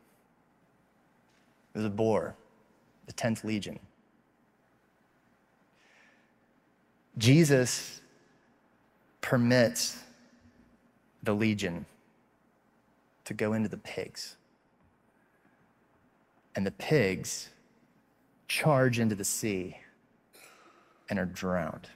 It 1.75 1.79
was 1.79 1.87
a 1.87 1.91
boar, 1.91 2.35
the 3.07 3.13
10th 3.15 3.45
Legion. 3.45 3.79
Jesus 7.17 8.02
permits 9.23 10.03
the 11.23 11.33
legion 11.33 11.87
to 13.25 13.33
go 13.33 13.55
into 13.55 13.69
the 13.69 13.79
pigs. 13.79 14.37
And 16.55 16.67
the 16.67 16.73
pigs 16.73 17.49
charge 18.49 18.99
into 18.99 19.15
the 19.15 19.25
sea 19.25 19.79
and 21.09 21.19
are 21.19 21.25
drowned. 21.25 21.89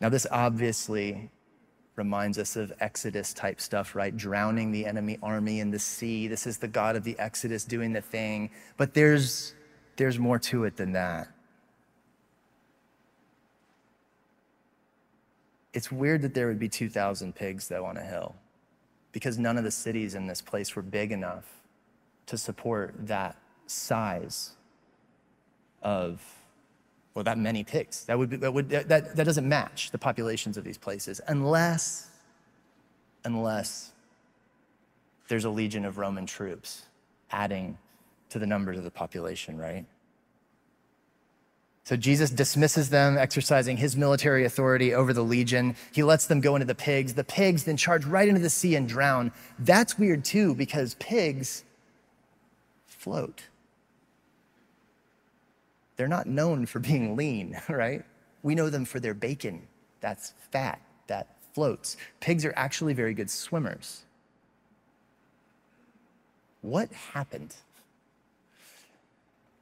Now, 0.00 0.08
this 0.08 0.26
obviously 0.30 1.30
reminds 1.96 2.38
us 2.38 2.56
of 2.56 2.72
Exodus 2.80 3.32
type 3.32 3.60
stuff, 3.60 3.94
right? 3.94 4.16
Drowning 4.16 4.70
the 4.70 4.86
enemy 4.86 5.18
army 5.22 5.60
in 5.60 5.70
the 5.70 5.78
sea. 5.78 6.28
This 6.28 6.46
is 6.46 6.58
the 6.58 6.68
God 6.68 6.94
of 6.94 7.04
the 7.04 7.18
Exodus 7.18 7.64
doing 7.64 7.92
the 7.92 8.02
thing. 8.02 8.50
But 8.76 8.94
there's, 8.94 9.54
there's 9.96 10.18
more 10.18 10.38
to 10.40 10.64
it 10.64 10.76
than 10.76 10.92
that. 10.92 11.28
It's 15.76 15.92
weird 15.92 16.22
that 16.22 16.32
there 16.32 16.46
would 16.48 16.58
be 16.58 16.70
2,000 16.70 17.34
pigs, 17.34 17.68
though, 17.68 17.84
on 17.84 17.98
a 17.98 18.02
hill, 18.02 18.34
because 19.12 19.36
none 19.36 19.58
of 19.58 19.64
the 19.64 19.70
cities 19.70 20.14
in 20.14 20.26
this 20.26 20.40
place 20.40 20.74
were 20.74 20.80
big 20.80 21.12
enough 21.12 21.44
to 22.24 22.38
support 22.38 22.94
that 23.06 23.36
size 23.66 24.52
of, 25.82 26.22
well, 27.12 27.24
that 27.24 27.36
many 27.36 27.62
pigs. 27.62 28.06
That, 28.06 28.18
would 28.18 28.30
be, 28.30 28.36
that, 28.36 28.54
would, 28.54 28.70
that, 28.70 28.88
that 28.88 29.24
doesn't 29.24 29.46
match 29.46 29.90
the 29.90 29.98
populations 29.98 30.56
of 30.56 30.64
these 30.64 30.78
places 30.78 31.20
unless, 31.28 32.08
unless 33.26 33.92
there's 35.28 35.44
a 35.44 35.50
legion 35.50 35.84
of 35.84 35.98
Roman 35.98 36.24
troops 36.24 36.86
adding 37.32 37.76
to 38.30 38.38
the 38.38 38.46
numbers 38.46 38.78
of 38.78 38.84
the 38.84 38.90
population, 38.90 39.58
right? 39.58 39.84
So 41.86 41.96
Jesus 41.96 42.30
dismisses 42.30 42.90
them, 42.90 43.16
exercising 43.16 43.76
his 43.76 43.96
military 43.96 44.44
authority 44.44 44.92
over 44.92 45.12
the 45.12 45.22
legion. 45.22 45.76
He 45.92 46.02
lets 46.02 46.26
them 46.26 46.40
go 46.40 46.56
into 46.56 46.66
the 46.66 46.74
pigs. 46.74 47.14
The 47.14 47.22
pigs 47.22 47.62
then 47.62 47.76
charge 47.76 48.04
right 48.04 48.26
into 48.26 48.40
the 48.40 48.50
sea 48.50 48.74
and 48.74 48.88
drown. 48.88 49.30
That's 49.60 49.96
weird 49.96 50.24
too, 50.24 50.56
because 50.56 50.94
pigs 50.94 51.62
float. 52.86 53.44
They're 55.94 56.08
not 56.08 56.26
known 56.26 56.66
for 56.66 56.80
being 56.80 57.14
lean, 57.14 57.56
right? 57.68 58.02
We 58.42 58.56
know 58.56 58.68
them 58.68 58.84
for 58.84 58.98
their 58.98 59.14
bacon 59.14 59.62
That's 60.00 60.32
fat. 60.50 60.80
That 61.06 61.36
floats. 61.54 61.98
Pigs 62.18 62.44
are 62.44 62.52
actually 62.56 62.94
very 62.94 63.14
good 63.14 63.30
swimmers. 63.30 64.02
What 66.62 66.90
happened? 66.90 67.54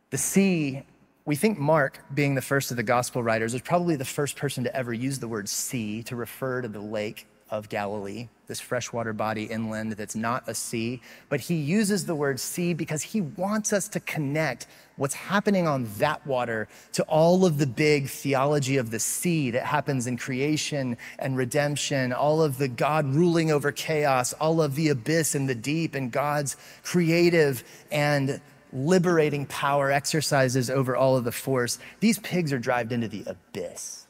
The 0.09 0.17
sea, 0.17 0.85
we 1.27 1.37
think 1.37 1.59
Mark, 1.59 2.01
being 2.15 2.35
the 2.35 2.43
first 2.43 2.71
of 2.71 2.77
the 2.77 2.83
gospel 2.83 3.23
writers, 3.23 3.53
was 3.55 3.63
probably 3.63 3.97
the 3.97 4.05
first 4.05 4.37
person 4.37 4.65
to 4.65 4.77
ever 4.77 4.93
use 4.93 5.19
the 5.19 5.29
word 5.29 5.49
sea 5.49 6.03
to 6.03 6.17
refer 6.17 6.61
to 6.61 6.69
the 6.69 6.81
lake 6.81 7.27
of 7.51 7.69
Galilee, 7.69 8.29
this 8.47 8.61
freshwater 8.61 9.13
body 9.13 9.45
inland 9.45 9.93
that's 9.93 10.17
not 10.17 10.45
a 10.49 10.55
sea. 10.55 11.01
But 11.29 11.41
he 11.41 11.55
uses 11.55 12.05
the 12.05 12.15
word 12.15 12.41
sea 12.41 12.75
because 12.75 13.03
he 13.03 13.21
wants 13.23 13.73
us 13.73 13.89
to 13.89 14.01
connect 14.01 14.67
what's 14.97 15.15
happening 15.15 15.67
on 15.67 15.89
that 15.99 16.27
water 16.27 16.69
to 16.93 17.03
all 17.05 17.45
of 17.45 17.59
the 17.59 17.67
big 17.67 18.09
theology 18.09 18.77
of 18.77 18.91
the 18.91 18.99
sea 18.99 19.51
that 19.51 19.65
happens 19.65 20.07
in 20.07 20.17
creation 20.17 20.97
and 21.19 21.37
redemption, 21.37 22.13
all 22.13 22.43
of 22.43 22.59
the 22.59 22.69
God 22.69 23.07
ruling 23.15 23.51
over 23.51 23.73
chaos, 23.73 24.33
all 24.35 24.61
of 24.61 24.75
the 24.75 24.89
abyss 24.89 25.35
and 25.35 25.49
the 25.49 25.55
deep, 25.55 25.95
and 25.95 26.11
God's 26.11 26.57
creative 26.83 27.65
and 27.91 28.41
liberating 28.75 29.47
power 29.47 29.91
exercises 29.91 30.69
over 30.69 30.97
all 30.97 31.17
of 31.17 31.25
the 31.25 31.33
force. 31.33 31.79
These 32.01 32.19
pigs 32.19 32.53
are 32.53 32.59
driven 32.59 32.93
into 32.93 33.09
the 33.09 33.25
abyss. 33.27 34.07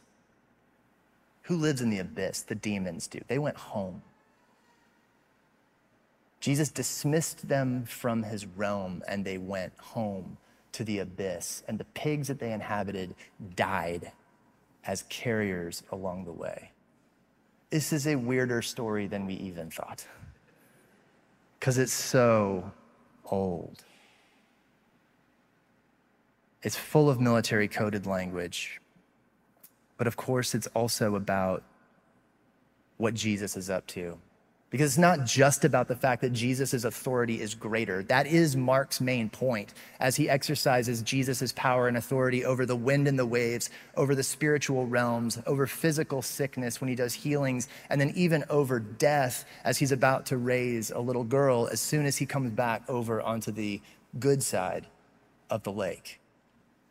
Who 1.42 1.56
lives 1.56 1.82
in 1.82 1.90
the 1.90 1.98
abyss? 1.98 2.42
The 2.42 2.54
demons 2.54 3.06
do. 3.06 3.20
They 3.28 3.38
went 3.38 3.56
home. 3.56 4.02
Jesus 6.40 6.70
dismissed 6.70 7.48
them 7.48 7.84
from 7.84 8.22
his 8.22 8.46
realm 8.46 9.02
and 9.06 9.24
they 9.24 9.38
went 9.38 9.72
home 9.78 10.38
to 10.72 10.84
the 10.84 10.98
abyss. 10.98 11.62
And 11.68 11.78
the 11.78 11.84
pigs 11.84 12.28
that 12.28 12.38
they 12.38 12.52
inhabited 12.52 13.14
died 13.54 14.12
as 14.86 15.04
carriers 15.08 15.82
along 15.92 16.24
the 16.24 16.32
way. 16.32 16.70
This 17.70 17.92
is 17.92 18.06
a 18.06 18.16
weirder 18.16 18.62
story 18.62 19.06
than 19.06 19.26
we 19.26 19.34
even 19.34 19.70
thought 19.70 20.06
because 21.64 21.78
it's 21.78 21.94
so 21.94 22.70
old. 23.24 23.84
It's 26.64 26.76
full 26.76 27.10
of 27.10 27.20
military 27.20 27.68
coded 27.68 28.06
language, 28.06 28.80
but 29.98 30.06
of 30.06 30.16
course, 30.16 30.54
it's 30.54 30.66
also 30.68 31.14
about 31.14 31.62
what 32.96 33.12
Jesus 33.12 33.54
is 33.54 33.68
up 33.68 33.86
to. 33.88 34.18
Because 34.70 34.92
it's 34.92 34.98
not 34.98 35.26
just 35.26 35.64
about 35.64 35.88
the 35.88 35.94
fact 35.94 36.22
that 36.22 36.32
Jesus' 36.32 36.82
authority 36.82 37.40
is 37.40 37.54
greater. 37.54 38.02
That 38.02 38.26
is 38.26 38.56
Mark's 38.56 38.98
main 39.00 39.28
point 39.28 39.74
as 40.00 40.16
he 40.16 40.28
exercises 40.28 41.02
Jesus' 41.02 41.52
power 41.52 41.86
and 41.86 41.98
authority 41.98 42.44
over 42.46 42.66
the 42.66 42.74
wind 42.74 43.06
and 43.06 43.16
the 43.16 43.26
waves, 43.26 43.68
over 43.94 44.14
the 44.14 44.22
spiritual 44.22 44.86
realms, 44.86 45.38
over 45.46 45.66
physical 45.66 46.22
sickness 46.22 46.80
when 46.80 46.88
he 46.88 46.96
does 46.96 47.12
healings, 47.12 47.68
and 47.90 48.00
then 48.00 48.12
even 48.16 48.42
over 48.48 48.80
death 48.80 49.44
as 49.64 49.78
he's 49.78 49.92
about 49.92 50.26
to 50.26 50.38
raise 50.38 50.90
a 50.90 50.98
little 50.98 51.24
girl 51.24 51.68
as 51.70 51.80
soon 51.80 52.06
as 52.06 52.16
he 52.16 52.26
comes 52.26 52.50
back 52.50 52.82
over 52.88 53.20
onto 53.20 53.52
the 53.52 53.82
good 54.18 54.42
side 54.42 54.86
of 55.50 55.62
the 55.62 55.72
lake. 55.72 56.20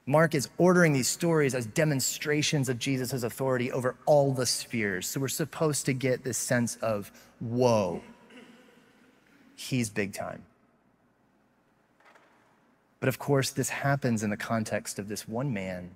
Mark 0.05 0.35
is 0.35 0.49
ordering 0.57 0.91
these 0.91 1.07
stories 1.07 1.55
as 1.55 1.65
demonstrations 1.65 2.67
of 2.67 2.77
Jesus' 2.77 3.23
authority 3.23 3.71
over 3.71 3.95
all 4.05 4.33
the 4.33 4.45
spheres. 4.45 5.07
So 5.07 5.19
we're 5.19 5.29
supposed 5.29 5.85
to 5.85 5.93
get 5.93 6.23
this 6.23 6.37
sense 6.37 6.75
of, 6.77 7.11
whoa, 7.39 8.01
he's 9.55 9.89
big 9.89 10.13
time. 10.13 10.43
But 12.99 13.07
of 13.07 13.17
course, 13.17 13.49
this 13.51 13.69
happens 13.69 14.23
in 14.23 14.29
the 14.29 14.37
context 14.37 14.99
of 14.99 15.07
this 15.07 15.27
one 15.27 15.53
man 15.53 15.95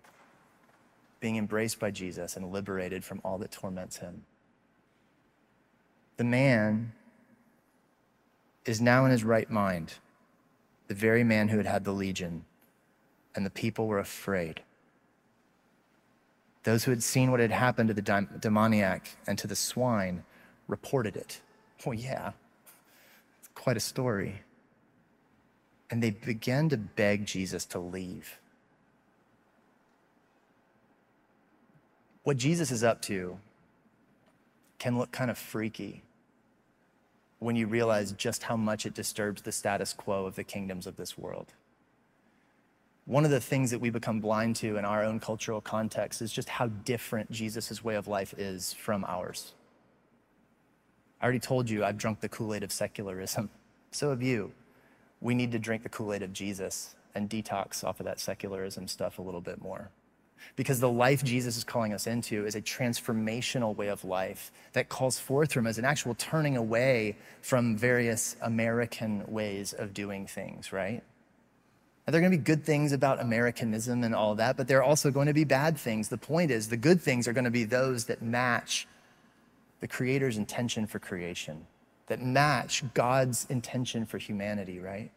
being 1.20 1.36
embraced 1.36 1.80
by 1.80 1.92
Jesus 1.92 2.38
and 2.38 2.52
liberated 2.52 3.04
from 3.04 3.20
all 3.24 3.38
that 3.40 3.52
torments 3.52 3.98
him. 3.98 4.24
The 6.16 6.24
man 6.24 6.94
is 8.66 8.80
now 8.80 9.06
in 9.06 9.12
his 9.12 9.24
right 9.24 9.50
mind, 9.50 9.96
the 10.88 10.94
very 10.94 11.24
man 11.24 11.50
who 11.50 11.58
had 11.58 11.66
had 11.66 11.84
the 11.84 11.92
legion 11.92 12.46
and 13.38 13.46
the 13.46 13.52
people 13.52 13.86
were 13.88 14.00
afraid. 14.00 14.62
Those 16.64 16.84
who 16.84 16.92
had 16.92 17.04
seen 17.04 17.30
what 17.30 17.40
had 17.40 17.52
happened 17.52 17.88
to 17.88 17.94
the 17.94 18.28
demoniac 18.40 19.16
and 19.28 19.38
to 19.38 19.46
the 19.46 19.56
swine 19.56 20.24
reported 20.68 21.16
it. 21.16 21.40
Oh, 21.86 21.92
yeah, 21.92 22.32
it's 23.40 23.50
quite 23.54 23.78
a 23.78 23.80
story. 23.80 24.42
And 25.92 26.02
they 26.02 26.10
began 26.10 26.68
to 26.70 26.78
beg 26.78 27.28
Jesus 27.28 27.64
to 27.68 27.80
leave. 27.80 28.40
What 32.24 32.38
Jesus 32.38 32.72
is 32.72 32.84
up 32.84 33.04
to 33.04 33.38
can 34.80 34.98
look 34.98 35.12
kind 35.12 35.30
of 35.30 35.38
freaky 35.38 36.02
when 37.38 37.56
you 37.56 37.68
realize 37.68 38.12
just 38.14 38.44
how 38.44 38.58
much 38.58 38.88
it 38.88 38.96
disturbs 38.96 39.44
the 39.44 39.52
status 39.52 39.94
quo 39.94 40.26
of 40.26 40.36
the 40.36 40.44
kingdoms 40.44 40.88
of 40.88 40.98
this 40.98 41.20
world 41.20 41.54
one 43.08 43.24
of 43.24 43.32
the 43.32 43.40
things 43.40 43.72
that 43.72 43.80
we 43.80 43.90
become 43.90 44.20
blind 44.20 44.58
to 44.58 44.76
in 44.76 44.84
our 44.84 45.02
own 45.02 45.18
cultural 45.18 45.62
context 45.62 46.22
is 46.22 46.32
just 46.32 46.50
how 46.50 46.68
different 46.68 47.32
Jesus' 47.32 47.82
way 47.82 47.96
of 47.96 48.10
life 48.10 48.34
is 48.38 48.74
from 48.74 49.06
ours. 49.08 49.54
I 51.22 51.24
already 51.24 51.40
told 51.40 51.70
you 51.70 51.86
I've 51.86 51.98
drunk 51.98 52.20
the 52.20 52.28
Kool 52.28 52.54
Aid 52.54 52.64
of 52.64 52.72
secularism. 52.72 53.50
So 53.90 54.10
have 54.10 54.22
you. 54.22 54.52
We 55.22 55.34
need 55.34 55.54
to 55.54 55.60
drink 55.60 55.82
the 55.82 55.90
Kool 55.90 56.14
Aid 56.14 56.22
of 56.22 56.34
Jesus 56.34 56.96
and 57.16 57.30
detox 57.30 57.86
off 57.86 58.02
of 58.02 58.06
that 58.06 58.20
secularism 58.20 58.86
stuff 58.90 59.18
a 59.18 59.22
little 59.22 59.40
bit 59.40 59.62
more. 59.62 59.90
Because 60.58 60.82
the 60.82 60.90
life 60.90 61.24
Jesus 61.24 61.56
is 61.56 61.64
calling 61.64 61.94
us 61.94 62.06
into 62.06 62.46
is 62.46 62.54
a 62.54 62.62
transformational 62.62 63.76
way 63.78 63.88
of 63.88 64.04
life 64.04 64.52
that 64.74 64.90
calls 64.90 65.18
forth 65.18 65.54
from 65.54 65.66
us 65.68 65.78
an 65.78 65.86
actual 65.86 66.16
turning 66.16 66.58
away 66.58 67.16
from 67.42 67.78
various 67.78 68.36
American 68.42 69.24
ways 69.26 69.72
of 69.72 69.94
doing 69.94 70.28
things, 70.28 70.74
right? 70.74 71.02
And 72.08 72.14
there 72.14 72.22
are 72.22 72.22
going 72.22 72.32
to 72.32 72.38
be 72.38 72.44
good 72.44 72.64
things 72.64 72.94
about 72.94 73.20
Americanism 73.20 74.06
and 74.06 74.16
all 74.16 74.34
that, 74.36 74.56
but 74.56 74.70
there 74.70 74.78
are 74.78 74.84
also 74.84 75.12
going 75.12 75.28
to 75.28 75.34
be 75.34 75.44
bad 75.44 75.78
things. 75.78 76.08
The 76.08 76.18
point 76.18 76.52
is, 76.52 76.70
the 76.70 76.78
good 76.78 77.02
things 77.02 77.28
are 77.28 77.34
going 77.34 77.44
to 77.44 77.52
be 77.52 77.66
those 77.66 78.06
that 78.06 78.22
match 78.22 78.88
the 79.82 79.90
Creator's 79.90 80.38
intention 80.38 80.88
for 80.88 81.00
creation, 81.00 81.68
that 82.08 82.22
match 82.22 82.82
God's 82.94 83.46
intention 83.50 84.06
for 84.06 84.18
humanity, 84.18 84.80
right? 84.80 85.12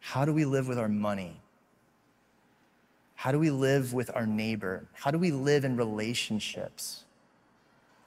How 0.00 0.24
do 0.24 0.32
we 0.32 0.44
live 0.44 0.66
with 0.66 0.80
our 0.80 0.88
money? 0.88 1.40
How 3.14 3.30
do 3.30 3.38
we 3.38 3.50
live 3.50 3.92
with 3.92 4.10
our 4.16 4.26
neighbor? 4.26 4.86
How 4.94 5.12
do 5.12 5.18
we 5.18 5.30
live 5.30 5.64
in 5.64 5.76
relationships? 5.76 7.04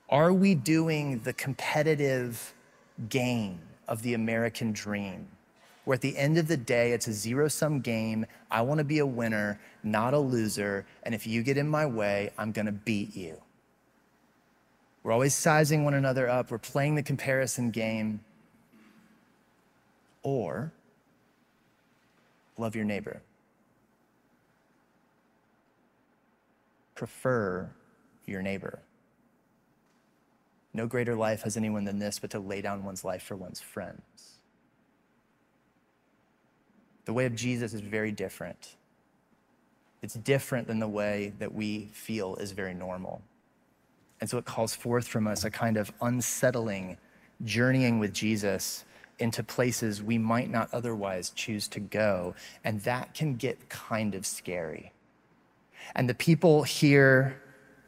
Are 0.09 0.33
we 0.33 0.55
doing 0.55 1.19
the 1.19 1.31
competitive 1.31 2.53
game 3.07 3.59
of 3.87 4.01
the 4.01 4.13
American 4.13 4.73
dream? 4.73 5.27
Where 5.85 5.95
at 5.95 6.01
the 6.01 6.17
end 6.17 6.37
of 6.37 6.47
the 6.47 6.57
day, 6.57 6.91
it's 6.91 7.07
a 7.07 7.13
zero 7.13 7.47
sum 7.47 7.81
game. 7.81 8.25
I 8.49 8.61
want 8.61 8.77
to 8.77 8.83
be 8.83 8.99
a 8.99 9.05
winner, 9.05 9.59
not 9.83 10.13
a 10.13 10.19
loser. 10.19 10.85
And 11.03 11.13
if 11.13 11.27
you 11.27 11.43
get 11.43 11.57
in 11.57 11.67
my 11.67 11.85
way, 11.85 12.31
I'm 12.37 12.51
to 12.65 12.71
beat 12.71 13.15
you. 13.15 13.41
We're 15.03 15.11
always 15.11 15.33
sizing 15.33 15.83
one 15.83 15.93
another 15.93 16.29
up, 16.29 16.49
we're 16.49 16.57
playing 16.57 16.95
the 16.95 17.03
comparison 17.03 17.71
game. 17.71 18.21
Or 20.21 20.71
love 22.57 22.75
your 22.75 22.85
neighbor. 22.85 23.21
Prefer 26.95 27.69
your 28.25 28.41
neighbor. 28.41 28.79
No 30.73 30.87
greater 30.87 31.15
life 31.15 31.41
has 31.41 31.57
anyone 31.57 31.83
than 31.83 31.99
this, 31.99 32.19
but 32.19 32.31
to 32.31 32.39
lay 32.39 32.61
down 32.61 32.85
one's 32.85 33.03
life 33.03 33.23
for 33.23 33.35
one's 33.35 33.59
friends. 33.59 34.32
The 37.05 37.13
way 37.13 37.25
of 37.25 37.35
Jesus 37.35 37.73
is 37.73 37.81
very 37.81 38.11
different. 38.11 38.75
It's 40.01 40.15
different 40.15 40.67
than 40.67 40.79
the 40.79 40.87
way 40.87 41.33
that 41.39 41.53
we 41.53 41.89
feel 41.93 42.35
is 42.35 42.51
very 42.51 42.73
normal. 42.73 43.21
And 44.21 44.29
so 44.29 44.37
it 44.37 44.45
calls 44.45 44.75
forth 44.75 45.07
from 45.07 45.27
us 45.27 45.43
a 45.43 45.49
kind 45.49 45.77
of 45.77 45.91
unsettling 46.01 46.97
journeying 47.43 47.99
with 47.99 48.13
Jesus 48.13 48.85
into 49.19 49.43
places 49.43 50.01
we 50.01 50.17
might 50.17 50.49
not 50.49 50.69
otherwise 50.73 51.29
choose 51.31 51.67
to 51.69 51.79
go. 51.79 52.35
And 52.63 52.81
that 52.81 53.13
can 53.13 53.35
get 53.35 53.69
kind 53.69 54.15
of 54.15 54.25
scary. 54.25 54.91
And 55.95 56.09
the 56.09 56.13
people 56.13 56.63
here 56.63 57.41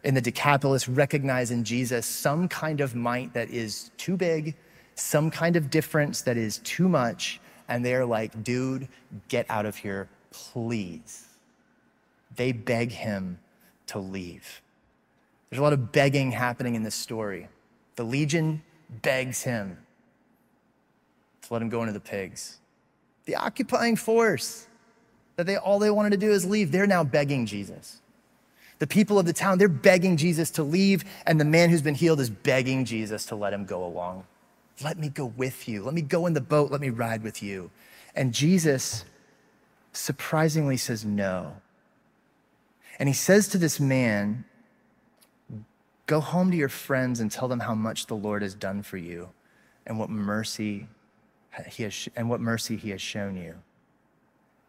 in 0.04 0.14
the 0.14 0.22
Decapolis 0.22 0.88
recognize 0.88 1.52
in 1.52 1.64
Jesus 1.64 2.06
some 2.06 2.48
kind 2.48 2.80
of 2.80 2.96
might 2.96 3.34
that 3.34 3.50
is 3.50 3.92
too 3.98 4.16
big, 4.16 4.56
some 4.96 5.32
kind 5.32 5.56
of 5.56 5.70
difference 5.70 6.22
that 6.22 6.38
is 6.38 6.60
too 6.60 6.88
much, 6.88 7.42
and 7.68 7.86
they're 7.86 8.06
like, 8.06 8.44
dude, 8.44 8.88
get 9.28 9.46
out 9.50 9.66
of 9.66 9.76
here, 9.76 10.10
please. 10.32 11.26
They 12.36 12.52
beg 12.52 12.92
him 12.92 13.40
to 13.88 14.00
leave. 14.00 14.62
There's 15.50 15.60
a 15.60 15.64
lot 15.64 15.74
of 15.74 15.92
begging 15.92 16.32
happening 16.32 16.76
in 16.76 16.84
this 16.84 16.96
story. 16.96 17.48
The 17.96 18.04
legion 18.04 18.62
begs 19.02 19.44
him 19.44 19.78
to 21.44 21.54
let 21.54 21.62
him 21.62 21.70
go 21.70 21.82
into 21.82 21.94
the 21.94 22.00
pigs. 22.00 22.58
The 23.26 23.36
occupying 23.36 23.96
force 23.96 24.68
that 25.36 25.46
they 25.46 25.58
all 25.58 25.80
they 25.80 25.90
wanted 25.90 26.12
to 26.12 26.18
do 26.18 26.32
is 26.32 26.46
leave, 26.46 26.72
they're 26.72 26.88
now 26.88 27.04
begging 27.04 27.46
Jesus. 27.46 28.02
The 28.80 28.88
people 28.88 29.18
of 29.18 29.26
the 29.26 29.34
town, 29.34 29.58
they're 29.58 29.68
begging 29.70 30.18
Jesus 30.18 30.52
to 30.52 30.64
leave, 30.64 31.06
and 31.26 31.40
the 31.40 31.46
man 31.46 31.70
who's 31.70 31.82
been 31.82 31.96
healed 31.96 32.20
is 32.20 32.30
begging 32.30 32.84
Jesus 32.84 33.26
to 33.28 33.36
let 33.36 33.54
him 33.54 33.66
go 33.66 33.86
along. 33.86 34.26
Let 34.84 34.98
me 34.98 35.10
go 35.10 35.26
with 35.26 35.68
you. 35.68 35.84
Let 35.84 35.94
me 35.94 36.02
go 36.02 36.26
in 36.26 36.34
the 36.34 36.42
boat. 36.42 36.72
Let 36.72 36.82
me 36.82 36.90
ride 36.90 37.24
with 37.24 37.42
you. 37.42 37.72
And 38.16 38.34
Jesus 38.34 39.06
surprisingly 39.94 40.78
says 40.78 41.06
no. 41.06 41.58
And 43.00 43.10
he 43.10 43.14
says 43.14 43.48
to 43.50 43.58
this 43.58 43.80
man, 43.80 44.46
Go 46.08 46.20
home 46.20 46.52
to 46.52 46.58
your 46.58 46.70
friends 46.70 47.20
and 47.20 47.32
tell 47.32 47.48
them 47.48 47.62
how 47.62 47.74
much 47.74 48.06
the 48.06 48.16
Lord 48.16 48.44
has 48.44 48.54
done 48.54 48.84
for 48.84 48.98
you 48.98 49.30
and 49.88 49.98
what 49.98 50.10
mercy 50.10 50.88
he 51.68 51.84
has, 51.84 52.10
and 52.16 52.30
what 52.30 52.42
mercy 52.42 52.78
he 52.78 52.92
has 52.92 53.02
shown 53.02 53.36
you. 53.36 53.56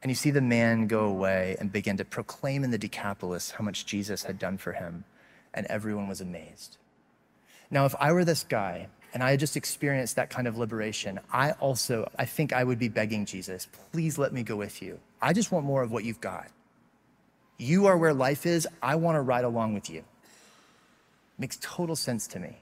And 0.03 0.11
you 0.11 0.15
see 0.15 0.31
the 0.31 0.41
man 0.41 0.87
go 0.87 1.05
away 1.05 1.57
and 1.59 1.73
begin 1.73 1.97
to 1.99 2.05
proclaim 2.05 2.65
in 2.65 2.71
the 2.71 2.79
Decapolis 2.79 3.53
how 3.53 3.65
much 3.65 3.87
Jesus 3.87 4.25
had 4.25 4.39
done 4.39 4.57
for 4.57 4.73
him, 4.73 5.05
and 5.53 5.67
everyone 5.67 6.09
was 6.09 6.21
amazed. 6.21 6.79
Now, 7.71 7.85
if 7.85 7.95
I 7.99 8.13
were 8.13 8.25
this 8.25 8.45
guy 8.45 8.89
and 9.17 9.23
I 9.23 9.35
just 9.35 9.57
experienced 9.57 10.17
that 10.17 10.29
kind 10.29 10.47
of 10.47 10.59
liberation, 10.59 11.19
I 11.33 11.53
also, 11.53 12.07
I 12.19 12.27
think 12.27 12.53
I 12.53 12.63
would 12.63 12.79
be 12.79 12.89
begging 12.89 13.25
Jesus, 13.25 13.67
please 13.91 14.19
let 14.19 14.31
me 14.31 14.43
go 14.43 14.57
with 14.57 14.83
you. 14.83 15.01
I 15.23 15.33
just 15.33 15.51
want 15.51 15.65
more 15.65 15.83
of 15.83 15.91
what 15.91 16.05
you've 16.05 16.21
got. 16.21 16.49
You 17.57 17.87
are 17.87 17.97
where 17.97 18.13
life 18.13 18.45
is. 18.45 18.69
I 18.83 18.97
want 18.97 19.17
to 19.17 19.23
ride 19.23 19.45
along 19.45 19.73
with 19.73 19.89
you. 19.89 20.05
Makes 21.39 21.57
total 21.63 21.97
sense 21.97 22.27
to 22.27 22.39
me. 22.39 22.59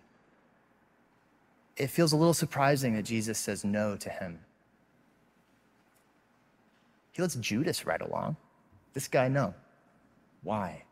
It 1.76 1.88
feels 1.88 2.12
a 2.12 2.16
little 2.16 2.32
surprising 2.32 2.94
that 2.94 3.02
Jesus 3.02 3.36
says 3.36 3.64
no 3.64 3.96
to 3.96 4.08
him. 4.08 4.38
He 7.10 7.20
lets 7.20 7.34
Judas 7.34 7.84
ride 7.84 8.00
along. 8.00 8.36
This 8.92 9.08
guy, 9.08 9.26
no. 9.26 9.54
Why? 10.44 10.84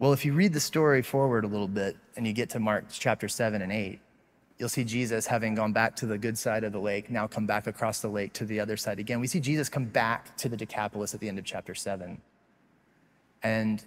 Well, 0.00 0.14
if 0.14 0.24
you 0.24 0.32
read 0.32 0.54
the 0.54 0.60
story 0.60 1.02
forward 1.02 1.44
a 1.44 1.46
little 1.46 1.68
bit 1.68 1.94
and 2.16 2.26
you 2.26 2.32
get 2.32 2.48
to 2.50 2.58
Mark 2.58 2.86
chapter 2.90 3.28
7 3.28 3.60
and 3.60 3.70
8, 3.70 4.00
you'll 4.58 4.70
see 4.70 4.82
Jesus 4.82 5.26
having 5.26 5.54
gone 5.54 5.74
back 5.74 5.94
to 5.96 6.06
the 6.06 6.16
good 6.16 6.38
side 6.38 6.64
of 6.64 6.72
the 6.72 6.80
lake, 6.80 7.10
now 7.10 7.26
come 7.26 7.44
back 7.44 7.66
across 7.66 8.00
the 8.00 8.08
lake 8.08 8.32
to 8.32 8.46
the 8.46 8.58
other 8.58 8.78
side 8.78 8.98
again. 8.98 9.20
We 9.20 9.26
see 9.26 9.40
Jesus 9.40 9.68
come 9.68 9.84
back 9.84 10.34
to 10.38 10.48
the 10.48 10.56
Decapolis 10.56 11.12
at 11.12 11.20
the 11.20 11.28
end 11.28 11.38
of 11.38 11.44
chapter 11.44 11.74
7. 11.74 12.18
And 13.42 13.84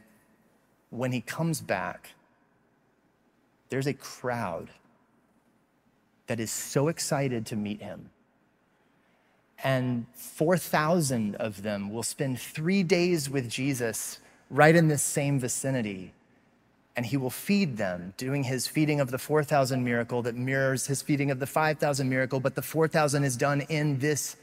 when 0.91 1.11
he 1.11 1.19
comes 1.19 1.61
back, 1.61 2.11
there's 3.69 3.87
a 3.87 3.93
crowd 3.93 4.69
that 6.27 6.39
is 6.39 6.51
so 6.51 6.89
excited 6.89 7.43
to 7.47 7.55
meet 7.55 7.81
him 7.81 8.11
and 9.63 10.05
4,000 10.13 11.35
of 11.35 11.63
them 11.63 11.89
will 11.89 12.03
spend 12.03 12.39
three 12.39 12.83
days 12.83 13.29
with 13.29 13.49
Jesus 13.49 14.19
right 14.53 14.75
in 14.75 14.87
this 14.87 15.03
same 15.03 15.39
vicinity. 15.39 16.13
And 16.95 17.07
he 17.07 17.17
will 17.17 17.31
feed 17.31 17.75
them, 17.75 18.13
doing 18.17 18.43
his 18.43 18.67
feeding 18.67 19.01
of 19.01 19.09
the 19.09 19.17
4,000 19.17 19.83
miracle 19.83 20.21
that 20.21 20.35
mirrors 20.35 20.85
his 20.85 21.01
feeding 21.01 21.31
of 21.31 21.39
the 21.39 21.47
5,000 21.47 22.07
miracle, 22.07 22.39
but 22.39 22.53
the 22.53 22.61
4,000 22.61 23.23
is 23.23 23.35
done 23.35 23.61
in 23.61 23.97
this 23.97 24.37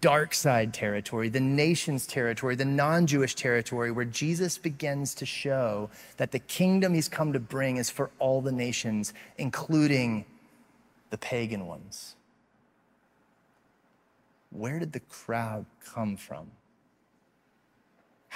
dark 0.00 0.34
side 0.34 0.74
territory, 0.74 1.30
the 1.30 1.40
nation's 1.40 2.06
territory, 2.06 2.56
the 2.56 2.64
non 2.64 3.06
Jewish 3.06 3.34
territory, 3.34 3.90
where 3.90 4.04
Jesus 4.04 4.58
begins 4.58 5.14
to 5.14 5.24
show 5.24 5.88
that 6.18 6.30
the 6.30 6.40
kingdom 6.40 6.92
he's 6.92 7.08
come 7.08 7.32
to 7.32 7.40
bring 7.40 7.78
is 7.78 7.88
for 7.88 8.10
all 8.18 8.42
the 8.42 8.52
nations, 8.52 9.14
including 9.38 10.26
the 11.10 11.18
pagan 11.18 11.66
ones. 11.66 12.16
Where 14.50 14.78
did 14.78 14.92
the 14.92 15.00
crowd 15.00 15.64
come 15.84 16.16
from? 16.16 16.50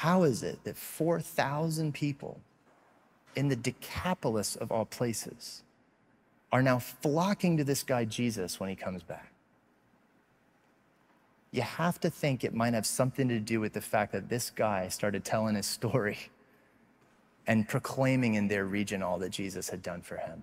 How 0.02 0.24
is 0.24 0.42
it 0.42 0.64
that 0.64 0.76
4,000 0.76 1.94
people 1.94 2.40
in 3.36 3.46
the 3.46 3.54
Decapolis 3.54 4.56
of 4.56 4.72
all 4.72 4.84
places 4.84 5.62
are 6.50 6.60
now 6.60 6.80
flocking 6.80 7.56
to 7.58 7.62
this 7.62 7.84
guy 7.84 8.04
Jesus 8.04 8.58
when 8.58 8.68
he 8.68 8.74
comes 8.74 9.04
back? 9.04 9.30
You 11.52 11.62
have 11.62 12.00
to 12.00 12.10
think 12.10 12.42
it 12.42 12.52
might 12.52 12.74
have 12.74 12.84
something 12.84 13.28
to 13.28 13.38
do 13.38 13.60
with 13.60 13.74
the 13.74 13.80
fact 13.80 14.10
that 14.10 14.28
this 14.28 14.50
guy 14.50 14.88
started 14.88 15.24
telling 15.24 15.54
his 15.54 15.66
story 15.66 16.18
and 17.46 17.68
proclaiming 17.68 18.34
in 18.34 18.48
their 18.48 18.64
region 18.64 19.04
all 19.04 19.20
that 19.20 19.30
Jesus 19.30 19.68
had 19.68 19.82
done 19.82 20.02
for 20.02 20.16
him 20.16 20.42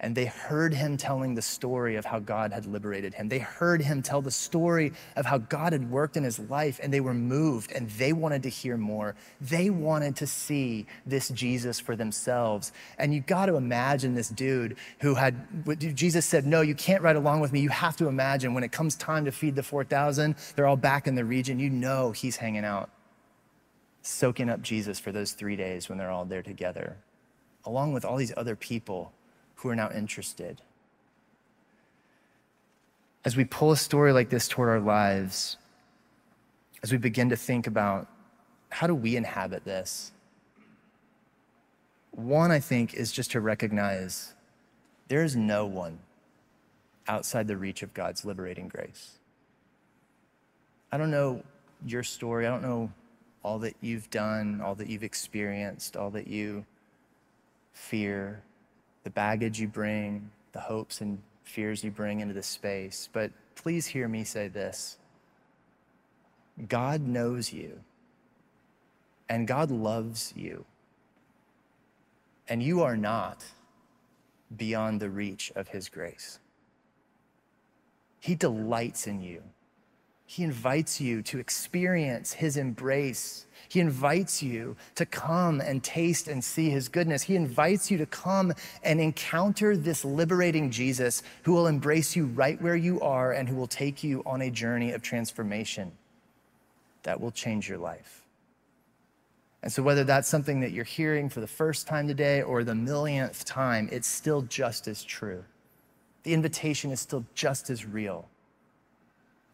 and 0.00 0.14
they 0.14 0.26
heard 0.26 0.74
him 0.74 0.96
telling 0.96 1.34
the 1.34 1.42
story 1.42 1.96
of 1.96 2.04
how 2.04 2.18
God 2.18 2.52
had 2.52 2.66
liberated 2.66 3.14
him. 3.14 3.28
They 3.28 3.38
heard 3.38 3.80
him 3.80 4.02
tell 4.02 4.20
the 4.20 4.30
story 4.30 4.92
of 5.16 5.24
how 5.24 5.38
God 5.38 5.72
had 5.72 5.90
worked 5.90 6.16
in 6.16 6.24
his 6.24 6.38
life, 6.38 6.78
and 6.82 6.92
they 6.92 7.00
were 7.00 7.14
moved 7.14 7.72
and 7.72 7.88
they 7.90 8.12
wanted 8.12 8.42
to 8.42 8.48
hear 8.48 8.76
more. 8.76 9.14
They 9.40 9.70
wanted 9.70 10.16
to 10.16 10.26
see 10.26 10.86
this 11.06 11.28
Jesus 11.30 11.80
for 11.80 11.96
themselves. 11.96 12.72
And 12.98 13.14
you 13.14 13.20
got 13.20 13.46
to 13.46 13.56
imagine 13.56 14.14
this 14.14 14.28
dude 14.28 14.76
who 15.00 15.14
had, 15.14 15.34
Jesus 15.78 16.26
said, 16.26 16.46
No, 16.46 16.60
you 16.60 16.74
can't 16.74 17.02
ride 17.02 17.16
along 17.16 17.40
with 17.40 17.52
me. 17.52 17.60
You 17.60 17.70
have 17.70 17.96
to 17.96 18.08
imagine 18.08 18.52
when 18.52 18.64
it 18.64 18.72
comes 18.72 18.96
time 18.96 19.24
to 19.24 19.32
feed 19.32 19.56
the 19.56 19.62
4,000, 19.62 20.36
they're 20.54 20.66
all 20.66 20.76
back 20.76 21.06
in 21.06 21.14
the 21.14 21.24
region. 21.24 21.58
You 21.58 21.70
know 21.70 22.12
he's 22.12 22.36
hanging 22.36 22.64
out, 22.64 22.90
soaking 24.02 24.50
up 24.50 24.60
Jesus 24.60 24.98
for 24.98 25.10
those 25.10 25.32
three 25.32 25.56
days 25.56 25.88
when 25.88 25.96
they're 25.96 26.10
all 26.10 26.26
there 26.26 26.42
together, 26.42 26.98
along 27.64 27.94
with 27.94 28.04
all 28.04 28.16
these 28.16 28.32
other 28.36 28.56
people 28.56 29.12
who 29.56 29.68
are 29.68 29.76
now 29.76 29.90
interested. 29.90 30.60
As 33.24 33.36
we 33.36 33.44
pull 33.44 33.72
a 33.72 33.76
story 33.76 34.12
like 34.12 34.30
this 34.30 34.46
toward 34.46 34.68
our 34.68 34.80
lives, 34.80 35.56
as 36.82 36.92
we 36.92 36.98
begin 36.98 37.30
to 37.30 37.36
think 37.36 37.66
about 37.66 38.06
how 38.70 38.86
do 38.86 38.94
we 38.94 39.16
inhabit 39.16 39.64
this? 39.64 40.12
One, 42.12 42.50
I 42.50 42.60
think, 42.60 42.94
is 42.94 43.12
just 43.12 43.32
to 43.32 43.40
recognize 43.40 44.34
there 45.08 45.22
is 45.22 45.36
no 45.36 45.66
one 45.66 45.98
outside 47.08 47.46
the 47.46 47.56
reach 47.56 47.82
of 47.82 47.94
God's 47.94 48.24
liberating 48.24 48.68
grace. 48.68 49.18
I 50.92 50.98
don't 50.98 51.10
know 51.10 51.42
your 51.84 52.02
story. 52.02 52.46
I 52.46 52.50
don't 52.50 52.62
know 52.62 52.90
all 53.42 53.58
that 53.60 53.76
you've 53.80 54.08
done, 54.10 54.60
all 54.60 54.74
that 54.76 54.88
you've 54.88 55.04
experienced, 55.04 55.96
all 55.96 56.10
that 56.10 56.26
you 56.26 56.64
fear 57.72 58.42
the 59.06 59.10
baggage 59.10 59.60
you 59.60 59.68
bring, 59.68 60.28
the 60.50 60.58
hopes 60.58 61.00
and 61.00 61.22
fears 61.44 61.84
you 61.84 61.92
bring 61.92 62.18
into 62.18 62.34
this 62.34 62.48
space. 62.48 63.08
But 63.12 63.30
please 63.54 63.86
hear 63.86 64.08
me 64.08 64.24
say 64.24 64.48
this 64.48 64.98
God 66.66 67.02
knows 67.02 67.52
you, 67.52 67.78
and 69.28 69.46
God 69.46 69.70
loves 69.70 70.34
you, 70.34 70.64
and 72.48 72.60
you 72.60 72.82
are 72.82 72.96
not 72.96 73.44
beyond 74.56 74.98
the 74.98 75.08
reach 75.08 75.52
of 75.54 75.68
His 75.68 75.88
grace. 75.88 76.40
He 78.18 78.34
delights 78.34 79.06
in 79.06 79.22
you. 79.22 79.40
He 80.28 80.42
invites 80.42 81.00
you 81.00 81.22
to 81.22 81.38
experience 81.38 82.32
his 82.32 82.56
embrace. 82.56 83.46
He 83.68 83.78
invites 83.78 84.42
you 84.42 84.76
to 84.96 85.06
come 85.06 85.60
and 85.60 85.82
taste 85.82 86.26
and 86.26 86.42
see 86.42 86.68
his 86.68 86.88
goodness. 86.88 87.22
He 87.22 87.36
invites 87.36 87.92
you 87.92 87.98
to 87.98 88.06
come 88.06 88.52
and 88.82 89.00
encounter 89.00 89.76
this 89.76 90.04
liberating 90.04 90.70
Jesus 90.70 91.22
who 91.44 91.52
will 91.52 91.68
embrace 91.68 92.16
you 92.16 92.26
right 92.26 92.60
where 92.60 92.76
you 92.76 93.00
are 93.00 93.32
and 93.32 93.48
who 93.48 93.54
will 93.54 93.68
take 93.68 94.02
you 94.02 94.22
on 94.26 94.42
a 94.42 94.50
journey 94.50 94.92
of 94.92 95.00
transformation 95.00 95.92
that 97.04 97.20
will 97.20 97.30
change 97.30 97.68
your 97.68 97.78
life. 97.78 98.22
And 99.62 99.72
so, 99.72 99.82
whether 99.82 100.04
that's 100.04 100.28
something 100.28 100.60
that 100.60 100.72
you're 100.72 100.84
hearing 100.84 101.28
for 101.28 101.40
the 101.40 101.46
first 101.46 101.86
time 101.86 102.06
today 102.08 102.42
or 102.42 102.62
the 102.62 102.74
millionth 102.74 103.44
time, 103.44 103.88
it's 103.90 104.08
still 104.08 104.42
just 104.42 104.86
as 104.86 105.02
true. 105.02 105.44
The 106.24 106.34
invitation 106.34 106.90
is 106.90 107.00
still 107.00 107.24
just 107.34 107.70
as 107.70 107.84
real 107.84 108.28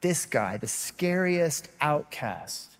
this 0.02 0.26
guy, 0.26 0.58
the 0.58 0.66
scariest 0.66 1.68
outcast 1.80 2.76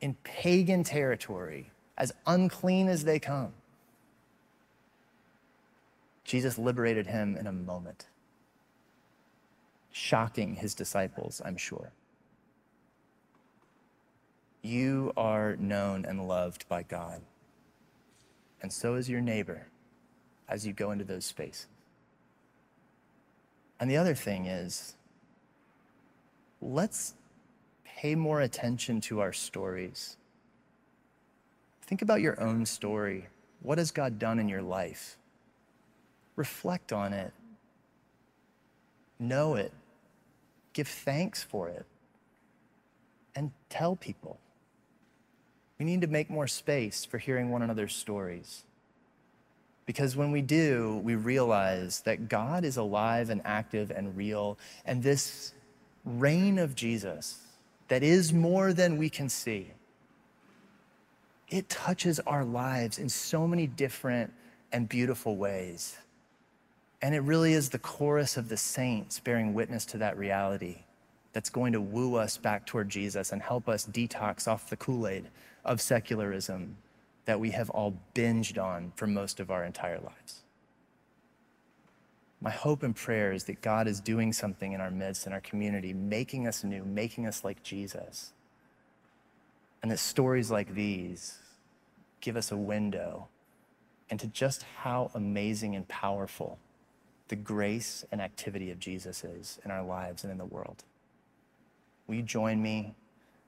in 0.00 0.14
pagan 0.24 0.82
territory, 0.82 1.70
as 1.96 2.12
unclean 2.26 2.88
as 2.88 3.04
they 3.04 3.18
come, 3.18 3.52
Jesus 6.24 6.58
liberated 6.58 7.06
him 7.06 7.36
in 7.36 7.46
a 7.46 7.52
moment, 7.52 8.06
shocking 9.92 10.56
his 10.56 10.74
disciples, 10.74 11.40
I'm 11.44 11.56
sure. 11.56 11.92
You 14.62 15.12
are 15.16 15.54
known 15.56 16.04
and 16.04 16.26
loved 16.26 16.68
by 16.68 16.82
God, 16.82 17.20
and 18.60 18.72
so 18.72 18.96
is 18.96 19.08
your 19.08 19.20
neighbor 19.20 19.68
as 20.48 20.66
you 20.66 20.72
go 20.72 20.90
into 20.90 21.04
those 21.04 21.24
spaces. 21.24 21.68
And 23.78 23.90
the 23.90 23.96
other 23.96 24.14
thing 24.14 24.46
is, 24.46 24.95
let's 26.60 27.14
pay 27.84 28.14
more 28.14 28.40
attention 28.40 29.00
to 29.02 29.20
our 29.20 29.32
stories. 29.32 30.16
Think 31.82 32.02
about 32.02 32.20
your 32.20 32.40
own 32.40 32.66
story. 32.66 33.28
What 33.62 33.78
has 33.78 33.90
God 33.90 34.18
done 34.18 34.38
in 34.38 34.48
your 34.48 34.62
life? 34.62 35.16
Reflect 36.34 36.92
on 36.92 37.12
it. 37.12 37.32
Know 39.18 39.54
it. 39.54 39.72
Give 40.72 40.86
thanks 40.86 41.42
for 41.42 41.68
it. 41.68 41.86
And 43.34 43.52
tell 43.70 43.96
people. 43.96 44.38
We 45.78 45.86
need 45.86 46.00
to 46.00 46.06
make 46.06 46.30
more 46.30 46.46
space 46.46 47.04
for 47.04 47.18
hearing 47.18 47.50
one 47.50 47.62
another's 47.62 47.94
stories. 47.94 48.64
Because 49.84 50.16
when 50.16 50.32
we 50.32 50.42
do, 50.42 51.00
we 51.04 51.14
realize 51.14 52.00
that 52.00 52.28
God 52.28 52.64
is 52.64 52.76
alive 52.76 53.30
and 53.30 53.40
active 53.44 53.90
and 53.90 54.16
real, 54.16 54.58
and 54.84 55.02
this 55.02 55.52
reign 56.06 56.58
of 56.58 56.74
Jesus 56.74 57.40
that 57.88 58.02
is 58.02 58.32
more 58.32 58.72
than 58.72 58.96
we 58.96 59.10
can 59.10 59.28
see, 59.28 59.72
it 61.48 61.68
touches 61.68 62.18
our 62.20 62.44
lives 62.44 62.98
in 62.98 63.08
so 63.08 63.46
many 63.46 63.66
different 63.66 64.32
and 64.72 64.88
beautiful 64.88 65.36
ways. 65.36 65.96
And 67.02 67.14
it 67.14 67.20
really 67.20 67.52
is 67.52 67.68
the 67.68 67.78
chorus 67.78 68.36
of 68.36 68.48
the 68.48 68.56
saints 68.56 69.20
bearing 69.20 69.52
witness 69.54 69.84
to 69.86 69.98
that 69.98 70.16
reality 70.16 70.78
that's 71.32 71.50
going 71.50 71.72
to 71.74 71.80
woo 71.80 72.16
us 72.16 72.38
back 72.38 72.64
toward 72.64 72.88
Jesus 72.88 73.32
and 73.32 73.42
help 73.42 73.68
us 73.68 73.86
detox 73.86 74.48
off 74.48 74.70
the 74.70 74.76
Kool 74.76 75.06
Aid 75.06 75.28
of 75.64 75.80
secularism 75.80 76.76
that 77.26 77.38
we 77.38 77.50
have 77.50 77.68
all 77.70 77.94
binged 78.14 78.62
on 78.62 78.92
for 78.96 79.06
most 79.06 79.38
of 79.38 79.50
our 79.50 79.64
entire 79.64 80.00
lives. 80.00 80.42
My 82.46 82.52
hope 82.52 82.84
and 82.84 82.94
prayer 82.94 83.32
is 83.32 83.42
that 83.46 83.60
God 83.60 83.88
is 83.88 83.98
doing 83.98 84.32
something 84.32 84.70
in 84.70 84.80
our 84.80 84.92
midst, 84.92 85.26
in 85.26 85.32
our 85.32 85.40
community, 85.40 85.92
making 85.92 86.46
us 86.46 86.62
new, 86.62 86.84
making 86.84 87.26
us 87.26 87.42
like 87.42 87.60
Jesus. 87.64 88.34
And 89.82 89.90
that 89.90 89.98
stories 89.98 90.48
like 90.48 90.72
these 90.72 91.38
give 92.20 92.36
us 92.36 92.52
a 92.52 92.56
window 92.56 93.26
into 94.10 94.28
just 94.28 94.64
how 94.78 95.10
amazing 95.12 95.74
and 95.74 95.88
powerful 95.88 96.60
the 97.26 97.34
grace 97.34 98.04
and 98.12 98.20
activity 98.20 98.70
of 98.70 98.78
Jesus 98.78 99.24
is 99.24 99.58
in 99.64 99.72
our 99.72 99.82
lives 99.82 100.22
and 100.22 100.30
in 100.30 100.38
the 100.38 100.44
world. 100.44 100.84
Will 102.06 102.14
you 102.14 102.22
join 102.22 102.62
me 102.62 102.94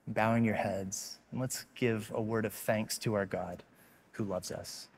bowing 0.09 0.45
your 0.45 0.57
heads, 0.57 1.19
and 1.31 1.41
let's 1.41 1.67
give 1.77 2.11
a 2.17 2.21
word 2.21 2.45
of 2.45 2.53
thanks 2.53 2.99
to 2.99 3.15
our 3.15 3.27
God 3.27 3.63
who 4.11 4.25
loves 4.25 4.51
us. 4.51 4.89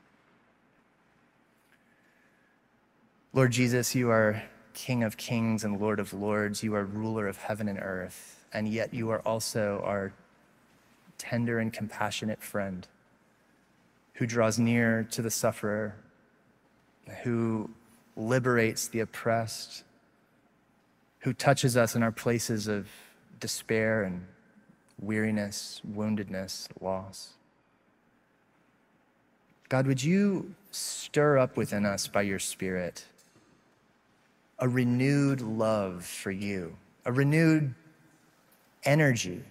Lord 3.33 3.51
Jesus, 3.51 3.95
you 3.95 4.09
are 4.09 4.43
King 4.73 5.03
of 5.03 5.15
kings 5.15 5.63
and 5.63 5.79
Lord 5.79 6.01
of 6.01 6.11
lords. 6.11 6.63
You 6.63 6.75
are 6.75 6.83
ruler 6.83 7.29
of 7.29 7.37
heaven 7.37 7.69
and 7.69 7.79
earth, 7.81 8.45
and 8.51 8.67
yet 8.67 8.93
you 8.93 9.09
are 9.09 9.19
also 9.19 9.81
our 9.85 10.11
tender 11.17 11.59
and 11.59 11.71
compassionate 11.71 12.43
friend 12.43 12.85
who 14.15 14.27
draws 14.27 14.59
near 14.59 15.07
to 15.11 15.21
the 15.21 15.31
sufferer, 15.31 15.95
who 17.23 17.69
liberates 18.17 18.89
the 18.89 18.99
oppressed, 18.99 19.85
who 21.19 21.31
touches 21.31 21.77
us 21.77 21.95
in 21.95 22.03
our 22.03 22.11
places 22.11 22.67
of 22.67 22.89
despair 23.39 24.03
and 24.03 24.25
weariness, 24.99 25.81
woundedness, 25.89 26.67
loss. 26.81 27.35
God, 29.69 29.87
would 29.87 30.03
you 30.03 30.53
stir 30.71 31.37
up 31.37 31.55
within 31.55 31.85
us 31.85 32.07
by 32.07 32.23
your 32.23 32.39
Spirit 32.39 33.05
a 34.61 34.69
renewed 34.69 35.41
love 35.41 36.05
for 36.05 36.31
you, 36.31 36.77
a 37.05 37.11
renewed 37.11 37.73
energy 38.83 39.43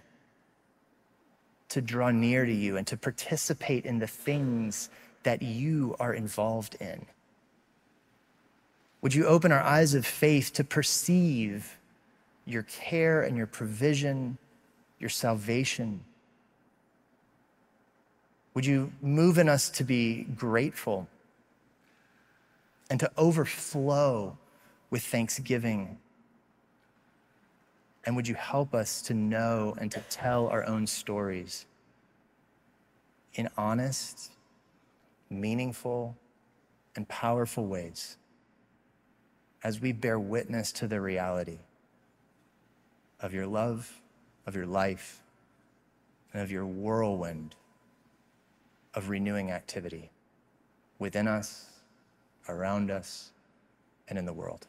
to 1.68 1.82
draw 1.82 2.10
near 2.10 2.46
to 2.46 2.52
you 2.52 2.76
and 2.76 2.86
to 2.86 2.96
participate 2.96 3.84
in 3.84 3.98
the 3.98 4.06
things 4.06 4.88
that 5.24 5.42
you 5.42 5.94
are 6.00 6.14
involved 6.14 6.76
in? 6.80 7.04
Would 9.02 9.14
you 9.14 9.26
open 9.26 9.52
our 9.52 9.62
eyes 9.62 9.92
of 9.92 10.06
faith 10.06 10.52
to 10.54 10.64
perceive 10.64 11.76
your 12.46 12.62
care 12.62 13.22
and 13.22 13.36
your 13.36 13.46
provision? 13.46 14.38
your 15.00 15.10
salvation. 15.10 16.04
Would 18.54 18.66
you 18.66 18.92
move 19.00 19.38
in 19.38 19.48
us 19.48 19.70
to 19.70 19.84
be 19.84 20.24
grateful 20.24 21.08
and 22.90 23.00
to 23.00 23.10
overflow 23.16 24.36
with 24.90 25.02
thanksgiving? 25.02 25.98
And 28.04 28.16
would 28.16 28.28
you 28.28 28.34
help 28.34 28.74
us 28.74 29.02
to 29.02 29.14
know 29.14 29.74
and 29.78 29.90
to 29.92 30.00
tell 30.10 30.48
our 30.48 30.66
own 30.66 30.86
stories 30.86 31.66
in 33.34 33.48
honest, 33.56 34.32
meaningful, 35.28 36.16
and 36.96 37.08
powerful 37.08 37.66
ways 37.66 38.16
as 39.62 39.80
we 39.80 39.92
bear 39.92 40.18
witness 40.18 40.72
to 40.72 40.88
the 40.88 41.00
reality 41.00 41.58
of 43.20 43.32
your 43.32 43.46
love 43.46 44.00
of 44.46 44.56
your 44.56 44.66
life 44.66 45.20
and 46.32 46.42
of 46.42 46.50
your 46.50 46.66
whirlwind 46.66 47.54
of 48.94 49.08
renewing 49.08 49.52
activity 49.52 50.10
within 50.98 51.28
us, 51.28 51.66
around 52.48 52.90
us, 52.90 53.30
and 54.08 54.18
in 54.18 54.24
the 54.24 54.32
world. 54.32 54.66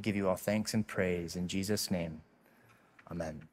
We 0.00 0.02
give 0.02 0.16
you 0.16 0.30
all 0.30 0.36
thanks 0.36 0.72
and 0.72 0.86
praise 0.86 1.36
in 1.36 1.46
Jesus' 1.46 1.90
name. 1.90 2.22
Amen. 3.10 3.49